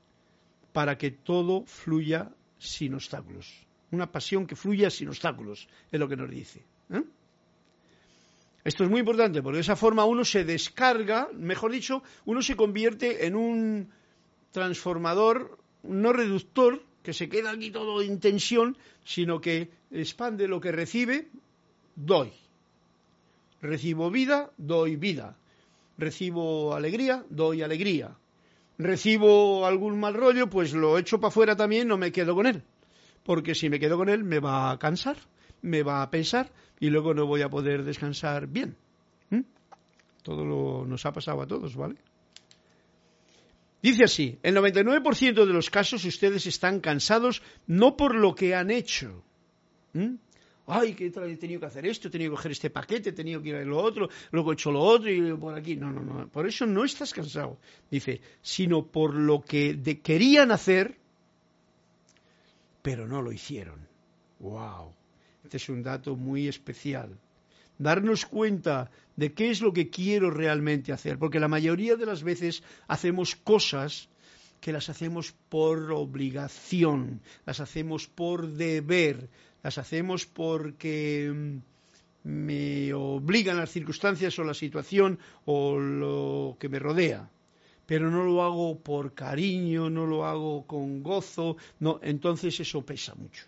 para 0.73 0.99
que 0.99 1.11
todo 1.11 1.65
fluya 1.67 2.31
sin 2.59 2.95
obstáculos. 2.95 3.67
Una 3.91 4.11
pasión 4.11 4.47
que 4.47 4.57
fluya 4.57 4.91
sin 4.91 5.09
obstáculos, 5.09 5.69
es 5.91 5.99
lo 5.99 6.09
que 6.09 6.17
nos 6.17 6.31
dice. 6.31 6.65
¿eh? 6.91 7.03
Esto 8.69 8.85
es 8.85 8.91
muy 8.91 9.01
importante 9.01 9.41
porque 9.41 9.57
de 9.57 9.63
esa 9.63 9.77
forma 9.77 10.05
uno 10.05 10.27
se 10.27 10.45
descarga, 10.45 11.31
mejor 11.33 11.73
dicho, 11.73 12.03
uno 12.27 12.43
se 12.43 12.55
convierte 12.55 13.25
en 13.25 13.35
un 13.35 13.89
transformador 14.51 15.57
no 15.85 16.13
reductor 16.13 16.83
que 17.03 17.15
se 17.15 17.31
queda 17.31 17.51
aquí 17.51 17.71
todo 17.71 18.03
en 18.03 18.21
tensión, 18.21 18.77
sino 19.05 19.41
que 19.41 19.71
expande 19.91 20.49
lo 20.49 20.61
que 20.61 20.71
recibe, 20.71 21.31
doy. 21.97 22.31
Recibo 23.63 24.11
vida, 24.11 24.53
doy 24.59 24.97
vida. 24.97 25.39
Recibo 25.97 26.75
alegría, 26.75 27.25
doy 27.31 27.63
alegría. 27.63 28.19
Recibo 28.77 29.65
algún 29.65 29.99
mal 29.99 30.13
rollo, 30.13 30.51
pues 30.51 30.75
lo 30.75 30.99
echo 30.99 31.19
para 31.19 31.29
afuera 31.29 31.57
también, 31.57 31.89
no 31.89 31.97
me 31.97 32.13
quedo 32.13 32.35
con 32.35 32.47
él. 32.47 32.63
Porque 33.25 33.55
si 33.55 33.71
me 33.71 33.81
quedo 33.81 33.97
con 33.97 34.11
él 34.11 34.25
me 34.25 34.41
va 34.41 34.71
a 34.71 34.79
cansar, 34.79 35.17
me 35.63 35.83
va 35.83 36.03
a 36.03 36.11
pensar 36.11 36.51
y 36.81 36.91
luego 36.91 37.15
no 37.15 37.27
voy 37.27 37.43
a 37.43 37.49
poder 37.49 37.85
descansar 37.85 38.47
bien. 38.47 38.77
¿Mm? 39.31 39.41
Todo 40.23 40.45
lo, 40.45 40.87
nos 40.87 41.05
ha 41.07 41.13
pasado 41.13 41.43
a 41.43 41.47
todos, 41.47 41.77
¿vale? 41.77 41.97
Dice 43.83 44.05
así, 44.05 44.39
el 44.43 44.57
99% 44.57 45.47
de 45.47 45.53
los 45.53 45.71
casos 45.71 46.05
ustedes 46.05 46.47
están 46.47 46.81
cansados 46.81 47.43
no 47.67 47.97
por 47.97 48.15
lo 48.15 48.35
que 48.35 48.55
han 48.55 48.71
hecho. 48.71 49.23
¿Mm? 49.93 50.17
Ay, 50.67 50.93
que 50.93 51.07
he 51.07 51.37
tenido 51.37 51.61
que 51.61 51.67
hacer 51.67 51.87
esto, 51.87 52.09
he 52.09 52.11
tenido 52.11 52.31
que 52.31 52.37
coger 52.37 52.53
este 52.53 52.69
paquete, 52.69 53.11
he 53.11 53.13
tenido 53.13 53.41
que 53.41 53.49
ir 53.49 53.55
a 53.55 53.65
lo 53.65 53.79
otro, 53.79 54.11
luego 54.33 54.51
he 54.51 54.55
hecho 54.55 54.71
lo 54.71 54.83
otro 54.83 55.11
y 55.11 55.33
por 55.35 55.55
aquí. 55.55 55.77
No, 55.77 55.91
no, 55.91 56.03
no. 56.03 56.29
Por 56.29 56.47
eso 56.47 56.67
no 56.67 56.85
estás 56.85 57.15
cansado. 57.15 57.59
Dice, 57.91 58.21
sino 58.43 58.85
por 58.85 59.15
lo 59.15 59.41
que 59.41 59.81
querían 60.03 60.51
hacer, 60.51 60.99
pero 62.83 63.09
no 63.09 63.23
lo 63.23 63.33
hicieron. 63.33 63.89
¡Wow! 64.41 64.93
Este 65.45 65.57
es 65.57 65.69
un 65.69 65.83
dato 65.83 66.17
muy 66.17 66.49
especial. 66.49 67.17
Darnos 67.79 68.27
cuenta 68.27 68.91
de 69.17 69.33
qué 69.33 69.51
es 69.51 69.61
lo 69.61 69.73
que 69.73 69.89
quiero 69.89 70.31
realmente 70.31 70.93
hacer, 70.93 71.19
porque 71.19 71.41
la 71.41 71.49
mayoría 71.49 71.97
de 71.97 72.07
las 72.07 72.23
veces 72.23 72.63
hacemos 72.89 73.37
cosas 73.37 74.09
que 74.61 74.73
las 74.73 74.89
hacemos 74.89 75.35
por 75.49 75.93
obligación, 75.93 77.21
las 77.47 77.61
hacemos 77.61 78.09
por 78.09 78.49
deber, 78.49 79.29
las 79.63 79.79
hacemos 79.79 80.27
porque 80.27 81.33
mm, 81.33 82.29
me 82.29 82.93
obligan 82.93 83.57
las 83.57 83.71
circunstancias 83.71 84.39
o 84.39 84.45
la 84.45 84.55
situación 84.55 85.19
o 85.45 85.79
lo 85.79 86.57
que 86.59 86.69
me 86.69 86.81
rodea. 86.81 87.31
Pero 87.87 88.11
no 88.11 88.25
lo 88.25 88.43
hago 88.43 88.79
por 88.81 89.15
cariño, 89.15 89.89
no 89.89 90.05
lo 90.05 90.27
hago 90.27 90.67
con 90.67 91.03
gozo, 91.03 91.57
no, 91.79 92.01
entonces 92.03 92.59
eso 92.61 92.85
pesa 92.85 93.15
mucho 93.15 93.45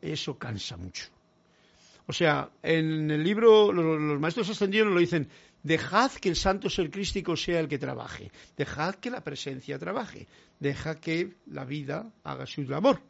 eso 0.00 0.38
cansa 0.38 0.76
mucho. 0.76 1.06
O 2.06 2.12
sea, 2.12 2.50
en 2.62 3.10
el 3.10 3.22
libro 3.22 3.72
los, 3.72 4.20
maestros 4.20 4.48
ascendidos 4.50 4.88
lo 4.88 5.00
dicen, 5.00 5.28
dejad 5.62 6.12
que 6.12 6.28
el 6.28 6.36
santo 6.36 6.70
ser 6.70 6.90
crístico 6.90 7.36
sea 7.36 7.58
el 7.58 7.68
que 7.68 7.78
trabaje, 7.78 8.30
dejad 8.56 8.94
que 8.94 9.10
la 9.10 9.24
presencia 9.24 9.78
trabaje, 9.78 10.28
deja 10.60 11.00
que 11.00 11.34
la 11.46 11.64
vida 11.64 12.12
haga 12.22 12.46
su 12.46 12.62
labor. 12.62 13.00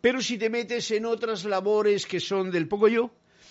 Pero 0.00 0.22
si 0.22 0.38
te 0.38 0.50
metes 0.50 0.90
en 0.92 1.06
otras 1.06 1.44
labores 1.44 2.06
que 2.06 2.20
son 2.20 2.52
del 2.52 2.68
poco 2.68 2.86
yo, 2.86 3.10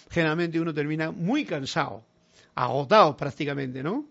generalmente 0.10 0.60
uno 0.60 0.74
termina 0.74 1.12
muy 1.12 1.44
cansado, 1.44 2.06
agotado 2.56 3.18
prácticamente, 3.18 3.84
¿no? 3.84 4.06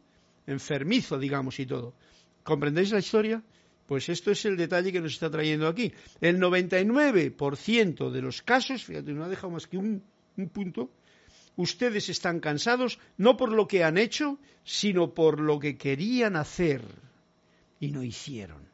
Enfermizo, 0.47 1.19
digamos, 1.19 1.59
y 1.59 1.65
todo. 1.65 1.95
¿Comprendéis 2.43 2.93
la 2.93 2.99
historia? 2.99 3.43
Pues 3.87 4.09
esto 4.09 4.33
es 4.33 4.45
el 4.45 4.57
detalle 4.57 4.93
que 4.93 5.01
nos 5.01 5.13
está 5.13 5.31
trayendo 5.31 5.69
aquí. 5.69 5.93
El 6.21 6.41
99% 6.41 8.11
de 8.11 8.23
los 8.23 8.43
casos, 8.43 8.85
fíjate, 8.85 9.13
no 9.13 9.25
ha 9.25 9.29
dejado 9.29 9.51
más 9.51 9.67
que 9.67 9.79
un, 9.79 10.03
punto, 10.53 10.91
ustedes 11.57 12.09
están 12.09 12.41
cansados 12.41 12.99
no 13.17 13.37
por 13.37 13.53
lo 13.53 13.69
que 13.69 13.85
han 13.85 13.97
hecho, 13.97 14.39
sino 14.65 15.15
por 15.15 15.41
lo 15.41 15.61
que 15.61 15.79
querían 15.79 16.35
hacer 16.37 16.83
y 17.79 17.93
no 17.93 18.03
hicieron. 18.03 18.69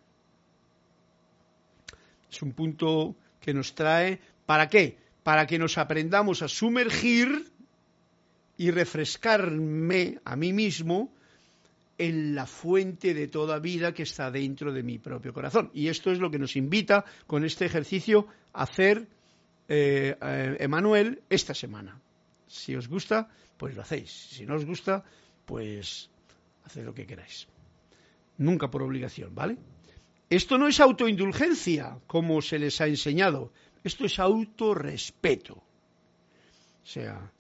Es 2.30 2.40
un 2.40 2.52
punto 2.52 3.14
que 3.38 3.52
nos 3.52 3.74
trae, 3.74 4.18
¿para 4.46 4.68
qué? 4.70 4.96
Para 5.22 5.46
que 5.46 5.58
nos 5.58 5.76
aprendamos 5.76 6.40
a 6.40 6.48
sumergir 6.48 7.52
y 8.56 8.70
refrescarme 8.70 10.18
a 10.24 10.36
mí 10.36 10.54
mismo 10.54 11.12
en 11.99 12.34
la 12.34 12.47
fuente 12.47 13.14
de 13.14 13.28
toda 13.28 13.59
vida 13.59 13.93
que 13.93 14.03
está 14.03 14.30
dentro 14.30 14.72
de 14.72 14.82
mi 14.82 14.99
propio 14.99 15.32
corazón. 15.32 15.70
Y 15.74 15.88
esto 15.88 16.11
es 16.11 16.18
lo 16.18 16.30
que 16.30 16.38
nos 16.38 16.57
invita 16.57 17.05
con 17.26 17.45
este 17.45 17.64
ejercicio 17.64 18.26
a 18.53 18.64
hacer 18.64 19.07
eh, 19.68 20.16
eh, 20.20 20.57
Emanuel 20.61 21.22
esta 21.28 21.55
semana. 21.55 22.01
Si 22.47 22.74
os 22.74 22.88
gusta, 22.88 23.28
pues 23.57 23.74
lo 23.74 23.82
hacéis. 23.82 24.11
Si 24.11 24.45
no 24.45 24.57
os 24.57 24.64
gusta, 24.64 25.05
pues 25.45 26.11
haced 26.64 26.84
lo 26.84 26.95
que 26.95 27.07
queráis. 27.07 27.47
Nunca 28.38 28.70
por 28.70 28.82
obligación, 28.82 29.34
¿vale? 29.34 29.57
Esto 30.28 30.57
no 30.57 30.66
es 30.66 30.80
autoindulgencia, 30.80 31.99
como 32.07 32.40
se 32.40 32.59
les 32.59 32.80
ha 32.80 32.86
enseñado. 32.86 33.53
Esto 33.84 34.07
es 34.07 34.18
autorrespeto. 34.18 35.55
O 35.55 36.86
sea, 36.86 37.30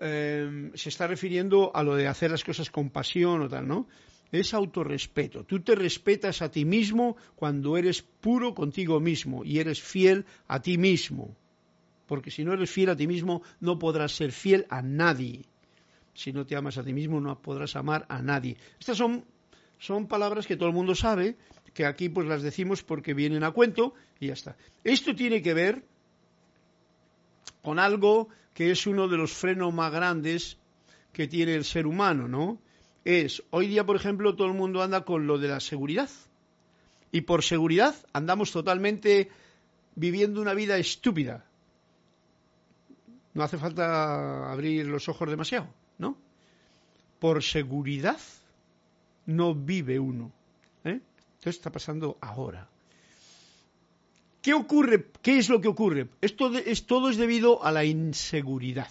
Em, 0.00 0.70
se 0.74 0.90
está 0.90 1.08
refiriendo 1.08 1.72
a 1.74 1.82
lo 1.82 1.96
de 1.96 2.06
hacer 2.06 2.30
las 2.30 2.44
cosas 2.44 2.70
con 2.70 2.90
pasión 2.90 3.42
o 3.42 3.48
tal, 3.48 3.66
¿no? 3.66 3.88
Es 4.30 4.54
autorrespeto. 4.54 5.44
Tú 5.44 5.60
te 5.60 5.74
respetas 5.74 6.40
a 6.40 6.50
ti 6.50 6.64
mismo 6.64 7.16
cuando 7.34 7.76
eres 7.76 8.02
puro 8.02 8.54
contigo 8.54 9.00
mismo 9.00 9.44
y 9.44 9.58
eres 9.58 9.82
fiel 9.82 10.24
a 10.46 10.60
ti 10.60 10.78
mismo. 10.78 11.34
Porque 12.06 12.30
si 12.30 12.44
no 12.44 12.52
eres 12.52 12.70
fiel 12.70 12.90
a 12.90 12.96
ti 12.96 13.06
mismo, 13.08 13.42
no 13.60 13.78
podrás 13.78 14.12
ser 14.12 14.30
fiel 14.30 14.66
a 14.70 14.82
nadie. 14.82 15.46
Si 16.14 16.32
no 16.32 16.46
te 16.46 16.54
amas 16.54 16.78
a 16.78 16.84
ti 16.84 16.92
mismo, 16.92 17.20
no 17.20 17.40
podrás 17.40 17.74
amar 17.74 18.06
a 18.08 18.22
nadie. 18.22 18.56
Estas 18.78 18.98
son, 18.98 19.24
son 19.78 20.06
palabras 20.06 20.46
que 20.46 20.56
todo 20.56 20.68
el 20.68 20.74
mundo 20.74 20.94
sabe, 20.94 21.36
que 21.74 21.86
aquí 21.86 22.08
pues 22.08 22.28
las 22.28 22.42
decimos 22.42 22.84
porque 22.84 23.14
vienen 23.14 23.42
a 23.42 23.50
cuento 23.50 23.94
y 24.20 24.28
ya 24.28 24.34
está. 24.34 24.56
Esto 24.84 25.14
tiene 25.14 25.42
que 25.42 25.54
ver 25.54 25.84
con 27.62 27.78
algo 27.78 28.28
que 28.58 28.72
es 28.72 28.88
uno 28.88 29.06
de 29.06 29.16
los 29.16 29.32
frenos 29.32 29.72
más 29.72 29.92
grandes 29.92 30.58
que 31.12 31.28
tiene 31.28 31.54
el 31.54 31.64
ser 31.64 31.86
humano, 31.86 32.26
¿no? 32.26 32.58
Es, 33.04 33.40
hoy 33.50 33.68
día, 33.68 33.86
por 33.86 33.94
ejemplo, 33.94 34.34
todo 34.34 34.48
el 34.48 34.54
mundo 34.54 34.82
anda 34.82 35.04
con 35.04 35.28
lo 35.28 35.38
de 35.38 35.46
la 35.46 35.60
seguridad. 35.60 36.10
Y 37.12 37.20
por 37.20 37.44
seguridad 37.44 37.94
andamos 38.12 38.50
totalmente 38.50 39.30
viviendo 39.94 40.42
una 40.42 40.54
vida 40.54 40.76
estúpida. 40.76 41.44
No 43.32 43.44
hace 43.44 43.58
falta 43.58 44.50
abrir 44.50 44.86
los 44.86 45.08
ojos 45.08 45.30
demasiado, 45.30 45.68
¿no? 45.96 46.18
Por 47.20 47.44
seguridad 47.44 48.18
no 49.26 49.54
vive 49.54 50.00
uno. 50.00 50.32
¿eh? 50.82 50.98
Esto 51.36 51.50
está 51.50 51.70
pasando 51.70 52.18
ahora. 52.20 52.68
¿Qué 54.48 54.54
ocurre? 54.54 55.04
¿Qué 55.20 55.36
es 55.36 55.50
lo 55.50 55.60
que 55.60 55.68
ocurre? 55.68 56.08
Esto 56.22 56.50
es, 56.56 56.86
todo 56.86 57.10
es 57.10 57.18
debido 57.18 57.62
a 57.62 57.70
la 57.70 57.84
inseguridad. 57.84 58.88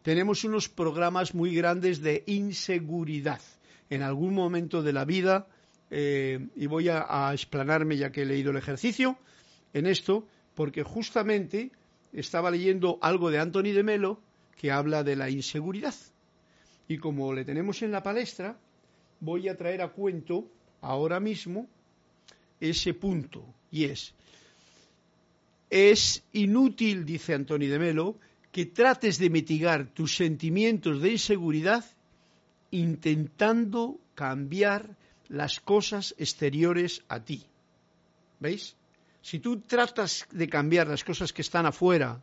Tenemos 0.00 0.42
unos 0.44 0.70
programas 0.70 1.34
muy 1.34 1.54
grandes 1.54 2.00
de 2.00 2.24
inseguridad. 2.24 3.42
En 3.90 4.00
algún 4.00 4.32
momento 4.32 4.82
de 4.82 4.94
la 4.94 5.04
vida, 5.04 5.48
eh, 5.90 6.48
y 6.56 6.64
voy 6.64 6.88
a, 6.88 7.04
a 7.28 7.34
ya 7.34 8.10
que 8.10 8.22
he 8.22 8.24
leído 8.24 8.52
el 8.52 8.56
ejercicio, 8.56 9.18
en 9.74 9.84
esto, 9.84 10.26
porque 10.54 10.82
justamente 10.82 11.70
estaba 12.14 12.50
leyendo 12.50 12.98
algo 13.02 13.30
de 13.30 13.40
Anthony 13.40 13.74
de 13.74 13.82
Melo 13.82 14.22
que 14.58 14.70
habla 14.70 15.04
de 15.04 15.16
la 15.16 15.28
inseguridad. 15.28 15.94
Y 16.88 16.96
como 16.96 17.34
le 17.34 17.44
tenemos 17.44 17.82
en 17.82 17.92
la 17.92 18.02
palestra, 18.02 18.56
voy 19.20 19.46
a 19.46 19.58
traer 19.58 19.82
a 19.82 19.88
cuento 19.88 20.48
ahora 20.80 21.20
mismo 21.20 21.68
ese 22.60 22.94
punto, 22.94 23.44
y 23.70 23.84
es, 23.84 24.14
es 25.74 26.22
inútil, 26.32 27.04
dice 27.04 27.34
Anthony 27.34 27.66
de 27.66 27.80
Melo, 27.80 28.16
que 28.52 28.64
trates 28.64 29.18
de 29.18 29.28
mitigar 29.28 29.88
tus 29.92 30.14
sentimientos 30.14 31.02
de 31.02 31.10
inseguridad 31.10 31.84
intentando 32.70 33.98
cambiar 34.14 34.96
las 35.28 35.58
cosas 35.58 36.14
exteriores 36.16 37.02
a 37.08 37.24
ti. 37.24 37.42
¿Veis? 38.38 38.76
Si 39.20 39.40
tú 39.40 39.62
tratas 39.62 40.28
de 40.30 40.48
cambiar 40.48 40.86
las 40.86 41.02
cosas 41.02 41.32
que 41.32 41.42
están 41.42 41.66
afuera 41.66 42.22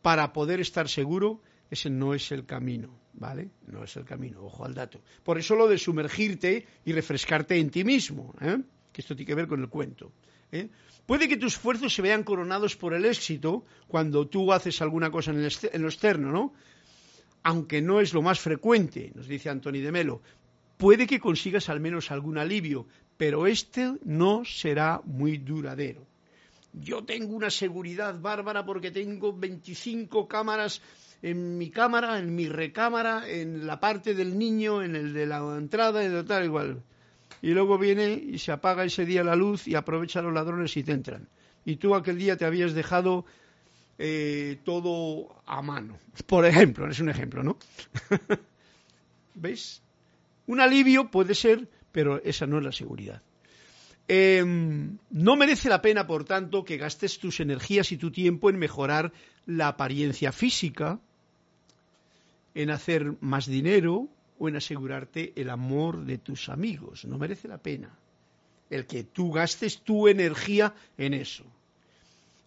para 0.00 0.32
poder 0.32 0.60
estar 0.60 0.88
seguro, 0.88 1.42
ese 1.70 1.90
no 1.90 2.14
es 2.14 2.32
el 2.32 2.46
camino, 2.46 2.88
¿vale? 3.12 3.50
No 3.66 3.84
es 3.84 3.94
el 3.96 4.06
camino, 4.06 4.40
ojo 4.42 4.64
al 4.64 4.72
dato. 4.72 5.02
Por 5.22 5.36
eso 5.36 5.56
lo 5.56 5.68
de 5.68 5.76
sumergirte 5.76 6.66
y 6.86 6.92
refrescarte 6.92 7.58
en 7.58 7.68
ti 7.68 7.84
mismo, 7.84 8.34
¿eh? 8.40 8.56
que 8.94 9.02
esto 9.02 9.14
tiene 9.14 9.26
que 9.26 9.34
ver 9.34 9.46
con 9.46 9.60
el 9.60 9.68
cuento. 9.68 10.10
¿Eh? 10.52 10.68
Puede 11.06 11.28
que 11.28 11.36
tus 11.36 11.54
esfuerzos 11.54 11.94
se 11.94 12.02
vean 12.02 12.24
coronados 12.24 12.76
por 12.76 12.92
el 12.92 13.04
éxito 13.04 13.64
cuando 13.86 14.26
tú 14.26 14.52
haces 14.52 14.82
alguna 14.82 15.10
cosa 15.10 15.30
en, 15.30 15.38
en 15.38 15.82
lo 15.82 15.88
externo, 15.88 16.32
¿no? 16.32 16.52
Aunque 17.44 17.80
no 17.80 18.00
es 18.00 18.12
lo 18.12 18.22
más 18.22 18.40
frecuente, 18.40 19.12
nos 19.14 19.28
dice 19.28 19.48
Anthony 19.48 19.80
de 19.80 19.92
Melo. 19.92 20.20
Puede 20.76 21.06
que 21.06 21.20
consigas 21.20 21.68
al 21.68 21.78
menos 21.78 22.10
algún 22.10 22.38
alivio, 22.38 22.86
pero 23.16 23.46
este 23.46 23.92
no 24.04 24.44
será 24.44 25.00
muy 25.04 25.38
duradero. 25.38 26.06
Yo 26.72 27.04
tengo 27.04 27.34
una 27.34 27.50
seguridad 27.50 28.20
bárbara 28.20 28.66
porque 28.66 28.90
tengo 28.90 29.32
25 29.32 30.28
cámaras 30.28 30.82
en 31.22 31.56
mi 31.56 31.70
cámara, 31.70 32.18
en 32.18 32.34
mi 32.34 32.48
recámara, 32.48 33.28
en 33.28 33.66
la 33.66 33.80
parte 33.80 34.14
del 34.14 34.36
niño, 34.36 34.82
en 34.82 34.94
el 34.94 35.14
de 35.14 35.26
la 35.26 35.38
entrada, 35.56 36.04
en 36.04 36.12
el 36.12 36.24
tal 36.26 36.44
igual. 36.44 36.82
Y 37.42 37.50
luego 37.50 37.78
viene 37.78 38.12
y 38.12 38.38
se 38.38 38.52
apaga 38.52 38.84
ese 38.84 39.04
día 39.04 39.22
la 39.22 39.36
luz 39.36 39.68
y 39.68 39.74
aprovecha 39.74 40.20
a 40.20 40.22
los 40.22 40.32
ladrones 40.32 40.76
y 40.76 40.82
te 40.82 40.92
entran. 40.92 41.28
Y 41.64 41.76
tú 41.76 41.94
aquel 41.94 42.18
día 42.18 42.36
te 42.36 42.44
habías 42.44 42.72
dejado 42.72 43.24
eh, 43.98 44.58
todo 44.64 45.42
a 45.46 45.62
mano. 45.62 45.98
Por 46.26 46.46
ejemplo, 46.46 46.88
es 46.88 47.00
un 47.00 47.08
ejemplo, 47.08 47.42
¿no? 47.42 47.58
¿Veis? 49.34 49.82
Un 50.46 50.60
alivio 50.60 51.10
puede 51.10 51.34
ser 51.34 51.68
pero 51.96 52.22
esa 52.22 52.46
no 52.46 52.58
es 52.58 52.64
la 52.64 52.72
seguridad. 52.72 53.22
Em, 54.06 54.98
no 55.08 55.34
merece 55.34 55.70
la 55.70 55.80
pena, 55.80 56.06
por 56.06 56.24
tanto, 56.24 56.62
que 56.62 56.76
gastes 56.76 57.18
tus 57.18 57.40
energías 57.40 57.90
y 57.90 57.96
tu 57.96 58.10
tiempo 58.10 58.50
en 58.50 58.58
mejorar 58.58 59.14
la 59.46 59.68
apariencia 59.68 60.30
física, 60.30 61.00
en 62.54 62.68
hacer 62.68 63.14
más 63.22 63.46
dinero 63.46 64.08
o 64.38 64.48
en 64.48 64.56
asegurarte 64.56 65.32
el 65.36 65.50
amor 65.50 66.04
de 66.04 66.18
tus 66.18 66.48
amigos. 66.48 67.04
No 67.04 67.18
merece 67.18 67.48
la 67.48 67.58
pena 67.58 67.98
el 68.70 68.86
que 68.86 69.04
tú 69.04 69.30
gastes 69.32 69.82
tu 69.82 70.08
energía 70.08 70.74
en 70.98 71.14
eso. 71.14 71.44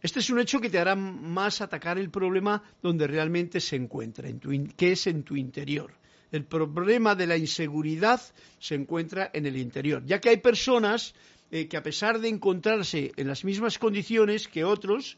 Este 0.02 0.20
es 0.20 0.30
un 0.30 0.40
hecho 0.40 0.62
que 0.62 0.70
te 0.70 0.80
hará 0.80 0.96
más 0.96 1.62
atacar 1.62 1.98
el 1.98 2.10
problema 2.10 2.64
donde 2.82 3.08
realmente 3.08 3.60
se 3.60 3.76
encuentra, 3.76 4.30
en 4.30 4.40
tu 4.40 4.50
que 4.76 4.94
es 4.94 5.08
en 5.08 5.24
tu 5.24 5.36
interior. 5.36 5.92
El 6.32 6.46
problema 6.46 7.16
de 7.16 7.28
la 7.28 7.38
inseguridad 7.38 8.22
se 8.60 8.76
encuentra 8.76 9.30
en 9.34 9.46
el 9.46 9.58
interior, 9.58 10.04
ya 10.06 10.22
que 10.22 10.30
hay 10.30 10.38
personas 10.38 11.16
eh, 11.52 11.68
que 11.68 11.76
a 11.76 11.84
pesar 11.84 12.20
de 12.20 12.30
encontrarse 12.30 13.12
en 13.18 13.28
las 13.28 13.44
mismas 13.44 13.80
condiciones 13.80 14.48
que 14.48 14.64
otros, 14.64 15.18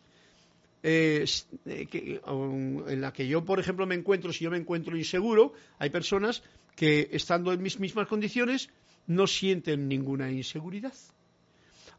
eh, 0.84 1.26
eh, 1.66 2.22
en 2.26 3.02
la 3.02 3.14
que 3.14 3.28
yo, 3.28 3.46
por 3.46 3.60
ejemplo, 3.60 3.86
me 3.86 3.94
encuentro, 3.94 4.34
si 4.34 4.46
yo 4.46 4.50
me 4.50 4.58
encuentro 4.58 4.98
inseguro, 4.98 5.54
hay 5.78 5.92
personas 5.92 6.42
que 6.76 7.10
estando 7.12 7.54
en 7.54 7.62
mis 7.62 7.80
mismas 7.80 8.08
condiciones 8.08 8.70
no 9.08 9.28
sienten 9.28 9.88
ninguna 9.88 10.32
inseguridad. 10.32 10.94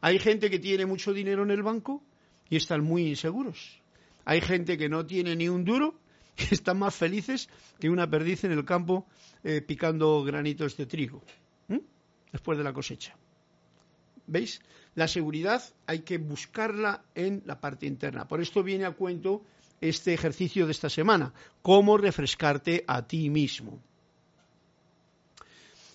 Hay 0.01 0.19
gente 0.19 0.49
que 0.49 0.59
tiene 0.59 0.85
mucho 0.85 1.13
dinero 1.13 1.43
en 1.43 1.51
el 1.51 1.63
banco 1.63 2.03
y 2.49 2.57
están 2.57 2.83
muy 2.83 3.07
inseguros. 3.07 3.81
Hay 4.25 4.41
gente 4.41 4.77
que 4.77 4.89
no 4.89 5.05
tiene 5.05 5.35
ni 5.35 5.47
un 5.49 5.63
duro 5.63 5.99
que 6.35 6.53
están 6.55 6.79
más 6.79 6.95
felices 6.95 7.49
que 7.79 7.89
una 7.89 8.09
perdiz 8.09 8.43
en 8.43 8.51
el 8.51 8.65
campo 8.65 9.05
eh, 9.43 9.61
picando 9.61 10.23
granitos 10.23 10.75
de 10.77 10.85
trigo 10.85 11.21
después 12.31 12.57
de 12.57 12.63
la 12.63 12.73
cosecha. 12.73 13.15
¿Veis? 14.25 14.61
La 14.95 15.07
seguridad 15.07 15.63
hay 15.85 15.99
que 15.99 16.17
buscarla 16.17 17.05
en 17.15 17.43
la 17.45 17.59
parte 17.59 17.85
interna. 17.85 18.27
Por 18.27 18.41
esto 18.41 18.63
viene 18.63 18.85
a 18.85 18.91
cuento 18.91 19.43
este 19.79 20.13
ejercicio 20.13 20.65
de 20.65 20.71
esta 20.71 20.89
semana, 20.89 21.33
cómo 21.61 21.97
refrescarte 21.97 22.83
a 22.87 23.05
ti 23.05 23.29
mismo. 23.29 23.81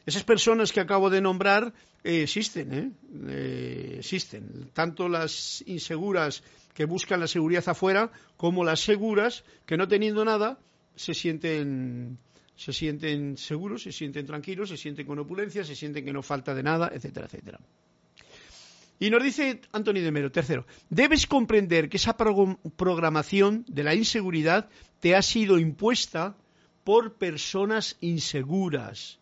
Esas 0.09 0.25
personas 0.25 0.73
que 0.73 0.81
acabo 0.81 1.11
de 1.11 1.21
nombrar 1.21 1.75
eh, 2.03 2.23
existen, 2.23 2.73
¿eh? 2.73 2.91
¿eh? 3.29 3.97
existen. 3.99 4.71
Tanto 4.73 5.07
las 5.07 5.63
inseguras 5.67 6.43
que 6.73 6.87
buscan 6.87 7.21
la 7.21 7.27
seguridad 7.27 7.69
afuera, 7.69 8.11
como 8.39 8.65
las 8.65 8.81
seguras 8.81 9.45
que 9.67 9.77
no 9.77 9.87
teniendo 9.87 10.25
nada 10.25 10.59
se 10.97 11.13
sienten 11.13 12.17
se 12.57 12.73
sienten 12.73 13.37
seguros, 13.37 13.83
se 13.83 13.93
sienten 13.93 14.25
tranquilos, 14.25 14.71
se 14.71 14.79
sienten 14.79 15.07
con 15.07 15.19
opulencia, 15.19 15.63
se 15.63 15.77
sienten 15.77 16.07
que 16.07 16.13
no 16.15 16.23
falta 16.23 16.55
de 16.55 16.63
nada, 16.63 16.91
etcétera, 16.91 17.27
etcétera. 17.27 17.61
Y 18.99 19.11
nos 19.11 19.23
dice 19.23 19.61
Antonio 19.73 20.03
de 20.03 20.11
Mero, 20.11 20.33
tercero, 20.33 20.65
debes 20.89 21.27
comprender 21.27 21.91
que 21.91 21.99
esa 21.99 22.17
programación 22.17 23.67
de 23.69 23.85
la 23.85 23.95
inseguridad 23.95 24.71
te 25.01 25.15
ha 25.15 25.21
sido 25.21 25.59
impuesta 25.59 26.35
por 26.83 27.19
personas 27.19 27.99
inseguras, 28.01 29.19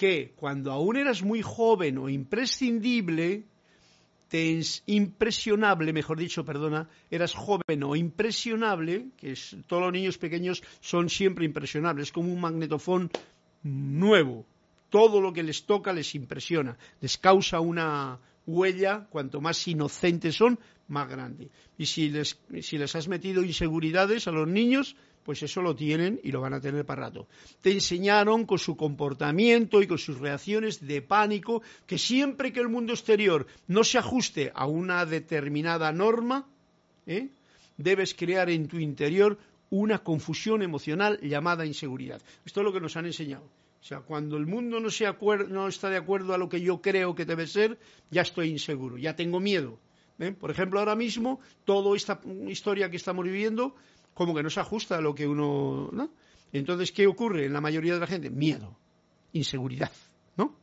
que 0.00 0.32
cuando 0.34 0.72
aún 0.72 0.96
eras 0.96 1.22
muy 1.22 1.42
joven 1.42 1.98
o 1.98 2.08
imprescindible, 2.08 3.44
impresionable, 4.86 5.92
mejor 5.92 6.18
dicho, 6.18 6.42
perdona, 6.42 6.88
eras 7.10 7.34
joven 7.34 7.82
o 7.84 7.94
impresionable, 7.94 9.08
que 9.18 9.34
todos 9.66 9.82
los 9.82 9.92
niños 9.92 10.16
pequeños 10.16 10.62
son 10.80 11.10
siempre 11.10 11.44
impresionables, 11.44 12.04
es 12.04 12.12
como 12.12 12.32
un 12.32 12.40
magnetofón 12.40 13.10
nuevo. 13.62 14.46
Todo 14.88 15.20
lo 15.20 15.34
que 15.34 15.42
les 15.42 15.66
toca 15.66 15.92
les 15.92 16.14
impresiona, 16.14 16.78
les 17.02 17.18
causa 17.18 17.60
una 17.60 18.18
huella, 18.46 19.06
cuanto 19.10 19.42
más 19.42 19.68
inocentes 19.68 20.34
son, 20.34 20.58
más 20.88 21.10
grande. 21.10 21.50
Y 21.76 21.84
si 21.84 22.08
les 22.08 22.96
has 22.96 23.06
metido 23.06 23.44
inseguridades 23.44 24.26
a 24.28 24.32
los 24.32 24.48
niños, 24.48 24.96
pues 25.24 25.42
eso 25.42 25.62
lo 25.62 25.74
tienen 25.74 26.20
y 26.22 26.32
lo 26.32 26.40
van 26.40 26.54
a 26.54 26.60
tener 26.60 26.84
para 26.84 27.02
rato. 27.02 27.26
Te 27.60 27.72
enseñaron 27.72 28.46
con 28.46 28.58
su 28.58 28.76
comportamiento 28.76 29.82
y 29.82 29.86
con 29.86 29.98
sus 29.98 30.18
reacciones 30.18 30.86
de 30.86 31.02
pánico 31.02 31.62
que 31.86 31.98
siempre 31.98 32.52
que 32.52 32.60
el 32.60 32.68
mundo 32.68 32.92
exterior 32.92 33.46
no 33.68 33.84
se 33.84 33.98
ajuste 33.98 34.50
a 34.54 34.66
una 34.66 35.04
determinada 35.06 35.92
norma, 35.92 36.46
¿eh? 37.06 37.28
debes 37.76 38.14
crear 38.14 38.50
en 38.50 38.68
tu 38.68 38.78
interior 38.78 39.38
una 39.70 39.98
confusión 40.00 40.62
emocional 40.62 41.18
llamada 41.22 41.64
inseguridad. 41.64 42.20
Esto 42.44 42.60
es 42.60 42.64
lo 42.64 42.72
que 42.72 42.80
nos 42.80 42.96
han 42.96 43.06
enseñado. 43.06 43.44
O 43.80 43.84
sea, 43.84 44.00
cuando 44.00 44.36
el 44.36 44.46
mundo 44.46 44.78
no, 44.78 44.88
no 45.48 45.68
está 45.68 45.88
de 45.88 45.96
acuerdo 45.96 46.34
a 46.34 46.38
lo 46.38 46.48
que 46.48 46.60
yo 46.60 46.82
creo 46.82 47.14
que 47.14 47.24
debe 47.24 47.46
ser, 47.46 47.78
ya 48.10 48.22
estoy 48.22 48.50
inseguro, 48.50 48.98
ya 48.98 49.16
tengo 49.16 49.40
miedo. 49.40 49.78
¿eh? 50.18 50.32
Por 50.32 50.50
ejemplo, 50.50 50.80
ahora 50.80 50.96
mismo, 50.96 51.40
toda 51.64 51.96
esta 51.96 52.20
historia 52.46 52.90
que 52.90 52.96
estamos 52.96 53.24
viviendo 53.24 53.74
como 54.20 54.34
que 54.34 54.42
no 54.42 54.50
se 54.50 54.60
ajusta 54.60 54.98
a 54.98 55.00
lo 55.00 55.14
que 55.14 55.26
uno... 55.26 55.88
¿no? 55.92 56.10
Entonces, 56.52 56.92
¿qué 56.92 57.06
ocurre 57.06 57.46
en 57.46 57.54
la 57.54 57.62
mayoría 57.62 57.94
de 57.94 58.00
la 58.00 58.06
gente? 58.06 58.28
Miedo, 58.28 58.76
inseguridad, 59.32 59.90
¿no? 60.36 60.54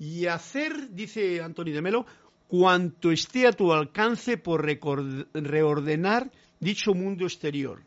Y 0.00 0.26
hacer, 0.26 0.90
dice 0.90 1.40
Antonio 1.40 1.72
de 1.74 1.80
Melo, 1.80 2.06
cuanto 2.48 3.12
esté 3.12 3.46
a 3.46 3.52
tu 3.52 3.72
alcance 3.72 4.36
por 4.36 4.66
reordenar 4.66 6.32
dicho 6.58 6.92
mundo 6.92 7.24
exterior. 7.24 7.80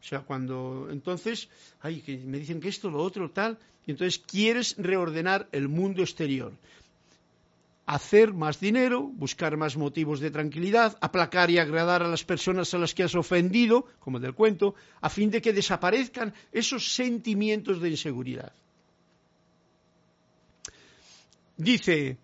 O 0.00 0.02
sea, 0.02 0.20
cuando 0.20 0.88
entonces, 0.90 1.50
ay, 1.82 2.00
que 2.00 2.16
me 2.16 2.38
dicen 2.38 2.60
que 2.60 2.70
esto, 2.70 2.88
lo 2.88 3.02
otro, 3.02 3.30
tal, 3.30 3.58
y 3.86 3.90
entonces 3.90 4.18
quieres 4.20 4.74
reordenar 4.78 5.50
el 5.52 5.68
mundo 5.68 6.00
exterior. 6.00 6.54
Hacer 7.86 8.32
más 8.32 8.60
dinero, 8.60 9.02
buscar 9.02 9.56
más 9.56 9.76
motivos 9.76 10.20
de 10.20 10.30
tranquilidad, 10.30 10.96
aplacar 11.00 11.50
y 11.50 11.58
agradar 11.58 12.02
a 12.02 12.08
las 12.08 12.24
personas 12.24 12.72
a 12.72 12.78
las 12.78 12.94
que 12.94 13.02
has 13.02 13.14
ofendido, 13.14 13.86
como 13.98 14.18
del 14.18 14.34
cuento, 14.34 14.74
a 15.00 15.10
fin 15.10 15.30
de 15.30 15.42
que 15.42 15.52
desaparezcan 15.52 16.32
esos 16.52 16.94
sentimientos 16.94 17.80
de 17.80 17.90
inseguridad. 17.90 18.52
Dice 21.56 22.16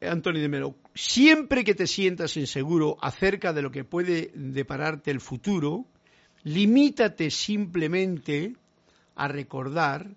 Antonio 0.00 0.40
de 0.40 0.48
Melo, 0.48 0.76
siempre 0.94 1.64
que 1.64 1.74
te 1.74 1.86
sientas 1.86 2.36
inseguro 2.36 2.96
acerca 3.00 3.52
de 3.52 3.62
lo 3.62 3.70
que 3.70 3.84
puede 3.84 4.30
depararte 4.34 5.10
el 5.10 5.20
futuro, 5.20 5.84
limítate 6.44 7.30
simplemente 7.30 8.54
a 9.14 9.28
recordar 9.28 10.08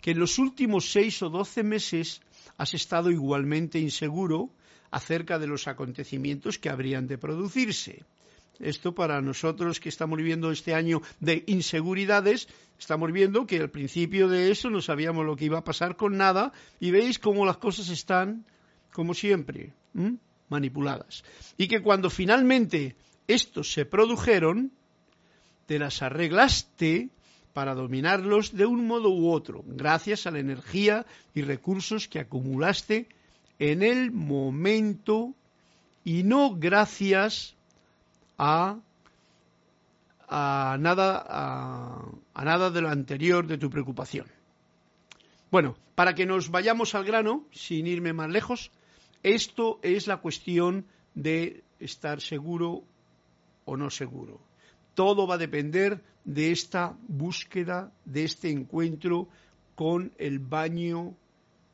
que 0.00 0.12
en 0.12 0.20
los 0.20 0.38
últimos 0.38 0.90
seis 0.90 1.22
o 1.22 1.28
doce 1.28 1.62
meses 1.62 2.22
has 2.58 2.74
estado 2.74 3.10
igualmente 3.10 3.78
inseguro 3.78 4.50
acerca 4.90 5.38
de 5.38 5.46
los 5.46 5.68
acontecimientos 5.68 6.58
que 6.58 6.68
habrían 6.68 7.06
de 7.06 7.16
producirse. 7.16 8.04
Esto 8.58 8.92
para 8.92 9.22
nosotros 9.22 9.78
que 9.78 9.88
estamos 9.88 10.18
viviendo 10.18 10.50
este 10.50 10.74
año 10.74 11.00
de 11.20 11.44
inseguridades, 11.46 12.48
estamos 12.78 13.12
viendo 13.12 13.46
que 13.46 13.60
al 13.60 13.70
principio 13.70 14.28
de 14.28 14.50
eso 14.50 14.68
no 14.68 14.82
sabíamos 14.82 15.24
lo 15.24 15.36
que 15.36 15.44
iba 15.44 15.58
a 15.58 15.64
pasar 15.64 15.96
con 15.96 16.16
nada 16.16 16.52
y 16.80 16.90
veis 16.90 17.20
cómo 17.20 17.46
las 17.46 17.58
cosas 17.58 17.88
están, 17.88 18.44
como 18.92 19.14
siempre, 19.14 19.72
manipuladas. 20.48 21.22
Y 21.56 21.68
que 21.68 21.80
cuando 21.80 22.10
finalmente 22.10 22.96
estos 23.28 23.72
se 23.72 23.84
produjeron, 23.84 24.72
te 25.66 25.78
las 25.78 26.02
arreglaste 26.02 27.10
para 27.58 27.74
dominarlos 27.74 28.54
de 28.54 28.66
un 28.66 28.86
modo 28.86 29.10
u 29.10 29.32
otro, 29.32 29.64
gracias 29.66 30.28
a 30.28 30.30
la 30.30 30.38
energía 30.38 31.04
y 31.34 31.42
recursos 31.42 32.06
que 32.06 32.20
acumulaste 32.20 33.08
en 33.58 33.82
el 33.82 34.12
momento 34.12 35.34
y 36.04 36.22
no 36.22 36.54
gracias 36.54 37.56
a, 38.38 38.78
nada, 40.30 41.24
a 42.32 42.44
nada 42.44 42.70
de 42.70 42.80
lo 42.80 42.90
anterior 42.90 43.44
de 43.48 43.58
tu 43.58 43.68
preocupación. 43.70 44.28
Bueno, 45.50 45.76
para 45.96 46.14
que 46.14 46.26
nos 46.26 46.52
vayamos 46.52 46.94
al 46.94 47.04
grano, 47.04 47.44
sin 47.50 47.88
irme 47.88 48.12
más 48.12 48.30
lejos, 48.30 48.70
esto 49.24 49.80
es 49.82 50.06
la 50.06 50.18
cuestión 50.18 50.86
de 51.16 51.64
estar 51.80 52.20
seguro 52.20 52.84
o 53.64 53.76
no 53.76 53.90
seguro. 53.90 54.38
Todo 54.94 55.26
va 55.26 55.34
a 55.34 55.38
depender 55.38 56.00
de 56.28 56.52
esta 56.52 56.94
búsqueda, 57.08 57.90
de 58.04 58.24
este 58.24 58.50
encuentro 58.50 59.28
con 59.74 60.12
el 60.18 60.38
baño 60.40 61.16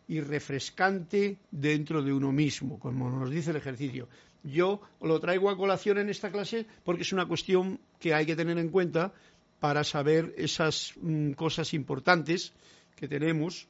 y 0.07 0.21
refrescante 0.21 1.39
dentro 1.51 2.03
de 2.03 2.13
uno 2.13 2.31
mismo, 2.31 2.79
como 2.79 3.11
nos 3.11 3.31
dice 3.31 3.51
el 3.51 3.57
ejercicio. 3.57 4.09
Yo 4.45 4.81
lo 5.01 5.19
traigo 5.19 5.51
a 5.51 5.57
colación 5.57 5.99
en 5.99 6.09
esta 6.09 6.31
clase 6.31 6.67
porque 6.85 7.03
es 7.03 7.13
una 7.13 7.27
cuestión 7.27 7.81
que 7.99 8.15
hay 8.15 8.27
que 8.27 8.37
tener 8.37 8.57
en 8.59 8.69
cuenta 8.69 9.13
para 9.59 9.83
saber 9.83 10.33
esas 10.37 10.93
mm, 11.01 11.33
cosas 11.33 11.75
importantes 11.75 12.53
que 12.95 13.09
tenemos 13.09 13.67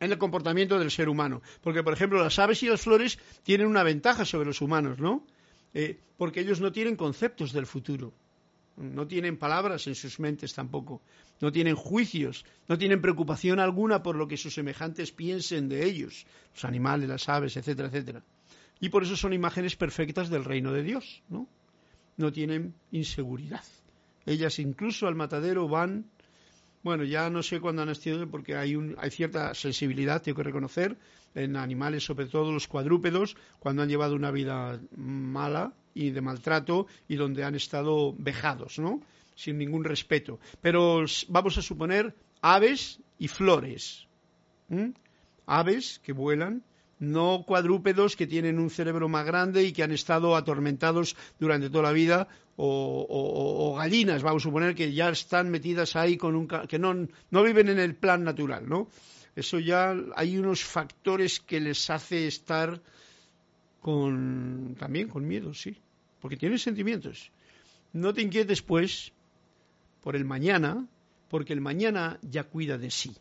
en 0.00 0.12
el 0.12 0.18
comportamiento 0.18 0.78
del 0.78 0.90
ser 0.90 1.10
humano. 1.10 1.42
Porque, 1.60 1.82
por 1.82 1.92
ejemplo, 1.92 2.22
las 2.22 2.38
aves 2.38 2.62
y 2.62 2.68
las 2.68 2.80
flores 2.80 3.18
tienen 3.42 3.66
una 3.66 3.82
ventaja 3.82 4.24
sobre 4.24 4.46
los 4.46 4.62
humanos, 4.62 4.98
¿no? 4.98 5.26
Eh, 5.74 5.98
porque 6.16 6.40
ellos 6.40 6.62
no 6.62 6.72
tienen 6.72 6.96
conceptos 6.96 7.52
del 7.52 7.66
futuro 7.66 8.14
no 8.76 9.06
tienen 9.06 9.38
palabras 9.38 9.86
en 9.86 9.94
sus 9.94 10.20
mentes 10.20 10.54
tampoco, 10.54 11.02
no 11.40 11.52
tienen 11.52 11.74
juicios, 11.74 12.44
no 12.68 12.78
tienen 12.78 13.00
preocupación 13.00 13.60
alguna 13.60 14.02
por 14.02 14.16
lo 14.16 14.28
que 14.28 14.36
sus 14.36 14.54
semejantes 14.54 15.12
piensen 15.12 15.68
de 15.68 15.84
ellos, 15.84 16.26
los 16.54 16.64
animales, 16.64 17.08
las 17.08 17.28
aves, 17.28 17.56
etcétera, 17.56 17.88
etcétera. 17.88 18.22
Y 18.80 18.90
por 18.90 19.02
eso 19.02 19.16
son 19.16 19.32
imágenes 19.32 19.76
perfectas 19.76 20.28
del 20.28 20.44
reino 20.44 20.72
de 20.72 20.82
Dios, 20.82 21.22
¿no? 21.28 21.48
No 22.16 22.32
tienen 22.32 22.74
inseguridad. 22.90 23.64
Ellas 24.26 24.58
incluso 24.58 25.06
al 25.06 25.14
matadero 25.14 25.68
van 25.68 26.06
bueno, 26.86 27.02
ya 27.02 27.28
no 27.30 27.42
sé 27.42 27.58
cuándo 27.58 27.82
han 27.82 27.88
nacido 27.88 28.24
porque 28.30 28.54
hay, 28.54 28.76
un, 28.76 28.94
hay 29.00 29.10
cierta 29.10 29.54
sensibilidad, 29.54 30.22
tengo 30.22 30.36
que 30.36 30.44
reconocer, 30.44 30.96
en 31.34 31.56
animales, 31.56 32.04
sobre 32.04 32.26
todo 32.26 32.52
los 32.52 32.68
cuadrúpedos, 32.68 33.36
cuando 33.58 33.82
han 33.82 33.88
llevado 33.88 34.14
una 34.14 34.30
vida 34.30 34.80
mala 34.96 35.72
y 35.96 36.10
de 36.10 36.20
maltrato 36.20 36.86
y 37.08 37.16
donde 37.16 37.42
han 37.42 37.54
estado 37.54 38.14
vejados, 38.18 38.78
¿no? 38.78 39.00
Sin 39.34 39.56
ningún 39.56 39.82
respeto. 39.82 40.38
Pero 40.60 41.04
vamos 41.28 41.56
a 41.56 41.62
suponer 41.62 42.14
aves 42.42 43.00
y 43.18 43.28
flores. 43.28 44.06
Aves 45.46 45.98
que 46.04 46.12
vuelan, 46.12 46.62
no 46.98 47.44
cuadrúpedos 47.46 48.14
que 48.14 48.26
tienen 48.26 48.58
un 48.58 48.68
cerebro 48.68 49.08
más 49.08 49.24
grande 49.24 49.64
y 49.64 49.72
que 49.72 49.82
han 49.82 49.92
estado 49.92 50.36
atormentados 50.36 51.16
durante 51.38 51.70
toda 51.70 51.84
la 51.84 51.92
vida, 51.92 52.28
o, 52.58 53.74
gallinas, 53.78 54.22
vamos 54.22 54.42
a 54.42 54.48
suponer 54.48 54.74
que 54.74 54.92
ya 54.92 55.08
están 55.10 55.50
metidas 55.50 55.96
ahí 55.96 56.16
con 56.16 56.34
un 56.34 56.46
que 56.46 56.78
no, 56.78 56.94
no 57.30 57.42
viven 57.42 57.68
en 57.68 57.78
el 57.78 57.94
plan 57.94 58.24
natural, 58.24 58.68
¿no? 58.68 58.88
Eso 59.34 59.58
ya 59.58 59.94
hay 60.14 60.38
unos 60.38 60.64
factores 60.64 61.40
que 61.40 61.60
les 61.60 61.90
hace 61.90 62.26
estar 62.26 62.80
con 63.80 64.74
también 64.78 65.08
con 65.08 65.28
miedo, 65.28 65.52
sí, 65.52 65.76
porque 66.20 66.36
tienen 66.36 66.58
sentimientos. 66.58 67.30
No 67.92 68.12
te 68.12 68.22
inquietes 68.22 68.62
pues 68.62 69.12
por 70.02 70.16
el 70.16 70.24
mañana, 70.24 70.86
porque 71.28 71.52
el 71.52 71.60
mañana 71.60 72.18
ya 72.22 72.44
cuida 72.44 72.78
de 72.78 72.90
sí. 72.90 73.16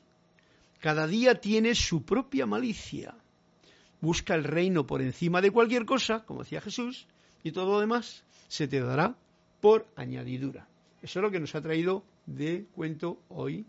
Cada 0.80 1.08
día 1.08 1.40
tiene 1.42 1.74
su 1.76 2.04
propia 2.04 2.46
malicia 2.46 3.16
busca 4.06 4.36
el 4.36 4.44
reino 4.44 4.86
por 4.86 5.02
encima 5.02 5.42
de 5.42 5.52
cualquier 5.52 5.86
cosa, 5.86 6.24
como 6.26 6.44
decía 6.44 6.62
Jesús, 6.62 7.08
y 7.44 7.52
todo 7.52 7.74
lo 7.74 7.80
demás 7.80 8.24
se 8.48 8.68
te 8.68 8.80
dará 8.80 9.16
por 9.62 9.88
añadidura. 9.96 10.68
Eso 11.02 11.20
es 11.20 11.24
lo 11.24 11.32
que 11.32 11.40
nos 11.40 11.56
ha 11.56 11.62
traído 11.62 12.04
de 12.28 12.66
cuento 12.76 13.20
hoy 13.30 13.66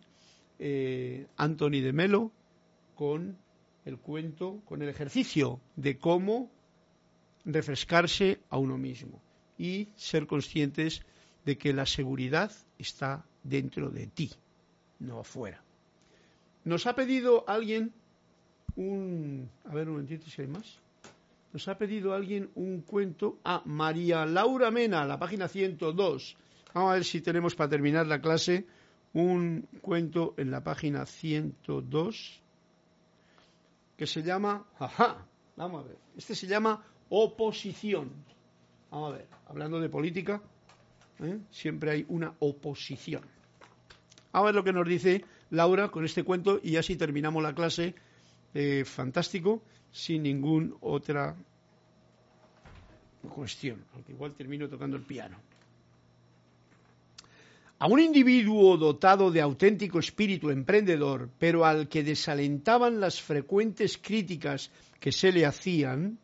eh, 0.58 1.26
Anthony 1.36 1.80
de 1.82 1.92
Melo 1.92 2.32
con 2.94 3.36
el 3.84 3.98
cuento, 3.98 4.60
con 4.66 4.82
el 4.82 4.88
ejercicio 4.88 5.60
de 5.76 5.98
cómo 5.98 6.50
refrescarse 7.46 8.40
a 8.50 8.58
uno 8.58 8.76
mismo 8.76 9.22
y 9.56 9.88
ser 9.96 10.26
conscientes 10.26 11.00
de 11.44 11.56
que 11.56 11.72
la 11.72 11.86
seguridad 11.86 12.52
está 12.78 13.24
dentro 13.42 13.90
de 13.90 14.08
ti, 14.08 14.30
no 14.98 15.20
afuera. 15.20 15.62
Nos 16.64 16.86
ha 16.86 16.94
pedido 16.94 17.44
alguien 17.48 17.92
un... 18.74 19.48
A 19.64 19.72
ver 19.72 19.86
un 19.86 19.94
momentito 19.94 20.28
si 20.28 20.42
hay 20.42 20.48
más. 20.48 20.80
Nos 21.52 21.68
ha 21.68 21.78
pedido 21.78 22.12
alguien 22.12 22.50
un 22.56 22.82
cuento 22.82 23.38
a 23.44 23.62
María 23.64 24.26
Laura 24.26 24.70
Mena, 24.70 25.04
la 25.04 25.18
página 25.18 25.48
102. 25.48 26.36
Vamos 26.74 26.90
a 26.90 26.94
ver 26.94 27.04
si 27.04 27.20
tenemos 27.20 27.54
para 27.54 27.70
terminar 27.70 28.06
la 28.06 28.20
clase 28.20 28.66
un 29.14 29.66
cuento 29.80 30.34
en 30.36 30.50
la 30.50 30.62
página 30.62 31.06
102 31.06 32.42
que 33.96 34.06
se 34.06 34.22
llama... 34.22 34.66
Ajá, 34.78 35.24
vamos 35.56 35.84
a 35.84 35.88
ver. 35.88 35.96
Este 36.16 36.34
se 36.34 36.46
llama 36.46 36.84
Oposición. 37.08 38.10
Vamos 38.90 39.12
a 39.12 39.16
ver, 39.18 39.28
hablando 39.46 39.80
de 39.80 39.88
política, 39.88 40.42
¿eh? 41.20 41.38
siempre 41.50 41.90
hay 41.90 42.06
una 42.08 42.34
oposición. 42.40 43.22
Vamos 44.32 44.48
a 44.48 44.52
ver 44.52 44.54
lo 44.54 44.64
que 44.64 44.72
nos 44.72 44.86
dice 44.86 45.24
Laura 45.50 45.88
con 45.88 46.04
este 46.04 46.24
cuento 46.24 46.60
y 46.62 46.76
así 46.76 46.96
terminamos 46.96 47.42
la 47.42 47.54
clase 47.54 47.94
fantástico 48.84 49.62
sin 49.92 50.22
ninguna 50.22 50.74
otra 50.80 51.36
cuestión, 53.26 53.84
aunque 53.94 54.12
igual 54.12 54.34
termino 54.34 54.68
tocando 54.68 54.96
el 54.96 55.02
piano. 55.02 55.36
A 57.78 57.86
un 57.88 58.00
individuo 58.00 58.78
dotado 58.78 59.30
de 59.30 59.42
auténtico 59.42 59.98
espíritu 59.98 60.50
emprendedor, 60.50 61.28
pero 61.38 61.66
al 61.66 61.88
que 61.88 62.02
desalentaban 62.02 63.00
las 63.00 63.20
frecuentes 63.20 63.98
críticas 63.98 64.70
que 64.98 65.12
se 65.12 65.30
le 65.30 65.44
hacían, 65.44 66.18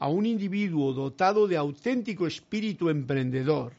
a 0.00 0.08
un 0.08 0.26
individuo 0.26 0.92
dotado 0.92 1.46
de 1.46 1.56
auténtico 1.56 2.26
espíritu 2.26 2.88
emprendedor, 2.88 3.74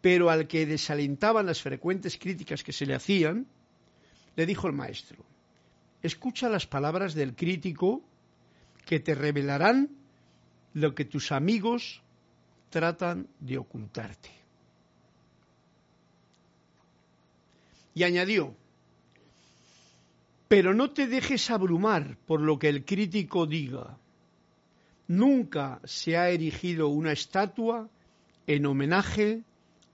pero 0.00 0.30
al 0.30 0.46
que 0.46 0.66
desalentaban 0.66 1.46
las 1.46 1.62
frecuentes 1.62 2.16
críticas 2.18 2.62
que 2.62 2.72
se 2.72 2.86
le 2.86 2.94
hacían, 2.94 3.46
le 4.36 4.46
dijo 4.46 4.68
el 4.68 4.74
maestro, 4.74 5.24
Escucha 6.02 6.48
las 6.48 6.66
palabras 6.66 7.14
del 7.14 7.34
crítico 7.34 8.02
que 8.84 9.00
te 9.00 9.14
revelarán 9.14 9.90
lo 10.74 10.94
que 10.94 11.04
tus 11.04 11.32
amigos 11.32 12.02
tratan 12.70 13.26
de 13.40 13.58
ocultarte. 13.58 14.30
Y 17.94 18.04
añadió, 18.04 18.54
pero 20.48 20.74
no 20.74 20.90
te 20.90 21.06
dejes 21.06 21.50
abrumar 21.50 22.18
por 22.26 22.42
lo 22.42 22.58
que 22.58 22.68
el 22.68 22.84
crítico 22.84 23.46
diga. 23.46 23.98
Nunca 25.08 25.80
se 25.84 26.16
ha 26.16 26.30
erigido 26.30 26.88
una 26.88 27.12
estatua 27.12 27.88
en 28.46 28.66
homenaje 28.66 29.42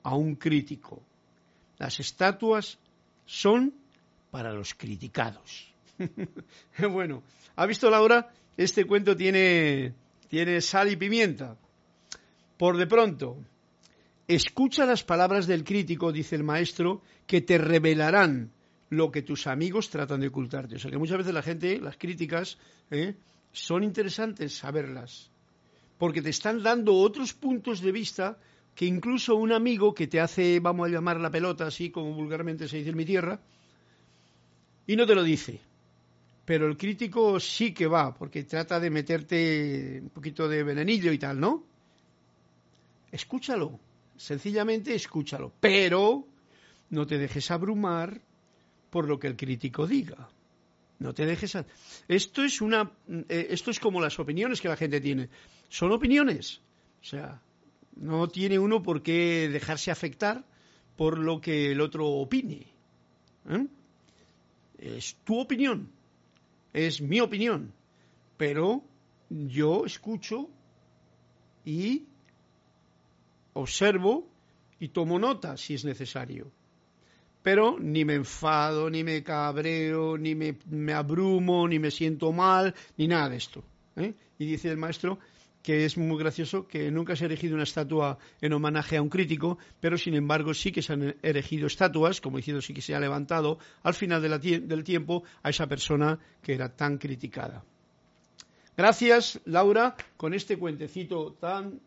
a 0.02 0.14
un 0.16 0.36
crítico. 0.36 1.02
Las 1.78 2.00
estatuas 2.00 2.78
son 3.26 3.74
para 4.30 4.52
los 4.52 4.74
criticados. 4.74 5.72
bueno, 6.90 7.22
¿ha 7.56 7.66
visto 7.66 7.90
Laura? 7.90 8.32
Este 8.56 8.84
cuento 8.84 9.16
tiene, 9.16 9.94
tiene 10.28 10.60
sal 10.60 10.90
y 10.90 10.96
pimienta. 10.96 11.56
Por 12.56 12.76
de 12.76 12.86
pronto, 12.86 13.36
escucha 14.28 14.86
las 14.86 15.04
palabras 15.04 15.46
del 15.46 15.64
crítico, 15.64 16.12
dice 16.12 16.36
el 16.36 16.44
maestro, 16.44 17.02
que 17.26 17.40
te 17.40 17.58
revelarán 17.58 18.50
lo 18.90 19.10
que 19.10 19.22
tus 19.22 19.46
amigos 19.46 19.90
tratan 19.90 20.20
de 20.20 20.28
ocultarte. 20.28 20.76
O 20.76 20.78
sea 20.78 20.90
que 20.90 20.98
muchas 20.98 21.18
veces 21.18 21.32
la 21.32 21.42
gente, 21.42 21.80
las 21.80 21.96
críticas, 21.96 22.58
¿eh? 22.90 23.14
Son 23.52 23.84
interesantes 23.84 24.56
saberlas, 24.56 25.30
porque 25.98 26.22
te 26.22 26.30
están 26.30 26.62
dando 26.62 26.94
otros 26.94 27.34
puntos 27.34 27.80
de 27.80 27.92
vista 27.92 28.38
que 28.74 28.86
incluso 28.86 29.36
un 29.36 29.52
amigo 29.52 29.94
que 29.94 30.06
te 30.06 30.20
hace, 30.20 30.58
vamos 30.58 30.88
a 30.88 30.90
llamar 30.90 31.20
la 31.20 31.30
pelota, 31.30 31.66
así 31.66 31.90
como 31.90 32.14
vulgarmente 32.14 32.66
se 32.66 32.78
dice 32.78 32.90
en 32.90 32.96
mi 32.96 33.04
tierra, 33.04 33.38
y 34.86 34.96
no 34.96 35.06
te 35.06 35.14
lo 35.14 35.22
dice. 35.22 35.60
Pero 36.44 36.66
el 36.66 36.76
crítico 36.76 37.38
sí 37.38 37.72
que 37.72 37.86
va, 37.86 38.14
porque 38.14 38.44
trata 38.44 38.80
de 38.80 38.90
meterte 38.90 40.00
un 40.02 40.08
poquito 40.08 40.48
de 40.48 40.64
venenillo 40.64 41.12
y 41.12 41.18
tal, 41.18 41.38
¿no? 41.38 41.62
Escúchalo, 43.12 43.78
sencillamente 44.16 44.94
escúchalo, 44.94 45.52
pero 45.60 46.26
no 46.90 47.06
te 47.06 47.18
dejes 47.18 47.50
abrumar 47.50 48.20
por 48.90 49.06
lo 49.06 49.18
que 49.18 49.28
el 49.28 49.36
crítico 49.36 49.86
diga. 49.86 50.28
No 51.02 51.12
te 51.12 51.26
dejes. 51.26 51.58
Esto 52.06 52.44
es 52.44 52.60
una. 52.60 52.92
Eh, 53.28 53.48
esto 53.50 53.72
es 53.72 53.80
como 53.80 54.00
las 54.00 54.20
opiniones 54.20 54.60
que 54.60 54.68
la 54.68 54.76
gente 54.76 55.00
tiene. 55.00 55.28
Son 55.68 55.90
opiniones. 55.90 56.60
O 57.00 57.04
sea, 57.04 57.42
no 57.96 58.28
tiene 58.28 58.60
uno 58.60 58.84
por 58.84 59.02
qué 59.02 59.48
dejarse 59.48 59.90
afectar 59.90 60.44
por 60.96 61.18
lo 61.18 61.40
que 61.40 61.72
el 61.72 61.80
otro 61.80 62.06
opine. 62.06 62.68
¿eh? 63.48 63.66
Es 64.78 65.16
tu 65.24 65.40
opinión. 65.40 65.90
Es 66.72 67.00
mi 67.00 67.20
opinión. 67.20 67.72
Pero 68.36 68.84
yo 69.28 69.84
escucho 69.84 70.48
y 71.64 72.04
observo 73.54 74.28
y 74.78 74.88
tomo 74.88 75.18
nota 75.18 75.56
si 75.56 75.74
es 75.74 75.84
necesario 75.84 76.52
pero 77.42 77.76
ni 77.78 78.04
me 78.04 78.14
enfado, 78.14 78.88
ni 78.88 79.02
me 79.04 79.22
cabreo, 79.22 80.16
ni 80.16 80.34
me, 80.34 80.92
abrumo, 80.92 81.66
ni 81.68 81.78
me 81.78 81.90
siento 81.90 82.32
mal, 82.32 82.74
ni 82.96 83.08
nada 83.08 83.28
de 83.28 83.36
esto. 83.36 83.64
¿eh? 83.96 84.14
Y 84.38 84.46
dice 84.46 84.70
el 84.70 84.76
maestro 84.76 85.18
que 85.62 85.84
es 85.84 85.96
muy 85.96 86.18
gracioso 86.18 86.66
que 86.66 86.90
nunca 86.90 87.14
se 87.14 87.24
ha 87.24 87.26
erigido 87.26 87.54
una 87.54 87.62
estatua 87.62 88.18
en 88.40 88.52
homenaje 88.52 88.96
a 88.96 89.02
un 89.02 89.08
crítico, 89.08 89.58
pero 89.80 89.96
sin 89.96 90.14
embargo 90.14 90.54
sí 90.54 90.72
que 90.72 90.82
se 90.82 90.92
han 90.92 91.14
erigido 91.22 91.68
estatuas, 91.68 92.20
como 92.20 92.38
diciendo 92.38 92.60
sí 92.60 92.74
que 92.74 92.82
se 92.82 92.94
ha 92.94 93.00
levantado 93.00 93.58
al 93.84 93.94
final 93.94 94.20
del 94.20 94.84
tiempo 94.84 95.22
a 95.42 95.50
esa 95.50 95.68
persona 95.68 96.18
que 96.42 96.54
era 96.54 96.74
tan 96.74 96.98
criticada. 96.98 97.64
Gracias, 98.76 99.40
Laura, 99.44 99.94
con 100.16 100.34
este 100.34 100.56
cuentecito 100.58 101.34
tan 101.34 101.78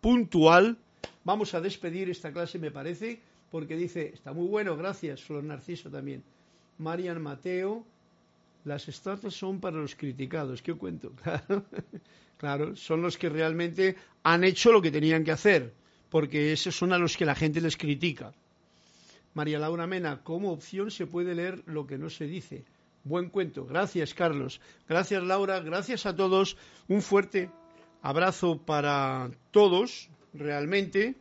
puntual. 0.00 0.78
Vamos 1.24 1.52
a 1.54 1.60
despedir 1.60 2.08
esta 2.08 2.32
clase, 2.32 2.58
me 2.58 2.70
parece 2.70 3.20
porque 3.54 3.76
dice, 3.76 4.10
está 4.12 4.32
muy 4.32 4.48
bueno, 4.48 4.76
gracias, 4.76 5.22
Flor 5.22 5.44
Narciso 5.44 5.88
también. 5.88 6.24
Marian 6.78 7.22
Mateo, 7.22 7.86
las 8.64 8.88
estatuas 8.88 9.32
son 9.32 9.60
para 9.60 9.76
los 9.76 9.94
criticados. 9.94 10.60
¿Qué 10.60 10.74
cuento? 10.74 11.12
Claro, 12.36 12.74
son 12.74 13.00
los 13.00 13.16
que 13.16 13.28
realmente 13.28 13.94
han 14.24 14.42
hecho 14.42 14.72
lo 14.72 14.82
que 14.82 14.90
tenían 14.90 15.22
que 15.22 15.30
hacer, 15.30 15.72
porque 16.10 16.52
esos 16.52 16.74
son 16.74 16.92
a 16.92 16.98
los 16.98 17.16
que 17.16 17.24
la 17.24 17.36
gente 17.36 17.60
les 17.60 17.76
critica. 17.76 18.34
María 19.34 19.60
Laura 19.60 19.86
Mena, 19.86 20.24
como 20.24 20.50
opción 20.50 20.90
se 20.90 21.06
puede 21.06 21.36
leer 21.36 21.62
lo 21.66 21.86
que 21.86 21.96
no 21.96 22.10
se 22.10 22.26
dice. 22.26 22.64
Buen 23.04 23.30
cuento. 23.30 23.66
Gracias, 23.66 24.14
Carlos. 24.14 24.60
Gracias, 24.88 25.22
Laura. 25.22 25.60
Gracias 25.60 26.06
a 26.06 26.16
todos. 26.16 26.56
Un 26.88 27.02
fuerte 27.02 27.50
abrazo 28.02 28.58
para 28.58 29.30
todos, 29.52 30.10
realmente 30.32 31.14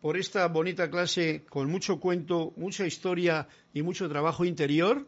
por 0.00 0.16
esta 0.16 0.46
bonita 0.48 0.90
clase 0.90 1.44
con 1.48 1.70
mucho 1.70 2.00
cuento, 2.00 2.52
mucha 2.56 2.86
historia 2.86 3.46
y 3.74 3.82
mucho 3.82 4.08
trabajo 4.08 4.44
interior 4.44 5.06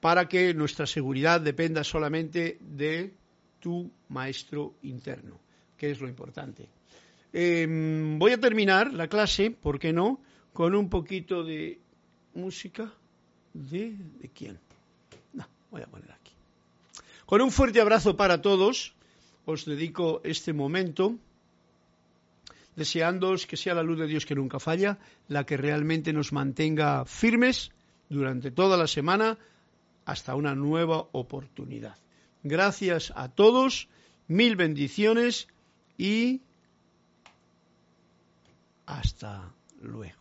para 0.00 0.28
que 0.28 0.52
nuestra 0.54 0.86
seguridad 0.86 1.40
dependa 1.40 1.84
solamente 1.84 2.58
de 2.60 3.14
tu 3.60 3.90
maestro 4.08 4.74
interno, 4.82 5.38
que 5.76 5.90
es 5.90 6.00
lo 6.00 6.08
importante. 6.08 6.68
Em, 7.32 8.18
voy 8.18 8.32
a 8.32 8.40
terminar 8.40 8.92
la 8.92 9.08
clase, 9.08 9.50
¿por 9.50 9.78
qué 9.78 9.92
no?, 9.92 10.20
con 10.52 10.74
un 10.74 10.88
poquito 10.88 11.44
de 11.44 11.78
música. 12.34 12.92
¿De, 13.52 13.96
¿De 14.20 14.28
quién? 14.28 14.58
No, 15.32 15.46
voy 15.70 15.82
a 15.82 15.86
poner 15.86 16.10
aquí. 16.10 16.32
Con 17.26 17.40
un 17.40 17.52
fuerte 17.52 17.80
abrazo 17.80 18.16
para 18.16 18.42
todos, 18.42 18.94
os 19.44 19.64
dedico 19.64 20.20
este 20.24 20.52
momento 20.52 21.16
deseándoos 22.76 23.46
que 23.46 23.56
sea 23.56 23.74
la 23.74 23.82
luz 23.82 23.98
de 23.98 24.06
Dios 24.06 24.26
que 24.26 24.34
nunca 24.34 24.58
falla, 24.60 24.98
la 25.28 25.44
que 25.44 25.56
realmente 25.56 26.12
nos 26.12 26.32
mantenga 26.32 27.04
firmes 27.04 27.72
durante 28.08 28.50
toda 28.50 28.76
la 28.76 28.86
semana 28.86 29.38
hasta 30.04 30.34
una 30.34 30.54
nueva 30.54 31.08
oportunidad. 31.12 31.96
Gracias 32.42 33.12
a 33.16 33.28
todos, 33.28 33.88
mil 34.28 34.56
bendiciones 34.56 35.48
y 35.98 36.42
hasta 38.86 39.52
luego. 39.80 40.19